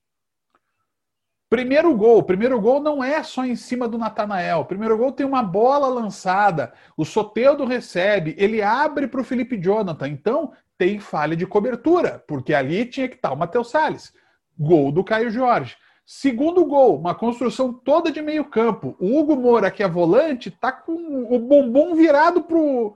Primeiro 1.50 1.96
gol. 1.96 2.24
Primeiro 2.24 2.60
gol 2.60 2.82
não 2.82 3.04
é 3.04 3.24
só 3.24 3.46
em 3.46 3.56
cima 3.56 3.88
do 3.88 3.98
Natanael. 3.98 4.66
Primeiro 4.66 4.98
gol 4.98 5.12
tem 5.12 5.26
uma 5.26 5.44
bola 5.44 5.88
lançada. 5.88 6.74
O 6.96 7.06
Soteudo 7.06 7.66
recebe. 7.66 8.36
Ele 8.38 8.62
abre 8.62 9.08
para 9.08 9.22
o 9.22 9.24
Felipe 9.24 9.58
Jonathan. 9.58 10.10
Então 10.10 10.52
tem 10.78 11.00
falha 11.00 11.36
de 11.36 11.48
cobertura, 11.48 12.24
porque 12.28 12.54
ali 12.54 12.86
tinha 12.86 13.08
que 13.08 13.16
estar 13.16 13.32
o 13.32 13.38
Matheus 13.38 13.72
Salles. 13.72 14.14
Gol 14.60 14.92
do 14.92 15.04
Caio 15.04 15.30
Jorge. 15.30 15.76
Segundo 16.10 16.64
gol, 16.64 16.98
uma 16.98 17.14
construção 17.14 17.74
toda 17.74 18.10
de 18.10 18.22
meio 18.22 18.46
campo. 18.46 18.96
O 18.98 19.20
Hugo 19.20 19.36
Moura, 19.36 19.70
que 19.70 19.84
é 19.84 19.90
volante, 19.90 20.50
tá 20.50 20.72
com 20.72 20.94
o 21.30 21.38
bumbum 21.38 21.96
virado 21.96 22.44
pro 22.44 22.96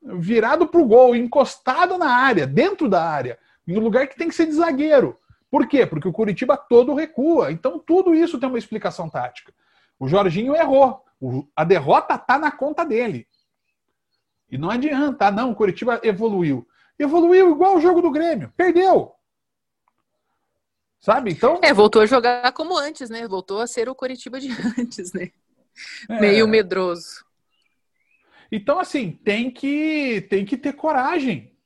virado 0.00 0.68
pro 0.68 0.86
gol, 0.86 1.16
encostado 1.16 1.98
na 1.98 2.08
área, 2.08 2.46
dentro 2.46 2.88
da 2.88 3.04
área, 3.04 3.36
um 3.66 3.80
lugar 3.80 4.06
que 4.06 4.16
tem 4.16 4.28
que 4.28 4.34
ser 4.36 4.46
de 4.46 4.52
zagueiro. 4.52 5.18
Por 5.50 5.66
quê? 5.66 5.84
Porque 5.84 6.06
o 6.06 6.12
Curitiba 6.12 6.56
todo 6.56 6.94
recua. 6.94 7.50
Então 7.50 7.80
tudo 7.80 8.14
isso 8.14 8.38
tem 8.38 8.48
uma 8.48 8.58
explicação 8.58 9.10
tática. 9.10 9.52
O 9.98 10.06
Jorginho 10.06 10.54
errou. 10.54 11.04
a 11.56 11.64
derrota 11.64 12.16
tá 12.16 12.38
na 12.38 12.52
conta 12.52 12.84
dele. 12.84 13.26
E 14.48 14.56
não 14.56 14.70
adianta, 14.70 15.26
ah, 15.26 15.30
não, 15.32 15.50
o 15.50 15.56
Curitiba 15.56 16.00
evoluiu. 16.04 16.64
Evoluiu 16.96 17.50
igual 17.50 17.76
o 17.76 17.80
jogo 17.80 18.00
do 18.00 18.10
Grêmio. 18.12 18.52
Perdeu. 18.56 19.16
Sabe? 21.00 21.32
Então. 21.32 21.60
É, 21.62 21.72
voltou 21.72 22.02
a 22.02 22.06
jogar 22.06 22.52
como 22.52 22.76
antes, 22.76 23.08
né? 23.08 23.26
Voltou 23.26 23.60
a 23.60 23.66
ser 23.66 23.88
o 23.88 23.94
Coritiba 23.94 24.38
de 24.38 24.48
antes, 24.78 25.12
né? 25.12 25.30
É... 26.08 26.20
Meio 26.20 26.46
medroso. 26.46 27.24
Então, 28.52 28.78
assim, 28.78 29.12
tem 29.12 29.50
que, 29.50 30.26
tem 30.28 30.44
que 30.44 30.56
ter 30.56 30.74
coragem. 30.74 31.56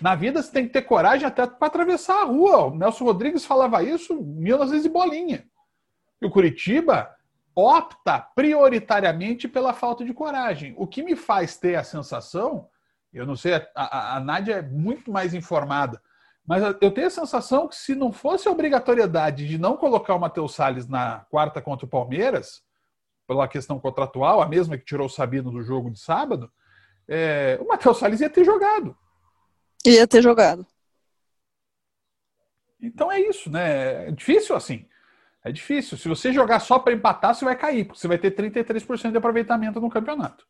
Na 0.00 0.14
vida 0.14 0.42
você 0.42 0.50
tem 0.50 0.66
que 0.66 0.72
ter 0.72 0.82
coragem 0.82 1.26
até 1.26 1.46
para 1.46 1.66
atravessar 1.66 2.22
a 2.22 2.24
rua. 2.24 2.66
O 2.66 2.74
Nelson 2.74 3.04
Rodrigues 3.04 3.44
falava 3.44 3.82
isso 3.82 4.14
mil 4.20 4.58
vezes 4.58 4.84
e 4.84 4.88
bolinha. 4.88 5.46
E 6.20 6.26
o 6.26 6.30
Curitiba 6.30 7.14
opta 7.54 8.18
prioritariamente 8.18 9.46
pela 9.48 9.72
falta 9.72 10.04
de 10.04 10.12
coragem. 10.12 10.74
O 10.76 10.86
que 10.86 11.02
me 11.02 11.16
faz 11.16 11.56
ter 11.56 11.76
a 11.76 11.84
sensação, 11.84 12.68
eu 13.12 13.24
não 13.24 13.36
sei, 13.36 13.54
a, 13.54 13.66
a, 13.74 14.16
a 14.16 14.20
Nádia 14.20 14.54
é 14.56 14.62
muito 14.62 15.10
mais 15.10 15.32
informada, 15.32 16.00
mas 16.46 16.62
eu 16.80 16.90
tenho 16.92 17.08
a 17.08 17.10
sensação 17.10 17.66
que 17.66 17.74
se 17.74 17.94
não 17.94 18.12
fosse 18.12 18.46
a 18.46 18.50
obrigatoriedade 18.50 19.48
de 19.48 19.58
não 19.58 19.76
colocar 19.76 20.14
o 20.14 20.20
Matheus 20.20 20.54
Salles 20.54 20.86
na 20.86 21.26
quarta 21.28 21.60
contra 21.60 21.84
o 21.84 21.88
Palmeiras, 21.88 22.62
pela 23.26 23.48
questão 23.48 23.80
contratual, 23.80 24.40
a 24.40 24.46
mesma 24.46 24.78
que 24.78 24.84
tirou 24.84 25.06
o 25.06 25.10
Sabino 25.10 25.50
do 25.50 25.62
jogo 25.62 25.90
de 25.90 25.98
sábado, 25.98 26.50
é, 27.08 27.58
o 27.60 27.66
Matheus 27.66 27.98
Salles 27.98 28.20
ia 28.20 28.30
ter 28.30 28.44
jogado. 28.44 28.96
Ia 29.84 30.06
ter 30.06 30.22
jogado. 30.22 30.64
Então 32.80 33.10
é 33.10 33.20
isso, 33.20 33.50
né? 33.50 34.08
É 34.08 34.10
difícil 34.12 34.54
assim. 34.54 34.86
É 35.42 35.50
difícil. 35.50 35.98
Se 35.98 36.08
você 36.08 36.32
jogar 36.32 36.60
só 36.60 36.78
para 36.78 36.92
empatar, 36.92 37.34
você 37.34 37.44
vai 37.44 37.56
cair, 37.56 37.84
porque 37.84 38.00
você 38.00 38.08
vai 38.08 38.18
ter 38.18 38.34
33% 38.34 39.10
de 39.10 39.18
aproveitamento 39.18 39.80
no 39.80 39.90
campeonato. 39.90 40.46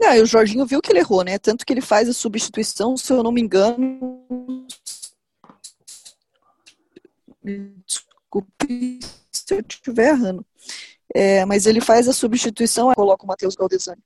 É, 0.00 0.20
o 0.20 0.26
Jorginho 0.26 0.66
viu 0.66 0.80
que 0.80 0.90
ele 0.90 0.98
errou, 0.98 1.22
né? 1.22 1.38
Tanto 1.38 1.64
que 1.64 1.72
ele 1.72 1.80
faz 1.80 2.08
a 2.08 2.12
substituição, 2.12 2.96
se 2.96 3.12
eu 3.12 3.22
não 3.22 3.32
me 3.32 3.40
engano. 3.40 4.66
Desculpe 7.86 9.00
se 9.30 9.54
eu 9.54 9.60
estiver 9.60 10.08
errando. 10.08 10.44
É, 11.14 11.44
mas 11.44 11.66
ele 11.66 11.80
faz 11.80 12.08
a 12.08 12.12
substituição 12.12 12.90
e 12.90 12.94
coloca 12.94 13.24
o 13.24 13.28
Matheus 13.28 13.54
Galdesani. 13.54 14.02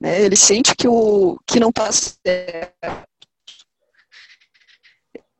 Né? 0.00 0.22
Ele 0.22 0.36
sente 0.36 0.74
que, 0.76 0.86
o, 0.86 1.38
que 1.46 1.58
não 1.58 1.70
está 1.70 1.90
certo. 1.90 3.08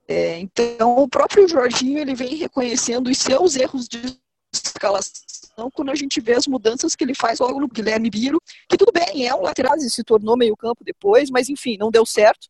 É, 0.09 0.39
então, 0.39 0.99
o 0.99 1.09
próprio 1.09 1.47
Jorginho 1.47 1.99
ele 1.99 2.15
vem 2.15 2.35
reconhecendo 2.35 3.09
os 3.09 3.19
seus 3.19 3.57
erros 3.57 3.87
de 3.87 4.19
escalação 4.79 5.71
quando 5.73 5.91
a 5.91 5.95
gente 5.95 6.21
vê 6.21 6.35
as 6.35 6.47
mudanças 6.47 6.95
que 6.95 7.03
ele 7.03 7.15
faz 7.15 7.41
logo 7.41 7.61
no 7.61 7.69
Guilherme 7.69 8.09
Biro, 8.09 8.41
que 8.69 8.77
tudo 8.77 8.93
bem, 8.93 9.27
é 9.27 9.35
um 9.35 9.43
lateral 9.43 9.77
e 9.77 9.91
se 9.91 10.05
tornou 10.05 10.37
meio 10.37 10.57
campo 10.57 10.85
depois, 10.85 11.31
mas 11.31 11.49
enfim, 11.49 11.77
não 11.77 11.91
deu 11.91 12.07
certo. 12.07 12.49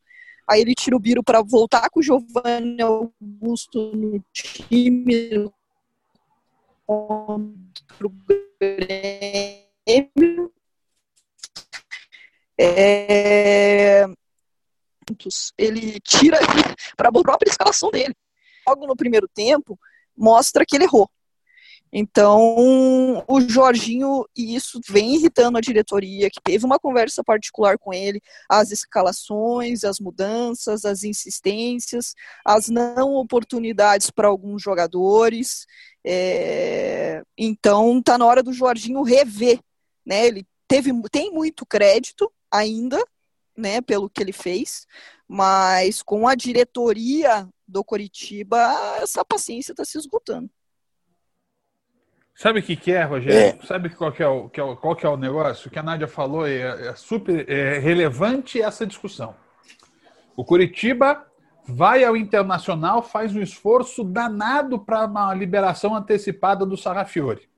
Aí 0.49 0.61
ele 0.61 0.75
tira 0.75 0.97
o 0.97 1.01
Biro 1.01 1.23
para 1.23 1.43
voltar 1.43 1.89
com 1.91 2.01
o 2.01 2.03
Giovanni 2.03 2.81
Augusto 2.81 3.93
no 3.95 4.23
time 4.33 5.51
contra 6.87 8.09
Grêmio. 8.61 10.53
É... 12.61 14.05
Ele 15.57 16.01
tira 16.01 16.39
para 16.97 17.09
a 17.09 17.13
própria 17.13 17.51
escalação 17.51 17.91
dele. 17.91 18.15
Logo 18.67 18.87
no 18.87 18.97
primeiro 18.97 19.29
tempo, 19.29 19.79
mostra 20.17 20.65
que 20.67 20.77
ele 20.77 20.85
errou. 20.85 21.09
Então, 21.93 23.25
o 23.27 23.41
Jorginho, 23.41 24.27
e 24.37 24.55
isso 24.55 24.81
vem 24.89 25.17
irritando 25.17 25.59
a 25.59 25.61
diretoria, 25.61 26.31
que 26.31 26.41
teve 26.43 26.65
uma 26.65 26.79
conversa 26.79 27.25
particular 27.25 27.79
com 27.79 27.93
ele, 27.93 28.21
as 28.49 28.71
escalações, 28.71 29.85
as 29.85 29.99
mudanças, 29.99 30.85
as 30.85 31.03
insistências, 31.03 32.15
as 32.45 32.69
não 32.69 33.15
oportunidades 33.15 34.11
para 34.11 34.29
alguns 34.29 34.63
jogadores. 34.63 35.67
É... 36.05 37.23
Então, 37.37 38.03
tá 38.03 38.19
na 38.19 38.27
hora 38.27 38.43
do 38.43 38.53
Jorginho 38.53 39.03
rever, 39.03 39.61
né? 40.05 40.27
Ele 40.27 40.47
teve, 40.69 40.91
tem 41.11 41.33
muito 41.33 41.65
crédito 41.65 42.31
ainda, 42.51 43.03
né, 43.57 43.81
pelo 43.81 44.09
que 44.09 44.23
ele 44.23 44.33
fez, 44.33 44.87
mas 45.27 46.03
com 46.03 46.29
a 46.29 46.35
diretoria 46.35 47.49
do 47.67 47.83
Coritiba, 47.83 48.59
essa 49.03 49.25
paciência 49.25 49.73
está 49.73 49.85
se 49.85 49.99
esgotando. 49.99 50.49
Sabe 52.39 52.61
o 52.61 52.63
que, 52.63 52.77
que 52.77 52.93
é, 52.93 53.03
Rogério? 53.03 53.59
É. 53.61 53.67
Sabe 53.67 53.89
qual 53.91 54.13
que 54.13 54.23
é, 54.23 54.29
o, 54.29 54.49
que 54.49 54.61
é 54.61 54.63
o, 54.63 54.77
qual 54.77 54.95
que 54.95 55.05
é 55.05 55.09
o 55.09 55.17
negócio? 55.17 55.67
O 55.67 55.71
que 55.73 55.79
a 55.81 55.83
Nádia 55.83 56.07
falou 56.07 56.47
é, 56.47 56.91
é 56.91 56.95
super 56.95 57.45
é 57.51 57.81
relevante 57.81 58.63
essa 58.63 58.87
discussão. 58.87 59.35
O 60.37 60.45
Curitiba 60.45 61.27
vai 61.67 62.05
ao 62.05 62.17
Internacional, 62.17 63.03
faz 63.03 63.35
um 63.35 63.41
esforço 63.41 64.05
danado 64.05 64.79
para 64.79 65.05
uma 65.05 65.35
liberação 65.35 65.97
antecipada 65.97 66.65
do 66.65 66.77
Sarrafiore. 66.77 67.49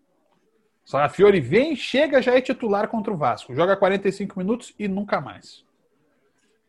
Sarrafiore 0.82 1.40
vem, 1.42 1.76
chega, 1.76 2.22
já 2.22 2.34
é 2.34 2.40
titular 2.40 2.88
contra 2.88 3.12
o 3.12 3.18
Vasco. 3.18 3.54
Joga 3.54 3.76
45 3.76 4.38
minutos 4.38 4.74
e 4.78 4.88
nunca 4.88 5.20
mais. 5.20 5.62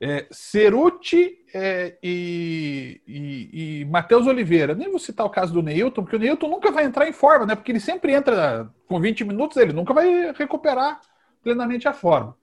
É, 0.03 0.25
Ceruti 0.31 1.45
é, 1.53 1.95
e, 2.01 2.99
e, 3.07 3.81
e 3.81 3.85
Matheus 3.85 4.25
Oliveira. 4.25 4.73
Nem 4.73 4.89
vou 4.89 4.97
citar 4.97 5.27
o 5.27 5.29
caso 5.29 5.53
do 5.53 5.61
Neilton, 5.61 6.01
porque 6.01 6.15
o 6.15 6.19
Neilton 6.19 6.47
nunca 6.47 6.71
vai 6.71 6.85
entrar 6.85 7.07
em 7.07 7.13
forma, 7.13 7.45
né? 7.45 7.55
Porque 7.55 7.71
ele 7.71 7.79
sempre 7.79 8.11
entra 8.11 8.67
com 8.87 8.99
20 8.99 9.23
minutos, 9.23 9.57
ele 9.57 9.73
nunca 9.73 9.93
vai 9.93 10.33
recuperar 10.33 10.99
plenamente 11.43 11.87
a 11.87 11.93
forma. 11.93 12.35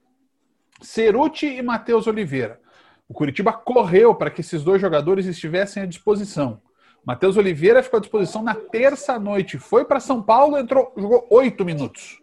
Ceruti 0.81 1.47
e 1.47 1.61
Matheus 1.61 2.07
Oliveira. 2.07 2.61
O 3.09 3.13
Curitiba 3.13 3.51
correu 3.51 4.15
para 4.15 4.29
que 4.29 4.39
esses 4.39 4.63
dois 4.63 4.79
jogadores 4.79 5.25
estivessem 5.25 5.83
à 5.83 5.85
disposição. 5.85 6.61
Matheus 7.03 7.35
Oliveira 7.35 7.83
ficou 7.83 7.97
à 7.97 8.01
disposição 8.01 8.41
na 8.41 8.55
terça-noite. 8.55 9.57
Foi 9.57 9.83
para 9.83 9.99
São 9.99 10.21
Paulo, 10.21 10.57
entrou, 10.57 10.93
jogou 10.95 11.27
oito 11.31 11.65
minutos. 11.65 12.21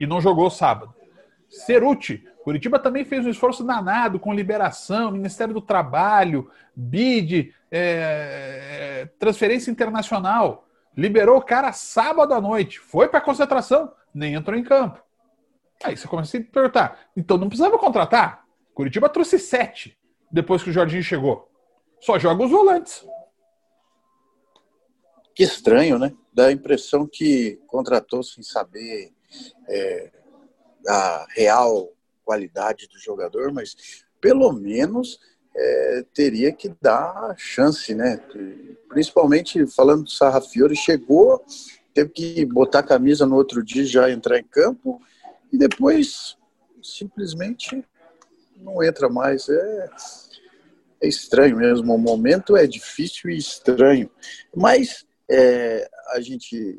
E 0.00 0.06
não 0.06 0.20
jogou 0.20 0.48
sábado. 0.48 0.94
Ceruti 1.48 2.24
Curitiba 2.48 2.78
também 2.78 3.04
fez 3.04 3.26
um 3.26 3.28
esforço 3.28 3.62
danado 3.62 4.18
com 4.18 4.32
liberação, 4.32 5.10
Ministério 5.10 5.52
do 5.52 5.60
Trabalho, 5.60 6.50
BID, 6.74 7.52
é, 7.70 9.02
é, 9.02 9.06
transferência 9.18 9.70
internacional. 9.70 10.66
Liberou 10.96 11.36
o 11.36 11.42
cara 11.42 11.72
sábado 11.74 12.32
à 12.32 12.40
noite, 12.40 12.78
foi 12.78 13.06
para 13.06 13.20
concentração, 13.20 13.92
nem 14.14 14.32
entrou 14.32 14.58
em 14.58 14.64
campo. 14.64 14.98
Aí 15.84 15.94
você 15.94 16.08
começa 16.08 16.38
a 16.38 16.40
se 16.40 16.46
perguntar: 16.46 16.98
então 17.14 17.36
não 17.36 17.48
precisava 17.48 17.76
contratar? 17.76 18.46
Curitiba 18.72 19.10
trouxe 19.10 19.38
sete 19.38 19.98
depois 20.32 20.62
que 20.62 20.70
o 20.70 20.72
Jorginho 20.72 21.02
chegou. 21.02 21.50
Só 22.00 22.18
joga 22.18 22.44
os 22.44 22.50
volantes. 22.50 23.06
Que 25.34 25.42
estranho, 25.42 25.98
né? 25.98 26.14
Dá 26.32 26.46
a 26.46 26.52
impressão 26.52 27.06
que 27.06 27.60
contratou 27.66 28.22
sem 28.22 28.42
saber 28.42 29.12
é, 29.68 30.12
a 30.88 31.26
real 31.30 31.92
qualidade 32.24 32.88
do 32.88 32.98
jogador, 32.98 33.52
mas 33.52 33.76
pelo 34.20 34.52
menos 34.52 35.18
é, 35.54 36.04
teria 36.14 36.52
que 36.52 36.72
dar 36.80 37.34
chance, 37.36 37.94
né? 37.94 38.20
Principalmente 38.88 39.66
falando 39.66 40.04
do 40.04 40.10
Sarrafiore, 40.10 40.76
chegou, 40.76 41.44
teve 41.94 42.10
que 42.10 42.44
botar 42.46 42.80
a 42.80 42.82
camisa 42.82 43.26
no 43.26 43.36
outro 43.36 43.62
dia 43.62 43.84
já 43.84 44.10
entrar 44.10 44.38
em 44.38 44.44
campo 44.44 45.00
e 45.52 45.58
depois 45.58 46.36
simplesmente 46.82 47.84
não 48.56 48.82
entra 48.82 49.08
mais. 49.08 49.48
É, 49.48 49.90
é 51.00 51.08
estranho 51.08 51.56
mesmo. 51.56 51.94
O 51.94 51.98
momento 51.98 52.56
é 52.56 52.66
difícil 52.66 53.30
e 53.30 53.36
estranho. 53.36 54.10
Mas 54.54 55.06
é, 55.30 55.88
a 56.12 56.20
gente 56.20 56.78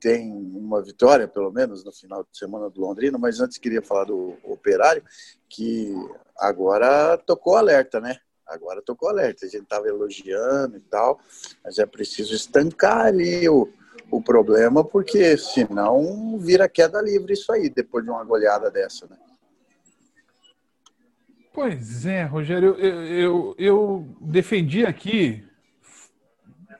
tem 0.00 0.32
uma 0.32 0.82
vitória, 0.82 1.26
pelo 1.26 1.50
menos, 1.50 1.84
no 1.84 1.92
final 1.92 2.22
de 2.22 2.38
semana 2.38 2.70
do 2.70 2.80
Londrina, 2.80 3.18
mas 3.18 3.40
antes 3.40 3.58
queria 3.58 3.82
falar 3.82 4.04
do 4.04 4.36
Operário, 4.44 5.02
que 5.48 5.92
agora 6.36 7.16
tocou 7.18 7.56
alerta, 7.56 8.00
né? 8.00 8.16
Agora 8.46 8.80
tocou 8.82 9.08
alerta. 9.08 9.44
A 9.44 9.48
gente 9.48 9.62
estava 9.62 9.88
elogiando 9.88 10.76
e 10.76 10.80
tal, 10.80 11.20
mas 11.62 11.78
é 11.78 11.86
preciso 11.86 12.34
estancar 12.34 13.06
ali 13.06 13.48
o, 13.48 13.68
o 14.10 14.22
problema, 14.22 14.84
porque 14.84 15.36
senão 15.36 16.38
vira 16.38 16.68
queda 16.68 17.02
livre 17.02 17.34
isso 17.34 17.52
aí, 17.52 17.68
depois 17.68 18.04
de 18.04 18.10
uma 18.10 18.24
goleada 18.24 18.70
dessa, 18.70 19.06
né? 19.06 19.16
Pois 21.52 22.06
é, 22.06 22.22
Rogério, 22.22 22.76
eu, 22.78 23.04
eu, 23.04 23.54
eu 23.58 24.16
defendi 24.20 24.86
aqui 24.86 25.44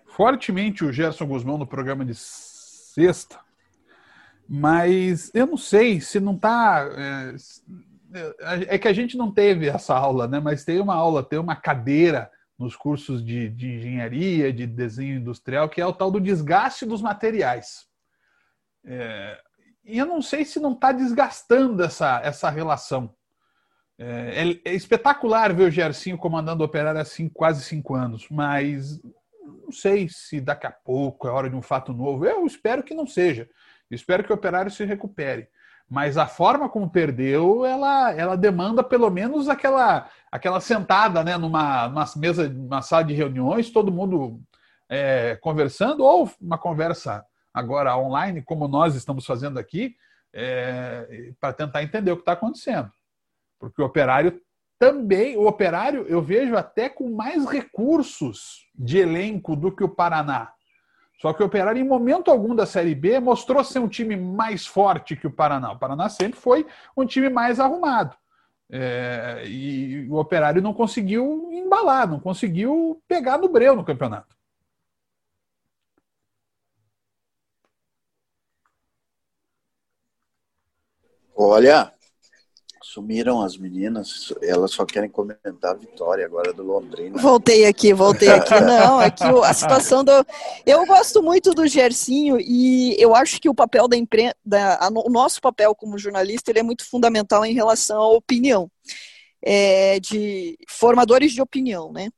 fortemente 0.07 0.85
o 0.85 0.93
Gerson 0.93 1.27
Guzmão 1.27 1.59
no 1.59 1.67
programa 1.67 2.05
de 2.05 2.15
sexta, 2.99 3.39
mas 4.49 5.31
eu 5.35 5.47
não 5.47 5.57
sei 5.57 6.01
se 6.01 6.19
não 6.19 6.35
está. 6.35 6.89
É, 8.11 8.75
é, 8.75 8.79
que 8.79 8.89
a 8.89 8.93
gente 8.93 9.17
não 9.17 9.31
teve 9.31 9.69
essa 9.69 9.95
aula, 9.95 10.27
né? 10.27 10.41
Mas 10.41 10.65
tem 10.65 10.81
uma 10.81 10.95
aula, 10.95 11.23
tem 11.23 11.39
uma 11.39 11.55
cadeira 11.55 12.31
nos 12.59 12.75
cursos 12.75 13.25
de, 13.25 13.51
de 13.51 13.75
engenharia, 13.75 14.53
de 14.53 14.67
desenho 14.67 15.19
industrial, 15.19 15.69
que 15.69 15.81
é 15.81 15.87
o 15.87 15.93
tal 15.93 16.11
do 16.11 16.19
desgaste 16.19 16.87
dos 16.87 17.03
materiais. 17.03 17.87
É, 18.85 19.39
e 19.85 19.99
eu 19.99 20.07
não 20.07 20.21
sei 20.21 20.45
se 20.45 20.59
não 20.59 20.73
está 20.73 20.91
desgastando 20.91 21.85
essa, 21.85 22.21
essa 22.25 22.51
relação. 22.51 23.15
É, 23.99 24.49
é, 24.65 24.71
é, 24.71 24.75
espetacular 24.75 25.53
ver 25.53 25.65
o 25.65 25.71
Gersinho 25.71 26.17
comandando 26.17 26.63
o 26.63 26.67
operário 26.67 27.01
assim 27.01 27.29
quase 27.29 27.63
cinco 27.63 27.95
anos, 27.95 28.27
mas 28.31 29.01
não 29.69 29.73
sei 29.73 30.09
se 30.09 30.41
daqui 30.41 30.67
a 30.67 30.71
pouco 30.73 31.29
é 31.29 31.31
hora 31.31 31.51
de 31.51 31.55
um 31.55 31.61
fato 31.61 31.93
novo. 31.93 32.25
Eu 32.25 32.47
espero 32.47 32.83
que 32.83 32.95
não 32.95 33.07
seja. 33.07 33.47
Espero 33.91 34.25
que 34.25 34.33
o 34.33 34.35
operário 34.35 34.71
se 34.71 34.83
recupere. 34.85 35.47
Mas 35.89 36.17
a 36.17 36.27
forma 36.27 36.69
como 36.69 36.91
perdeu, 36.91 37.67
ela, 37.67 38.13
ela 38.13 38.37
demanda 38.37 38.83
pelo 38.83 39.11
menos 39.11 39.49
aquela, 39.49 40.09
aquela 40.33 40.61
sentada 40.61 41.23
né, 41.23 41.37
numa, 41.37 41.89
numa 41.89 42.05
mesa, 42.17 42.49
numa 42.49 42.81
sala 42.81 43.05
de 43.05 43.13
reuniões, 43.13 43.71
todo 43.71 43.93
mundo 43.93 44.41
é, 44.89 45.37
conversando, 45.37 46.03
ou 46.03 46.31
uma 46.41 46.59
conversa 46.59 47.25
agora 47.53 47.97
online, 47.97 48.43
como 48.43 48.69
nós 48.69 48.95
estamos 48.95 49.25
fazendo 49.27 49.59
aqui, 49.59 49.97
é, 50.33 51.33
para 51.39 51.53
tentar 51.53 51.83
entender 51.83 52.11
o 52.13 52.17
que 52.17 52.23
está 52.23 52.33
acontecendo. 52.33 52.91
Porque 53.59 53.83
o 53.83 53.87
operário 53.87 54.41
também, 54.79 55.37
o 55.37 55.47
Operário 55.47 56.07
eu 56.09 56.23
vejo 56.23 56.57
até 56.57 56.89
com 56.89 57.11
mais 57.11 57.45
recursos 57.45 58.67
de 58.75 58.99
elenco 58.99 59.57
do 59.57 59.75
que 59.75 59.83
o 59.83 59.89
Paraná. 59.89 60.53
Só 61.21 61.33
que 61.33 61.43
o 61.43 61.47
Operário, 61.47 61.81
em 61.81 61.87
momento 61.87 62.31
algum 62.31 62.55
da 62.55 62.65
Série 62.65 62.95
B, 62.95 63.19
mostrou 63.19 63.65
ser 63.65 63.81
um 63.81 63.89
time 63.89 64.17
mais 64.17 64.67
forte 64.67 65.17
que 65.17 65.27
o 65.27 65.33
Paraná. 65.33 65.73
O 65.73 65.79
Paraná 65.79 66.09
sempre 66.09 66.39
foi 66.39 66.65
um 66.97 67.05
time 67.05 67.29
mais 67.29 67.59
arrumado. 67.59 68.17
É, 68.71 69.43
e 69.47 70.07
o 70.09 70.17
Operário 70.17 70.63
não 70.63 70.73
conseguiu 70.73 71.49
embalar, 71.51 72.07
não 72.07 72.21
conseguiu 72.21 73.03
pegar 73.09 73.37
no 73.37 73.49
breu 73.49 73.75
no 73.75 73.85
campeonato. 73.85 74.37
Olha, 81.35 81.93
Sumiram 82.91 83.43
as 83.43 83.59
meninas, 83.59 84.33
elas 84.41 84.71
só 84.71 84.87
querem 84.87 85.11
comentar 85.11 85.73
a 85.73 85.75
vitória 85.75 86.25
agora 86.25 86.55
do 86.55 86.63
Londrina. 86.63 87.21
Voltei 87.21 87.67
aqui, 87.67 87.93
voltei 87.93 88.31
aqui. 88.31 88.55
Não, 88.65 88.99
aqui 88.99 89.25
é 89.25 89.45
a 89.45 89.53
situação 89.53 90.03
do. 90.03 90.11
Eu 90.65 90.87
gosto 90.87 91.23
muito 91.23 91.53
do 91.53 91.67
Gersinho 91.67 92.41
e 92.41 92.97
eu 92.99 93.15
acho 93.15 93.43
que 93.43 93.49
o 93.51 93.55
papel 93.55 93.89
da 93.89 93.95
imprensa, 93.95 94.35
o 95.05 95.11
nosso 95.11 95.39
papel 95.39 95.75
como 95.75 95.99
jornalista, 95.99 96.51
ele 96.51 96.61
é 96.61 96.63
muito 96.63 96.89
fundamental 96.89 97.45
em 97.45 97.53
relação 97.53 98.01
à 98.01 98.09
opinião. 98.09 98.71
É, 99.45 100.01
de 100.01 100.57
formadores 100.67 101.33
de 101.33 101.43
opinião, 101.43 101.93
né? 101.93 102.09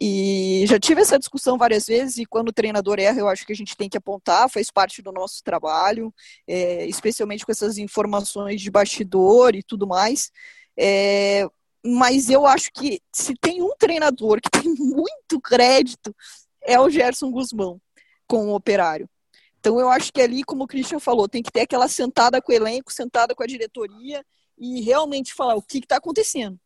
E 0.00 0.64
já 0.68 0.78
tive 0.78 1.00
essa 1.00 1.18
discussão 1.18 1.58
várias 1.58 1.86
vezes, 1.86 2.18
e 2.18 2.24
quando 2.24 2.50
o 2.50 2.52
treinador 2.52 3.00
erra, 3.00 3.18
eu 3.18 3.26
acho 3.26 3.44
que 3.44 3.52
a 3.52 3.56
gente 3.56 3.76
tem 3.76 3.88
que 3.88 3.98
apontar, 3.98 4.48
faz 4.48 4.70
parte 4.70 5.02
do 5.02 5.10
nosso 5.10 5.42
trabalho, 5.42 6.14
é, 6.46 6.86
especialmente 6.86 7.44
com 7.44 7.50
essas 7.50 7.78
informações 7.78 8.60
de 8.60 8.70
bastidor 8.70 9.56
e 9.56 9.62
tudo 9.62 9.88
mais. 9.88 10.30
É, 10.78 11.44
mas 11.84 12.30
eu 12.30 12.46
acho 12.46 12.70
que 12.72 13.00
se 13.12 13.34
tem 13.40 13.60
um 13.60 13.74
treinador 13.76 14.40
que 14.40 14.50
tem 14.62 14.72
muito 14.72 15.40
crédito, 15.42 16.14
é 16.62 16.78
o 16.78 16.88
Gerson 16.88 17.32
Guzmão, 17.32 17.80
com 18.28 18.48
o 18.48 18.54
operário. 18.54 19.10
Então 19.58 19.80
eu 19.80 19.88
acho 19.88 20.12
que 20.12 20.20
ali, 20.20 20.44
como 20.44 20.62
o 20.62 20.68
Christian 20.68 21.00
falou, 21.00 21.28
tem 21.28 21.42
que 21.42 21.50
ter 21.50 21.62
aquela 21.62 21.88
sentada 21.88 22.40
com 22.40 22.52
o 22.52 22.54
elenco, 22.54 22.92
sentada 22.92 23.34
com 23.34 23.42
a 23.42 23.46
diretoria 23.46 24.24
e 24.56 24.80
realmente 24.80 25.34
falar 25.34 25.56
o 25.56 25.62
que 25.62 25.78
está 25.78 25.96
acontecendo 25.96 26.56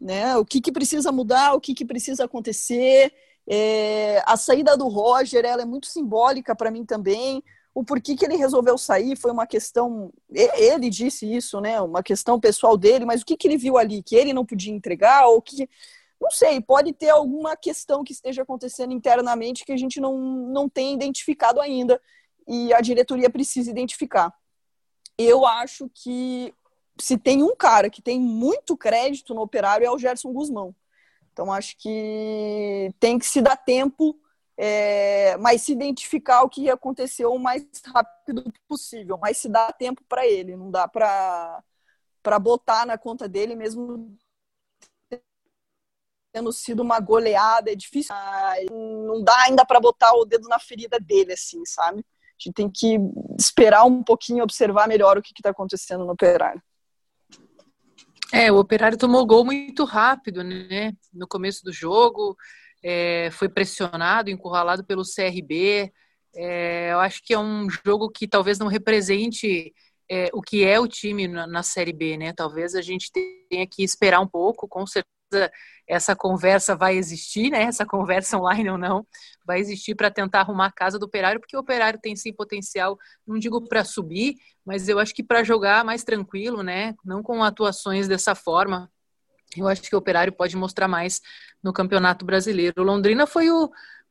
né? 0.00 0.36
O 0.36 0.44
que, 0.44 0.60
que 0.60 0.72
precisa 0.72 1.10
mudar, 1.12 1.54
o 1.54 1.60
que, 1.60 1.74
que 1.74 1.84
precisa 1.84 2.24
acontecer. 2.24 3.12
É, 3.46 4.22
a 4.26 4.36
saída 4.36 4.76
do 4.76 4.88
Roger 4.88 5.44
ela 5.44 5.62
é 5.62 5.66
muito 5.66 5.86
simbólica 5.86 6.54
para 6.54 6.70
mim 6.70 6.84
também. 6.84 7.42
O 7.74 7.84
porquê 7.84 8.14
que 8.14 8.24
ele 8.24 8.36
resolveu 8.36 8.78
sair 8.78 9.16
foi 9.16 9.32
uma 9.32 9.46
questão. 9.46 10.12
Ele 10.30 10.88
disse 10.88 11.30
isso, 11.32 11.60
né? 11.60 11.80
Uma 11.80 12.02
questão 12.02 12.38
pessoal 12.38 12.76
dele, 12.76 13.04
mas 13.04 13.22
o 13.22 13.26
que, 13.26 13.36
que 13.36 13.48
ele 13.48 13.56
viu 13.56 13.76
ali? 13.76 14.02
Que 14.02 14.14
ele 14.14 14.32
não 14.32 14.46
podia 14.46 14.72
entregar? 14.72 15.26
Ou 15.26 15.42
que. 15.42 15.68
Não 16.20 16.30
sei, 16.30 16.60
pode 16.60 16.92
ter 16.92 17.10
alguma 17.10 17.56
questão 17.56 18.04
que 18.04 18.12
esteja 18.12 18.42
acontecendo 18.42 18.92
internamente 18.92 19.64
que 19.64 19.72
a 19.72 19.76
gente 19.76 20.00
não, 20.00 20.16
não 20.16 20.68
tem 20.68 20.94
identificado 20.94 21.60
ainda 21.60 22.00
e 22.46 22.72
a 22.72 22.80
diretoria 22.80 23.28
precisa 23.30 23.70
identificar. 23.70 24.32
Eu 25.18 25.44
acho 25.44 25.90
que 25.92 26.54
se 26.98 27.18
tem 27.18 27.42
um 27.42 27.54
cara 27.56 27.90
que 27.90 28.02
tem 28.02 28.20
muito 28.20 28.76
crédito 28.76 29.34
no 29.34 29.42
operário 29.42 29.86
é 29.86 29.90
o 29.90 29.98
Gerson 29.98 30.32
Guzmão. 30.32 30.74
Então 31.32 31.52
acho 31.52 31.76
que 31.78 32.94
tem 33.00 33.18
que 33.18 33.26
se 33.26 33.42
dar 33.42 33.56
tempo, 33.56 34.18
é, 34.56 35.36
mas 35.38 35.62
se 35.62 35.72
identificar 35.72 36.42
o 36.42 36.48
que 36.48 36.70
aconteceu 36.70 37.32
o 37.32 37.38
mais 37.38 37.66
rápido 37.86 38.44
possível, 38.68 39.18
mas 39.20 39.38
se 39.38 39.48
dá 39.48 39.72
tempo 39.72 40.02
para 40.08 40.26
ele, 40.26 40.56
não 40.56 40.70
dá 40.70 40.86
para 40.88 41.62
para 42.22 42.38
botar 42.38 42.86
na 42.86 42.96
conta 42.96 43.28
dele 43.28 43.54
mesmo 43.54 44.16
tendo 46.32 46.52
sido 46.52 46.82
uma 46.82 46.98
goleada, 46.98 47.70
é 47.70 47.76
difícil, 47.76 48.14
não 48.72 49.22
dá 49.22 49.42
ainda 49.42 49.64
para 49.64 49.78
botar 49.78 50.12
o 50.14 50.24
dedo 50.24 50.48
na 50.48 50.58
ferida 50.58 50.98
dele 50.98 51.32
assim, 51.34 51.64
sabe? 51.64 52.00
A 52.00 52.42
gente 52.42 52.54
tem 52.54 52.68
que 52.68 52.98
esperar 53.38 53.84
um 53.84 54.02
pouquinho, 54.02 54.42
observar 54.42 54.88
melhor 54.88 55.16
o 55.16 55.22
que 55.22 55.32
está 55.36 55.50
acontecendo 55.50 56.04
no 56.04 56.12
operário. 56.12 56.60
É, 58.32 58.50
o 58.50 58.58
Operário 58.58 58.98
tomou 58.98 59.26
gol 59.26 59.44
muito 59.44 59.84
rápido, 59.84 60.42
né? 60.42 60.92
No 61.12 61.26
começo 61.26 61.64
do 61.64 61.72
jogo, 61.72 62.36
é, 62.82 63.30
foi 63.32 63.48
pressionado, 63.48 64.30
encurralado 64.30 64.84
pelo 64.84 65.02
CRB. 65.04 65.92
É, 66.34 66.92
eu 66.92 67.00
acho 67.00 67.22
que 67.22 67.32
é 67.32 67.38
um 67.38 67.68
jogo 67.70 68.10
que 68.10 68.26
talvez 68.26 68.58
não 68.58 68.66
represente 68.66 69.72
é, 70.10 70.30
o 70.32 70.42
que 70.42 70.64
é 70.64 70.78
o 70.78 70.88
time 70.88 71.28
na, 71.28 71.46
na, 71.46 71.62
Série 71.62 71.92
B, 71.92 72.16
né? 72.16 72.32
Talvez 72.32 72.74
a 72.74 72.82
gente 72.82 73.10
tenha 73.48 73.66
que 73.66 73.82
esperar 73.82 74.20
um 74.20 74.26
pouco, 74.26 74.68
com 74.68 74.86
certeza 74.86 75.13
essa 75.86 76.16
conversa 76.16 76.74
vai 76.74 76.96
existir, 76.96 77.50
né? 77.50 77.64
Essa 77.64 77.84
conversa 77.84 78.38
online 78.38 78.70
ou 78.70 78.78
não, 78.78 79.06
vai 79.44 79.60
existir 79.60 79.94
para 79.94 80.10
tentar 80.10 80.40
arrumar 80.40 80.66
a 80.66 80.72
casa 80.72 80.98
do 80.98 81.06
operário, 81.06 81.40
porque 81.40 81.56
o 81.56 81.60
operário 81.60 82.00
tem 82.00 82.16
sim 82.16 82.32
potencial, 82.32 82.98
não 83.26 83.38
digo 83.38 83.66
para 83.68 83.84
subir, 83.84 84.36
mas 84.64 84.88
eu 84.88 84.98
acho 84.98 85.14
que 85.14 85.22
para 85.22 85.44
jogar 85.44 85.84
mais 85.84 86.02
tranquilo, 86.02 86.62
né? 86.62 86.94
Não 87.04 87.22
com 87.22 87.42
atuações 87.42 88.08
dessa 88.08 88.34
forma. 88.34 88.90
Eu 89.56 89.68
acho 89.68 89.82
que 89.82 89.94
o 89.94 89.98
operário 89.98 90.32
pode 90.32 90.56
mostrar 90.56 90.88
mais 90.88 91.20
no 91.62 91.72
Campeonato 91.72 92.24
Brasileiro. 92.24 92.82
O 92.82 92.84
Londrina 92.84 93.26
foi 93.26 93.50
o 93.50 93.70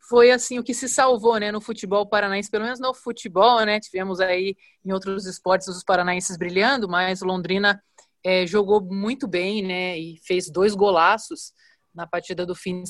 foi 0.10 0.32
assim 0.32 0.60
o 0.60 0.64
que 0.64 0.74
se 0.74 0.90
salvou, 0.90 1.38
né, 1.38 1.50
no 1.50 1.62
futebol 1.62 2.06
paranaense, 2.06 2.52
pelo 2.52 2.66
menos 2.66 2.78
no 2.78 2.94
futebol, 2.94 3.66
né? 3.66 3.80
Tivemos 3.80 4.20
aí 4.20 4.56
em 4.86 4.92
outros 4.92 5.26
esportes 5.26 5.70
os 5.70 5.82
paranaenses 5.82 6.38
brilhando, 6.38 6.90
mas 6.90 7.22
o 7.22 7.26
Londrina 7.26 7.82
é, 8.24 8.48
jogou 8.48 8.82
muito 8.82 9.28
bem, 9.28 9.62
né? 9.62 9.98
E 9.98 10.18
fez 10.24 10.50
dois 10.50 10.74
golaços 10.74 11.54
na 11.94 12.08
partida 12.08 12.46
do 12.46 12.56
fim. 12.56 12.84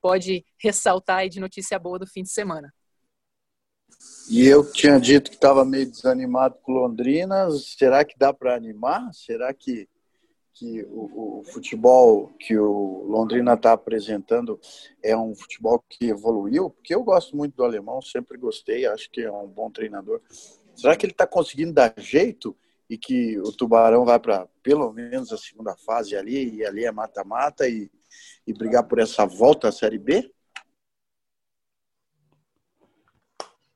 Pode 0.00 0.44
ressaltar 0.58 1.18
aí 1.18 1.28
de 1.28 1.38
notícia 1.38 1.78
boa 1.78 1.98
do 1.98 2.06
fim 2.06 2.22
de 2.22 2.30
semana. 2.30 2.72
E 4.28 4.46
eu 4.46 4.70
tinha 4.72 4.98
dito 4.98 5.30
que 5.30 5.36
estava 5.36 5.64
meio 5.64 5.90
desanimado 5.90 6.56
com 6.62 6.72
Londrina. 6.72 7.48
Será 7.50 8.04
que 8.04 8.18
dá 8.18 8.32
para 8.32 8.56
animar? 8.56 9.12
Será 9.12 9.52
que, 9.52 9.88
que 10.54 10.82
o, 10.84 11.40
o, 11.40 11.44
futebol 11.44 12.32
que 12.38 12.56
o 12.56 13.04
Londrina 13.06 13.54
está 13.54 13.72
apresentando 13.72 14.58
é 15.02 15.16
um 15.16 15.34
futebol 15.34 15.84
que 15.88 16.06
evoluiu? 16.06 16.70
Porque 16.70 16.94
eu 16.94 17.04
gosto 17.04 17.36
muito 17.36 17.56
do 17.56 17.64
alemão, 17.64 18.00
sempre 18.00 18.38
gostei, 18.38 18.86
acho 18.86 19.10
que 19.10 19.20
é 19.20 19.30
um 19.30 19.46
bom 19.46 19.70
treinador. 19.70 20.20
Será 20.82 20.96
que 20.96 21.06
ele 21.06 21.12
está 21.12 21.28
conseguindo 21.28 21.72
dar 21.72 21.94
jeito 21.96 22.58
e 22.90 22.98
que 22.98 23.38
o 23.38 23.52
Tubarão 23.52 24.04
vai 24.04 24.18
para 24.18 24.48
pelo 24.64 24.92
menos 24.92 25.32
a 25.32 25.38
segunda 25.38 25.76
fase 25.76 26.16
ali, 26.16 26.56
e 26.56 26.66
ali 26.66 26.84
é 26.84 26.90
mata-mata 26.90 27.68
e, 27.68 27.88
e 28.44 28.52
brigar 28.52 28.82
por 28.82 28.98
essa 28.98 29.24
volta 29.24 29.68
à 29.68 29.72
Série 29.72 29.96
B? 29.96 30.28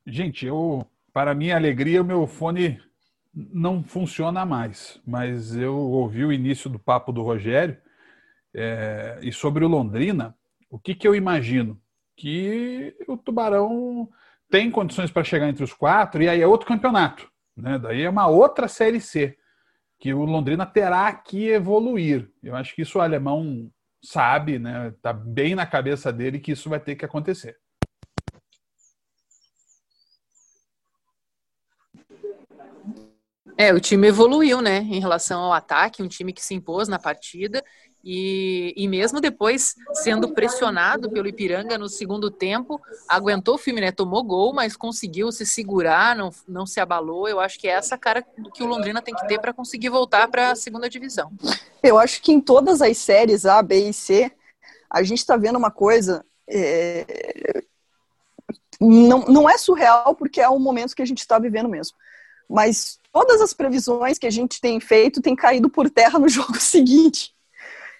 Gente, 0.04 0.46
eu, 0.46 0.84
para 1.12 1.32
minha 1.32 1.54
alegria, 1.54 2.02
o 2.02 2.04
meu 2.04 2.26
fone 2.26 2.82
não 3.32 3.84
funciona 3.84 4.44
mais, 4.44 5.00
mas 5.06 5.54
eu 5.54 5.76
ouvi 5.76 6.24
o 6.24 6.32
início 6.32 6.68
do 6.68 6.78
papo 6.80 7.12
do 7.12 7.22
Rogério 7.22 7.80
é, 8.52 9.20
e 9.22 9.30
sobre 9.30 9.64
o 9.64 9.68
Londrina, 9.68 10.36
o 10.68 10.76
que, 10.76 10.92
que 10.92 11.06
eu 11.06 11.14
imagino? 11.14 11.80
Que 12.16 12.96
o 13.06 13.16
Tubarão 13.16 14.10
tem 14.50 14.70
condições 14.70 15.10
para 15.10 15.24
chegar 15.24 15.48
entre 15.48 15.64
os 15.64 15.72
quatro 15.72 16.22
e 16.22 16.28
aí 16.28 16.40
é 16.40 16.46
outro 16.46 16.66
campeonato. 16.66 17.28
Né? 17.56 17.78
Daí 17.78 18.02
é 18.02 18.10
uma 18.10 18.26
outra 18.28 18.68
Série 18.68 19.00
C 19.00 19.36
que 19.98 20.12
o 20.12 20.24
Londrina 20.24 20.66
terá 20.66 21.12
que 21.12 21.48
evoluir. 21.48 22.30
Eu 22.42 22.54
acho 22.54 22.74
que 22.74 22.82
isso 22.82 22.98
o 22.98 23.00
alemão 23.00 23.70
sabe, 24.02 24.58
né? 24.58 24.94
Tá 25.02 25.12
bem 25.12 25.54
na 25.54 25.66
cabeça 25.66 26.12
dele 26.12 26.38
que 26.38 26.52
isso 26.52 26.68
vai 26.68 26.78
ter 26.78 26.96
que 26.96 27.04
acontecer. 27.04 27.56
É, 33.58 33.72
o 33.72 33.80
time 33.80 34.08
evoluiu, 34.08 34.60
né, 34.60 34.80
em 34.80 35.00
relação 35.00 35.40
ao 35.44 35.52
ataque, 35.52 36.02
um 36.02 36.08
time 36.08 36.30
que 36.30 36.44
se 36.44 36.54
impôs 36.54 36.88
na 36.88 36.98
partida 36.98 37.64
e, 38.08 38.72
e 38.76 38.86
mesmo 38.86 39.20
depois 39.20 39.74
sendo 39.94 40.32
pressionado 40.32 41.10
pelo 41.10 41.26
Ipiranga 41.26 41.76
no 41.76 41.88
segundo 41.88 42.30
tempo, 42.30 42.80
aguentou 43.08 43.56
o 43.56 43.58
filme, 43.58 43.80
né? 43.80 43.90
Tomou 43.90 44.22
gol, 44.22 44.54
mas 44.54 44.76
conseguiu 44.76 45.32
se 45.32 45.44
segurar, 45.44 46.14
não, 46.14 46.30
não 46.46 46.64
se 46.64 46.78
abalou. 46.78 47.26
Eu 47.28 47.40
acho 47.40 47.58
que 47.58 47.66
é 47.66 47.72
essa 47.72 47.98
cara 47.98 48.24
que 48.54 48.62
o 48.62 48.66
Londrina 48.66 49.02
tem 49.02 49.12
que 49.12 49.26
ter 49.26 49.40
para 49.40 49.52
conseguir 49.52 49.88
voltar 49.88 50.28
para 50.28 50.52
a 50.52 50.54
segunda 50.54 50.88
divisão. 50.88 51.32
Eu 51.82 51.98
acho 51.98 52.22
que 52.22 52.30
em 52.30 52.40
todas 52.40 52.80
as 52.80 52.96
séries 52.96 53.44
A, 53.44 53.60
B 53.60 53.88
e 53.88 53.92
C, 53.92 54.30
a 54.88 55.02
gente 55.02 55.18
está 55.18 55.36
vendo 55.36 55.58
uma 55.58 55.72
coisa. 55.72 56.24
É... 56.48 57.64
Não, 58.80 59.24
não 59.24 59.50
é 59.50 59.58
surreal, 59.58 60.14
porque 60.14 60.40
é 60.40 60.48
o 60.48 60.60
momento 60.60 60.94
que 60.94 61.02
a 61.02 61.06
gente 61.06 61.18
está 61.18 61.40
vivendo 61.40 61.68
mesmo. 61.68 61.96
Mas 62.48 63.00
todas 63.12 63.40
as 63.40 63.52
previsões 63.52 64.16
que 64.16 64.28
a 64.28 64.30
gente 64.30 64.60
tem 64.60 64.78
feito 64.78 65.20
têm 65.20 65.34
caído 65.34 65.68
por 65.68 65.90
terra 65.90 66.20
no 66.20 66.28
jogo 66.30 66.54
seguinte. 66.60 67.34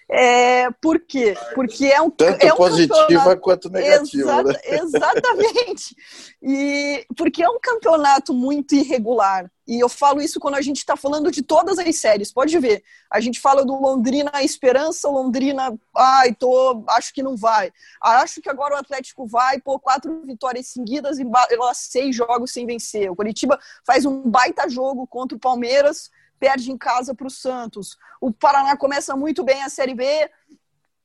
É, 0.09 0.71
por 0.81 0.99
quê? 1.01 1.35
Porque 1.53 1.85
é 1.87 2.01
um 2.01 2.09
Tanto 2.09 2.41
é 2.41 2.53
um 2.53 2.55
positiva 2.55 3.35
quanto 3.35 3.69
negativa. 3.69 4.31
Exata, 4.31 4.43
né? 4.43 4.59
Exatamente. 4.65 5.95
E 6.41 7.05
porque 7.15 7.43
é 7.43 7.49
um 7.49 7.59
campeonato 7.61 8.33
muito 8.33 8.73
irregular. 8.73 9.51
E 9.67 9.83
eu 9.83 9.89
falo 9.89 10.21
isso 10.21 10.39
quando 10.39 10.55
a 10.55 10.61
gente 10.61 10.77
está 10.77 10.95
falando 10.95 11.29
de 11.29 11.41
todas 11.41 11.77
as 11.77 11.93
séries. 11.97 12.31
Pode 12.31 12.57
ver. 12.57 12.83
A 13.11 13.19
gente 13.19 13.37
fala 13.37 13.65
do 13.65 13.75
Londrina 13.75 14.31
Esperança, 14.41 15.09
Londrina, 15.09 15.77
ai, 15.93 16.33
tô, 16.33 16.85
acho 16.87 17.13
que 17.13 17.21
não 17.21 17.35
vai. 17.35 17.73
Acho 18.01 18.41
que 18.41 18.49
agora 18.49 18.75
o 18.75 18.77
Atlético 18.77 19.27
vai, 19.27 19.59
pô, 19.59 19.77
quatro 19.77 20.21
vitórias 20.25 20.67
seguidas 20.67 21.19
e 21.19 21.25
seis 21.73 22.15
jogos 22.15 22.53
sem 22.53 22.65
vencer. 22.65 23.11
O 23.11 23.15
Curitiba 23.15 23.59
faz 23.85 24.05
um 24.05 24.21
baita 24.21 24.69
jogo 24.69 25.05
contra 25.05 25.35
o 25.35 25.39
Palmeiras 25.39 26.09
perde 26.39 26.71
em 26.71 26.77
casa 26.77 27.13
para 27.13 27.27
o 27.27 27.31
Santos. 27.31 27.97
O 28.21 28.31
Paraná 28.31 28.75
começa 28.77 29.15
muito 29.15 29.43
bem 29.43 29.63
a 29.63 29.69
Série 29.69 29.93
B, 29.93 30.29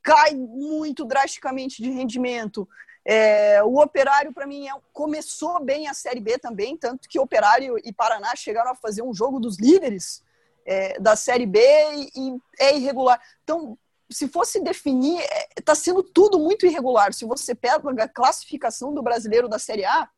cai 0.02 0.34
muito 0.34 1.04
drasticamente 1.04 1.82
de 1.82 1.90
rendimento. 1.90 2.68
É, 3.04 3.62
o 3.64 3.80
Operário, 3.80 4.32
para 4.32 4.46
mim, 4.46 4.68
é, 4.68 4.72
começou 4.92 5.62
bem 5.62 5.88
a 5.88 5.94
Série 5.94 6.20
B 6.20 6.38
também, 6.38 6.76
tanto 6.76 7.08
que 7.08 7.18
Operário 7.18 7.76
e 7.84 7.92
Paraná 7.92 8.34
chegaram 8.36 8.70
a 8.70 8.76
fazer 8.76 9.02
um 9.02 9.12
jogo 9.12 9.40
dos 9.40 9.58
líderes 9.58 10.22
é, 10.64 10.98
da 11.00 11.16
Série 11.16 11.46
B 11.46 11.60
e, 11.60 12.10
e, 12.14 12.36
é 12.58 12.76
irregular. 12.76 13.20
Então, 13.42 13.76
se 14.08 14.28
fosse 14.28 14.60
definir, 14.60 15.20
está 15.56 15.72
é, 15.72 15.76
sendo 15.76 16.02
tudo 16.02 16.38
muito 16.38 16.66
irregular. 16.66 17.12
Se 17.12 17.24
você 17.24 17.54
pega 17.54 18.04
a 18.04 18.08
classificação 18.08 18.94
do 18.94 19.02
brasileiro 19.02 19.48
da 19.48 19.58
Série 19.58 19.84
A, 19.84 20.08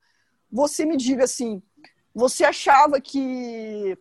você 0.50 0.84
me 0.84 0.96
diga 0.96 1.24
assim: 1.24 1.62
você 2.14 2.44
achava 2.44 3.00
que 3.00 3.96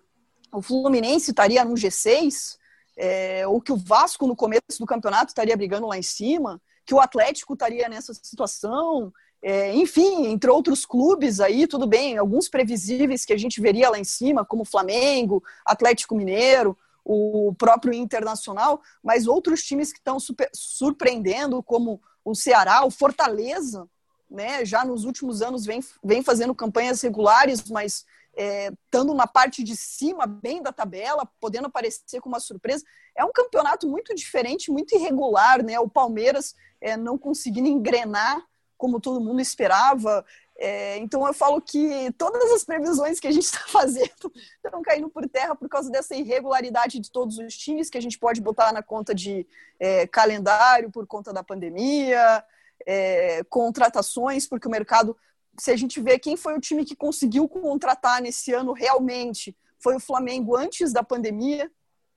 o 0.54 0.62
Fluminense 0.62 1.32
estaria 1.32 1.66
no 1.66 1.74
G6, 1.74 2.58
é, 2.95 3.45
ou 3.47 3.60
que 3.60 3.72
o 3.72 3.78
Vasco 3.78 4.28
no 4.28 4.36
começo 4.36 4.80
do 4.80 4.86
campeonato 4.86 5.30
estaria 5.30 5.58
brigando 5.58 5.88
lá 5.88 5.97
em 5.97 6.04
cima, 6.04 6.62
que 6.86 6.93
o 6.93 6.99
Atlético 6.99 7.54
estaria 7.54 7.89
nessa 7.89 8.14
situação, 8.14 9.12
é, 9.41 9.74
enfim, 9.76 10.28
entre 10.28 10.49
outros 10.49 10.86
clubes 10.86 11.39
aí, 11.39 11.68
tudo 11.68 11.88
bem, 11.88 12.18
alguns 12.18 12.47
previsíveis 12.47 13.26
que 13.26 13.34
a 13.34 13.38
gente 13.38 13.60
veria 13.60 13.89
lá 13.89 13.99
em 13.99 14.04
cima, 14.04 14.45
como 14.45 14.64
Flamengo, 14.64 15.43
Atlético 15.66 16.16
Mineiro, 16.16 16.78
o 17.04 17.54
próprio 17.58 17.93
Internacional, 17.93 18.82
mas 19.04 19.28
outros 19.28 19.64
times 19.64 19.91
que 19.91 19.99
estão 19.99 20.18
surpreendendo, 20.54 21.62
como 21.62 22.01
o 22.24 22.34
Ceará, 22.34 22.86
o 22.86 22.91
Fortaleza, 22.91 23.89
né, 24.32 24.64
já 24.64 24.86
nos 24.86 25.04
últimos 25.04 25.41
anos 25.41 25.66
vem, 25.66 25.84
vem 26.04 26.24
fazendo 26.24 26.56
campanhas 26.56 27.01
regulares, 27.01 27.70
mas 27.70 28.06
é, 28.36 28.71
estando 28.86 29.13
na 29.13 29.27
parte 29.27 29.63
de 29.63 29.75
cima, 29.75 30.25
bem 30.25 30.61
da 30.61 30.71
tabela, 30.71 31.27
podendo 31.39 31.67
aparecer 31.67 32.19
com 32.19 32.29
uma 32.29 32.39
surpresa. 32.39 32.84
É 33.15 33.23
um 33.23 33.31
campeonato 33.31 33.88
muito 33.88 34.13
diferente, 34.15 34.71
muito 34.71 34.95
irregular, 34.95 35.63
né? 35.63 35.79
O 35.79 35.89
Palmeiras 35.89 36.55
é, 36.81 36.97
não 36.97 37.17
conseguindo 37.17 37.67
engrenar 37.67 38.43
como 38.77 38.99
todo 38.99 39.21
mundo 39.21 39.39
esperava. 39.39 40.25
É, 40.57 40.97
então 40.97 41.25
eu 41.25 41.34
falo 41.34 41.61
que 41.61 42.11
todas 42.17 42.51
as 42.51 42.63
previsões 42.63 43.19
que 43.19 43.27
a 43.27 43.31
gente 43.31 43.45
está 43.45 43.59
fazendo 43.69 44.31
estão 44.63 44.81
caindo 44.81 45.09
por 45.09 45.27
terra 45.27 45.55
por 45.55 45.69
causa 45.69 45.89
dessa 45.89 46.15
irregularidade 46.15 46.99
de 46.99 47.11
todos 47.11 47.38
os 47.38 47.57
times 47.57 47.89
que 47.89 47.97
a 47.97 48.01
gente 48.01 48.19
pode 48.19 48.41
botar 48.41 48.71
na 48.71 48.84
conta 48.84 49.15
de 49.15 49.47
é, 49.79 50.05
calendário 50.07 50.91
por 50.91 51.07
conta 51.07 51.31
da 51.31 51.43
pandemia, 51.43 52.43
é, 52.86 53.43
contratações, 53.45 54.45
porque 54.45 54.67
o 54.67 54.71
mercado 54.71 55.15
se 55.58 55.72
a 55.72 55.76
gente 55.76 56.01
vê 56.01 56.18
quem 56.18 56.36
foi 56.36 56.56
o 56.56 56.62
time 56.62 56.86
que 56.86 56.95
conseguiu 56.95 57.47
contratar 57.47 58.22
nesse 58.22 58.54
ano 58.54 58.74
realmente, 58.74 59.56
foi 59.80 59.95
o 59.95 59.99
Flamengo 59.99 60.56
antes 60.56 60.91
da 60.91 61.04
pandemia, 61.04 61.70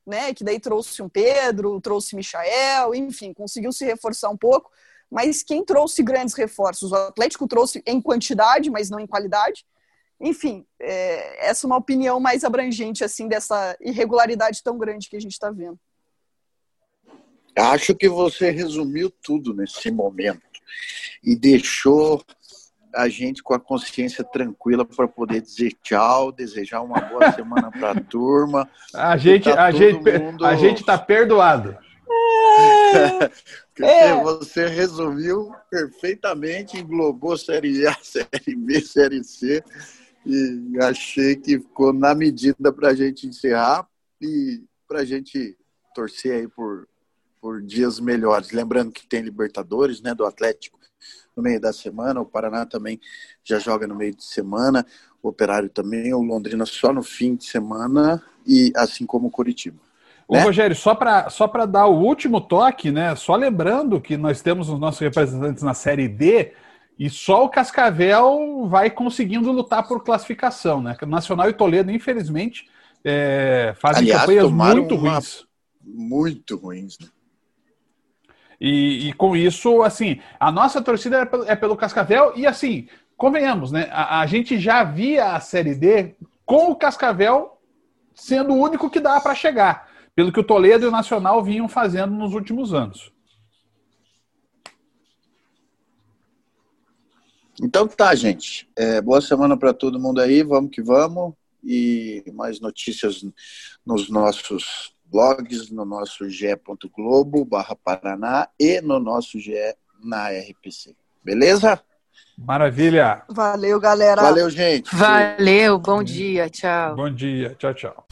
né? 0.07 0.33
Que 0.33 0.45
daí 0.45 0.61
trouxe 0.61 1.03
um 1.03 1.09
Pedro, 1.09 1.81
trouxe 1.81 2.15
Michael, 2.15 2.95
enfim, 2.95 3.33
conseguiu 3.33 3.73
se 3.73 3.85
reforçar 3.85 4.31
um 4.31 4.37
pouco. 4.37 4.71
Mas 5.11 5.43
quem 5.43 5.65
trouxe 5.65 6.03
grandes 6.03 6.35
reforços? 6.35 6.93
O 6.93 6.97
Atlético 6.97 7.47
trouxe 7.47 7.83
em 7.87 8.01
quantidade, 8.01 8.71
mas 8.71 8.91
não 8.91 9.01
em 9.01 9.07
qualidade. 9.07 9.65
Enfim, 10.21 10.67
é, 10.81 11.49
essa 11.49 11.67
é 11.67 11.69
uma 11.69 11.77
opinião 11.77 12.19
mais 12.19 12.43
abrangente 12.43 13.05
assim 13.05 13.29
dessa 13.29 13.77
irregularidade 13.81 14.63
tão 14.63 14.79
grande 14.79 15.09
que 15.09 15.17
a 15.17 15.21
gente 15.21 15.33
está 15.33 15.51
vendo. 15.51 15.79
Acho 17.55 17.95
que 17.95 18.09
você 18.09 18.51
resumiu 18.51 19.11
tudo 19.11 19.55
nesse 19.55 19.91
momento 19.91 20.43
e 21.23 21.35
deixou 21.35 22.23
a 22.97 23.09
gente 23.09 23.43
com 23.43 23.55
a 23.55 23.61
consciência 23.61 24.25
tranquila 24.25 24.85
para 24.85 25.07
poder 25.07 25.43
dizer 25.43 25.73
tchau, 25.83 26.33
desejar 26.33 26.81
uma 26.81 27.01
boa 27.01 27.31
semana 27.33 27.71
para 27.71 27.91
a 27.93 28.01
turma. 28.01 28.69
A 28.95 29.17
gente, 29.17 29.45
tá 29.45 29.65
a 29.65 29.71
gente, 29.71 30.19
mundo... 30.19 30.45
a 30.45 30.57
gente 30.57 30.81
está 30.81 30.99
perdoado. 30.99 31.77
É. 33.79 34.23
Você 34.23 34.67
resumiu 34.69 35.53
perfeitamente, 35.71 36.79
englobou 36.79 37.37
Série 37.37 37.87
A, 37.87 37.95
Série 38.03 38.57
B, 38.57 38.81
Série 38.81 39.23
C, 39.23 39.63
e 40.25 40.79
achei 40.81 41.37
que 41.37 41.59
ficou 41.59 41.93
na 41.93 42.15
medida 42.15 42.73
para 42.73 42.89
a 42.89 42.95
gente 42.95 43.27
encerrar 43.27 43.87
e 44.19 44.63
para 44.89 45.01
a 45.01 45.05
gente 45.05 45.59
torcer 45.95 46.33
aí 46.33 46.49
por, 46.49 46.89
por 47.41 47.63
dias 47.63 48.01
melhores. 48.01 48.51
Lembrando 48.53 48.93
que 48.93 49.07
tem 49.07 49.23
Libertadores, 49.23 50.01
né, 50.01 50.15
do 50.15 50.25
Atlético 50.25 50.77
no 51.37 51.43
meio 51.43 51.61
da 51.61 51.73
semana, 51.73 52.21
o 52.21 52.27
Paraná 52.27 52.65
também 52.65 52.99
já 53.45 53.59
joga 53.59 53.87
no 53.87 53.95
meio 53.95 54.15
de 54.15 54.25
semana, 54.25 54.87
o 55.23 55.29
Operário 55.29 55.69
também, 55.69 56.15
o 56.15 56.23
Londrina 56.23 56.65
só 56.65 56.93
no 56.93 57.03
fim 57.03 57.37
de 57.37 57.45
semana, 57.45 58.23
e 58.47 58.73
assim 58.75 59.05
como 59.05 59.29
o 59.29 59.31
Curitiba. 59.31 59.79
Ô, 60.27 60.35
né? 60.35 60.43
Rogério, 60.43 60.75
só 60.75 60.95
para 60.95 61.29
só 61.29 61.47
dar 61.67 61.87
o 61.87 62.01
último 62.01 62.41
toque, 62.41 62.91
né? 62.91 63.15
Só 63.15 63.37
lembrando 63.37 64.01
que 64.01 64.17
nós 64.17 64.41
temos 64.41 64.69
os 64.69 64.79
nossos 64.81 65.01
representantes 65.01 65.63
na 65.63 65.75
Série 65.75 66.09
D 66.09 66.53
e 66.99 67.11
só 67.11 67.45
o 67.45 67.49
Cascavel 67.49 68.67
vai 68.69 68.91
conseguindo 68.91 69.53
lutar 69.53 69.87
por 69.87 70.03
classificação, 70.03 70.83
né? 70.83 70.97
Nacional 71.07 71.49
e 71.49 71.53
Toledo, 71.53 71.91
infelizmente, 71.91 72.67
é, 73.05 73.75
fazem 73.79 74.05
Aliás, 74.05 74.23
campanhas 74.23 74.51
muito 74.51 74.97
ruins. 74.97 75.47
Muito 75.85 76.57
ruins, 76.57 76.99
né? 76.99 77.07
E, 78.61 79.09
e, 79.09 79.13
com 79.13 79.37
isso, 79.37 79.83
assim, 79.83 80.21
a 80.41 80.51
nossa 80.51 80.81
torcida 80.81 81.19
é 81.19 81.25
pelo, 81.25 81.45
é 81.45 81.57
pelo 81.57 81.77
Cascavel 81.77 82.33
e, 82.37 82.47
assim, 82.47 82.89
convenhamos, 83.17 83.71
né? 83.71 83.89
A, 83.91 84.21
a, 84.21 84.27
gente 84.27 84.59
já 84.59 84.83
via 84.83 85.35
a 85.35 85.41
Série 85.41 85.75
D 85.75 86.15
com 86.45 86.71
o 86.71 86.77
Cascavel 86.77 87.59
sendo 88.15 88.55
o 88.55 88.59
único 88.59 88.89
que 88.89 89.01
dá 89.01 89.21
para 89.21 89.35
chegar, 89.35 89.91
pelo 90.15 90.33
que 90.33 90.41
o 90.41 90.45
Toledo 90.45 90.87
e 90.87 90.89
o 90.89 90.93
Nacional 90.93 91.43
vinham 91.45 91.69
fazendo 91.69 92.15
nos 92.15 92.33
últimos 92.33 92.73
anos. 92.73 93.13
Então 97.63 97.87
tá, 97.87 98.15
gente. 98.15 98.69
É, 98.77 99.01
boa 99.01 99.21
semana 99.21 99.57
para 99.57 99.73
todo 99.73 100.01
mundo 100.01 100.21
aí. 100.21 100.43
Vamos 100.43 100.71
que 100.71 100.83
vamos. 100.83 101.35
e 101.65 102.23
mais 102.35 102.61
notícias 102.61 103.25
nos 103.85 104.09
nossos 104.11 104.96
blogs, 105.11 105.71
no 105.71 105.85
nosso 105.85 106.29
ge.globo 106.29 107.45
barra 107.45 107.77
Paraná 107.77 108.49
e 108.59 108.81
no 108.81 108.99
nosso 108.99 109.39
GE 109.39 109.77
na 110.03 110.29
RPC. 110.31 110.95
Beleza? 111.25 111.83
Maravilha. 112.39 113.25
Valeu, 113.29 113.81
galera. 113.81 114.23
Valeu, 114.23 114.51
gente. 114.51 114.95
Valeu, 114.95 115.79
bom 115.79 116.03
dia, 116.03 116.51
tchau. 116.51 116.97
Bom 116.97 117.11
dia, 117.11 117.55
tchau, 117.59 117.75
tchau. 117.75 118.06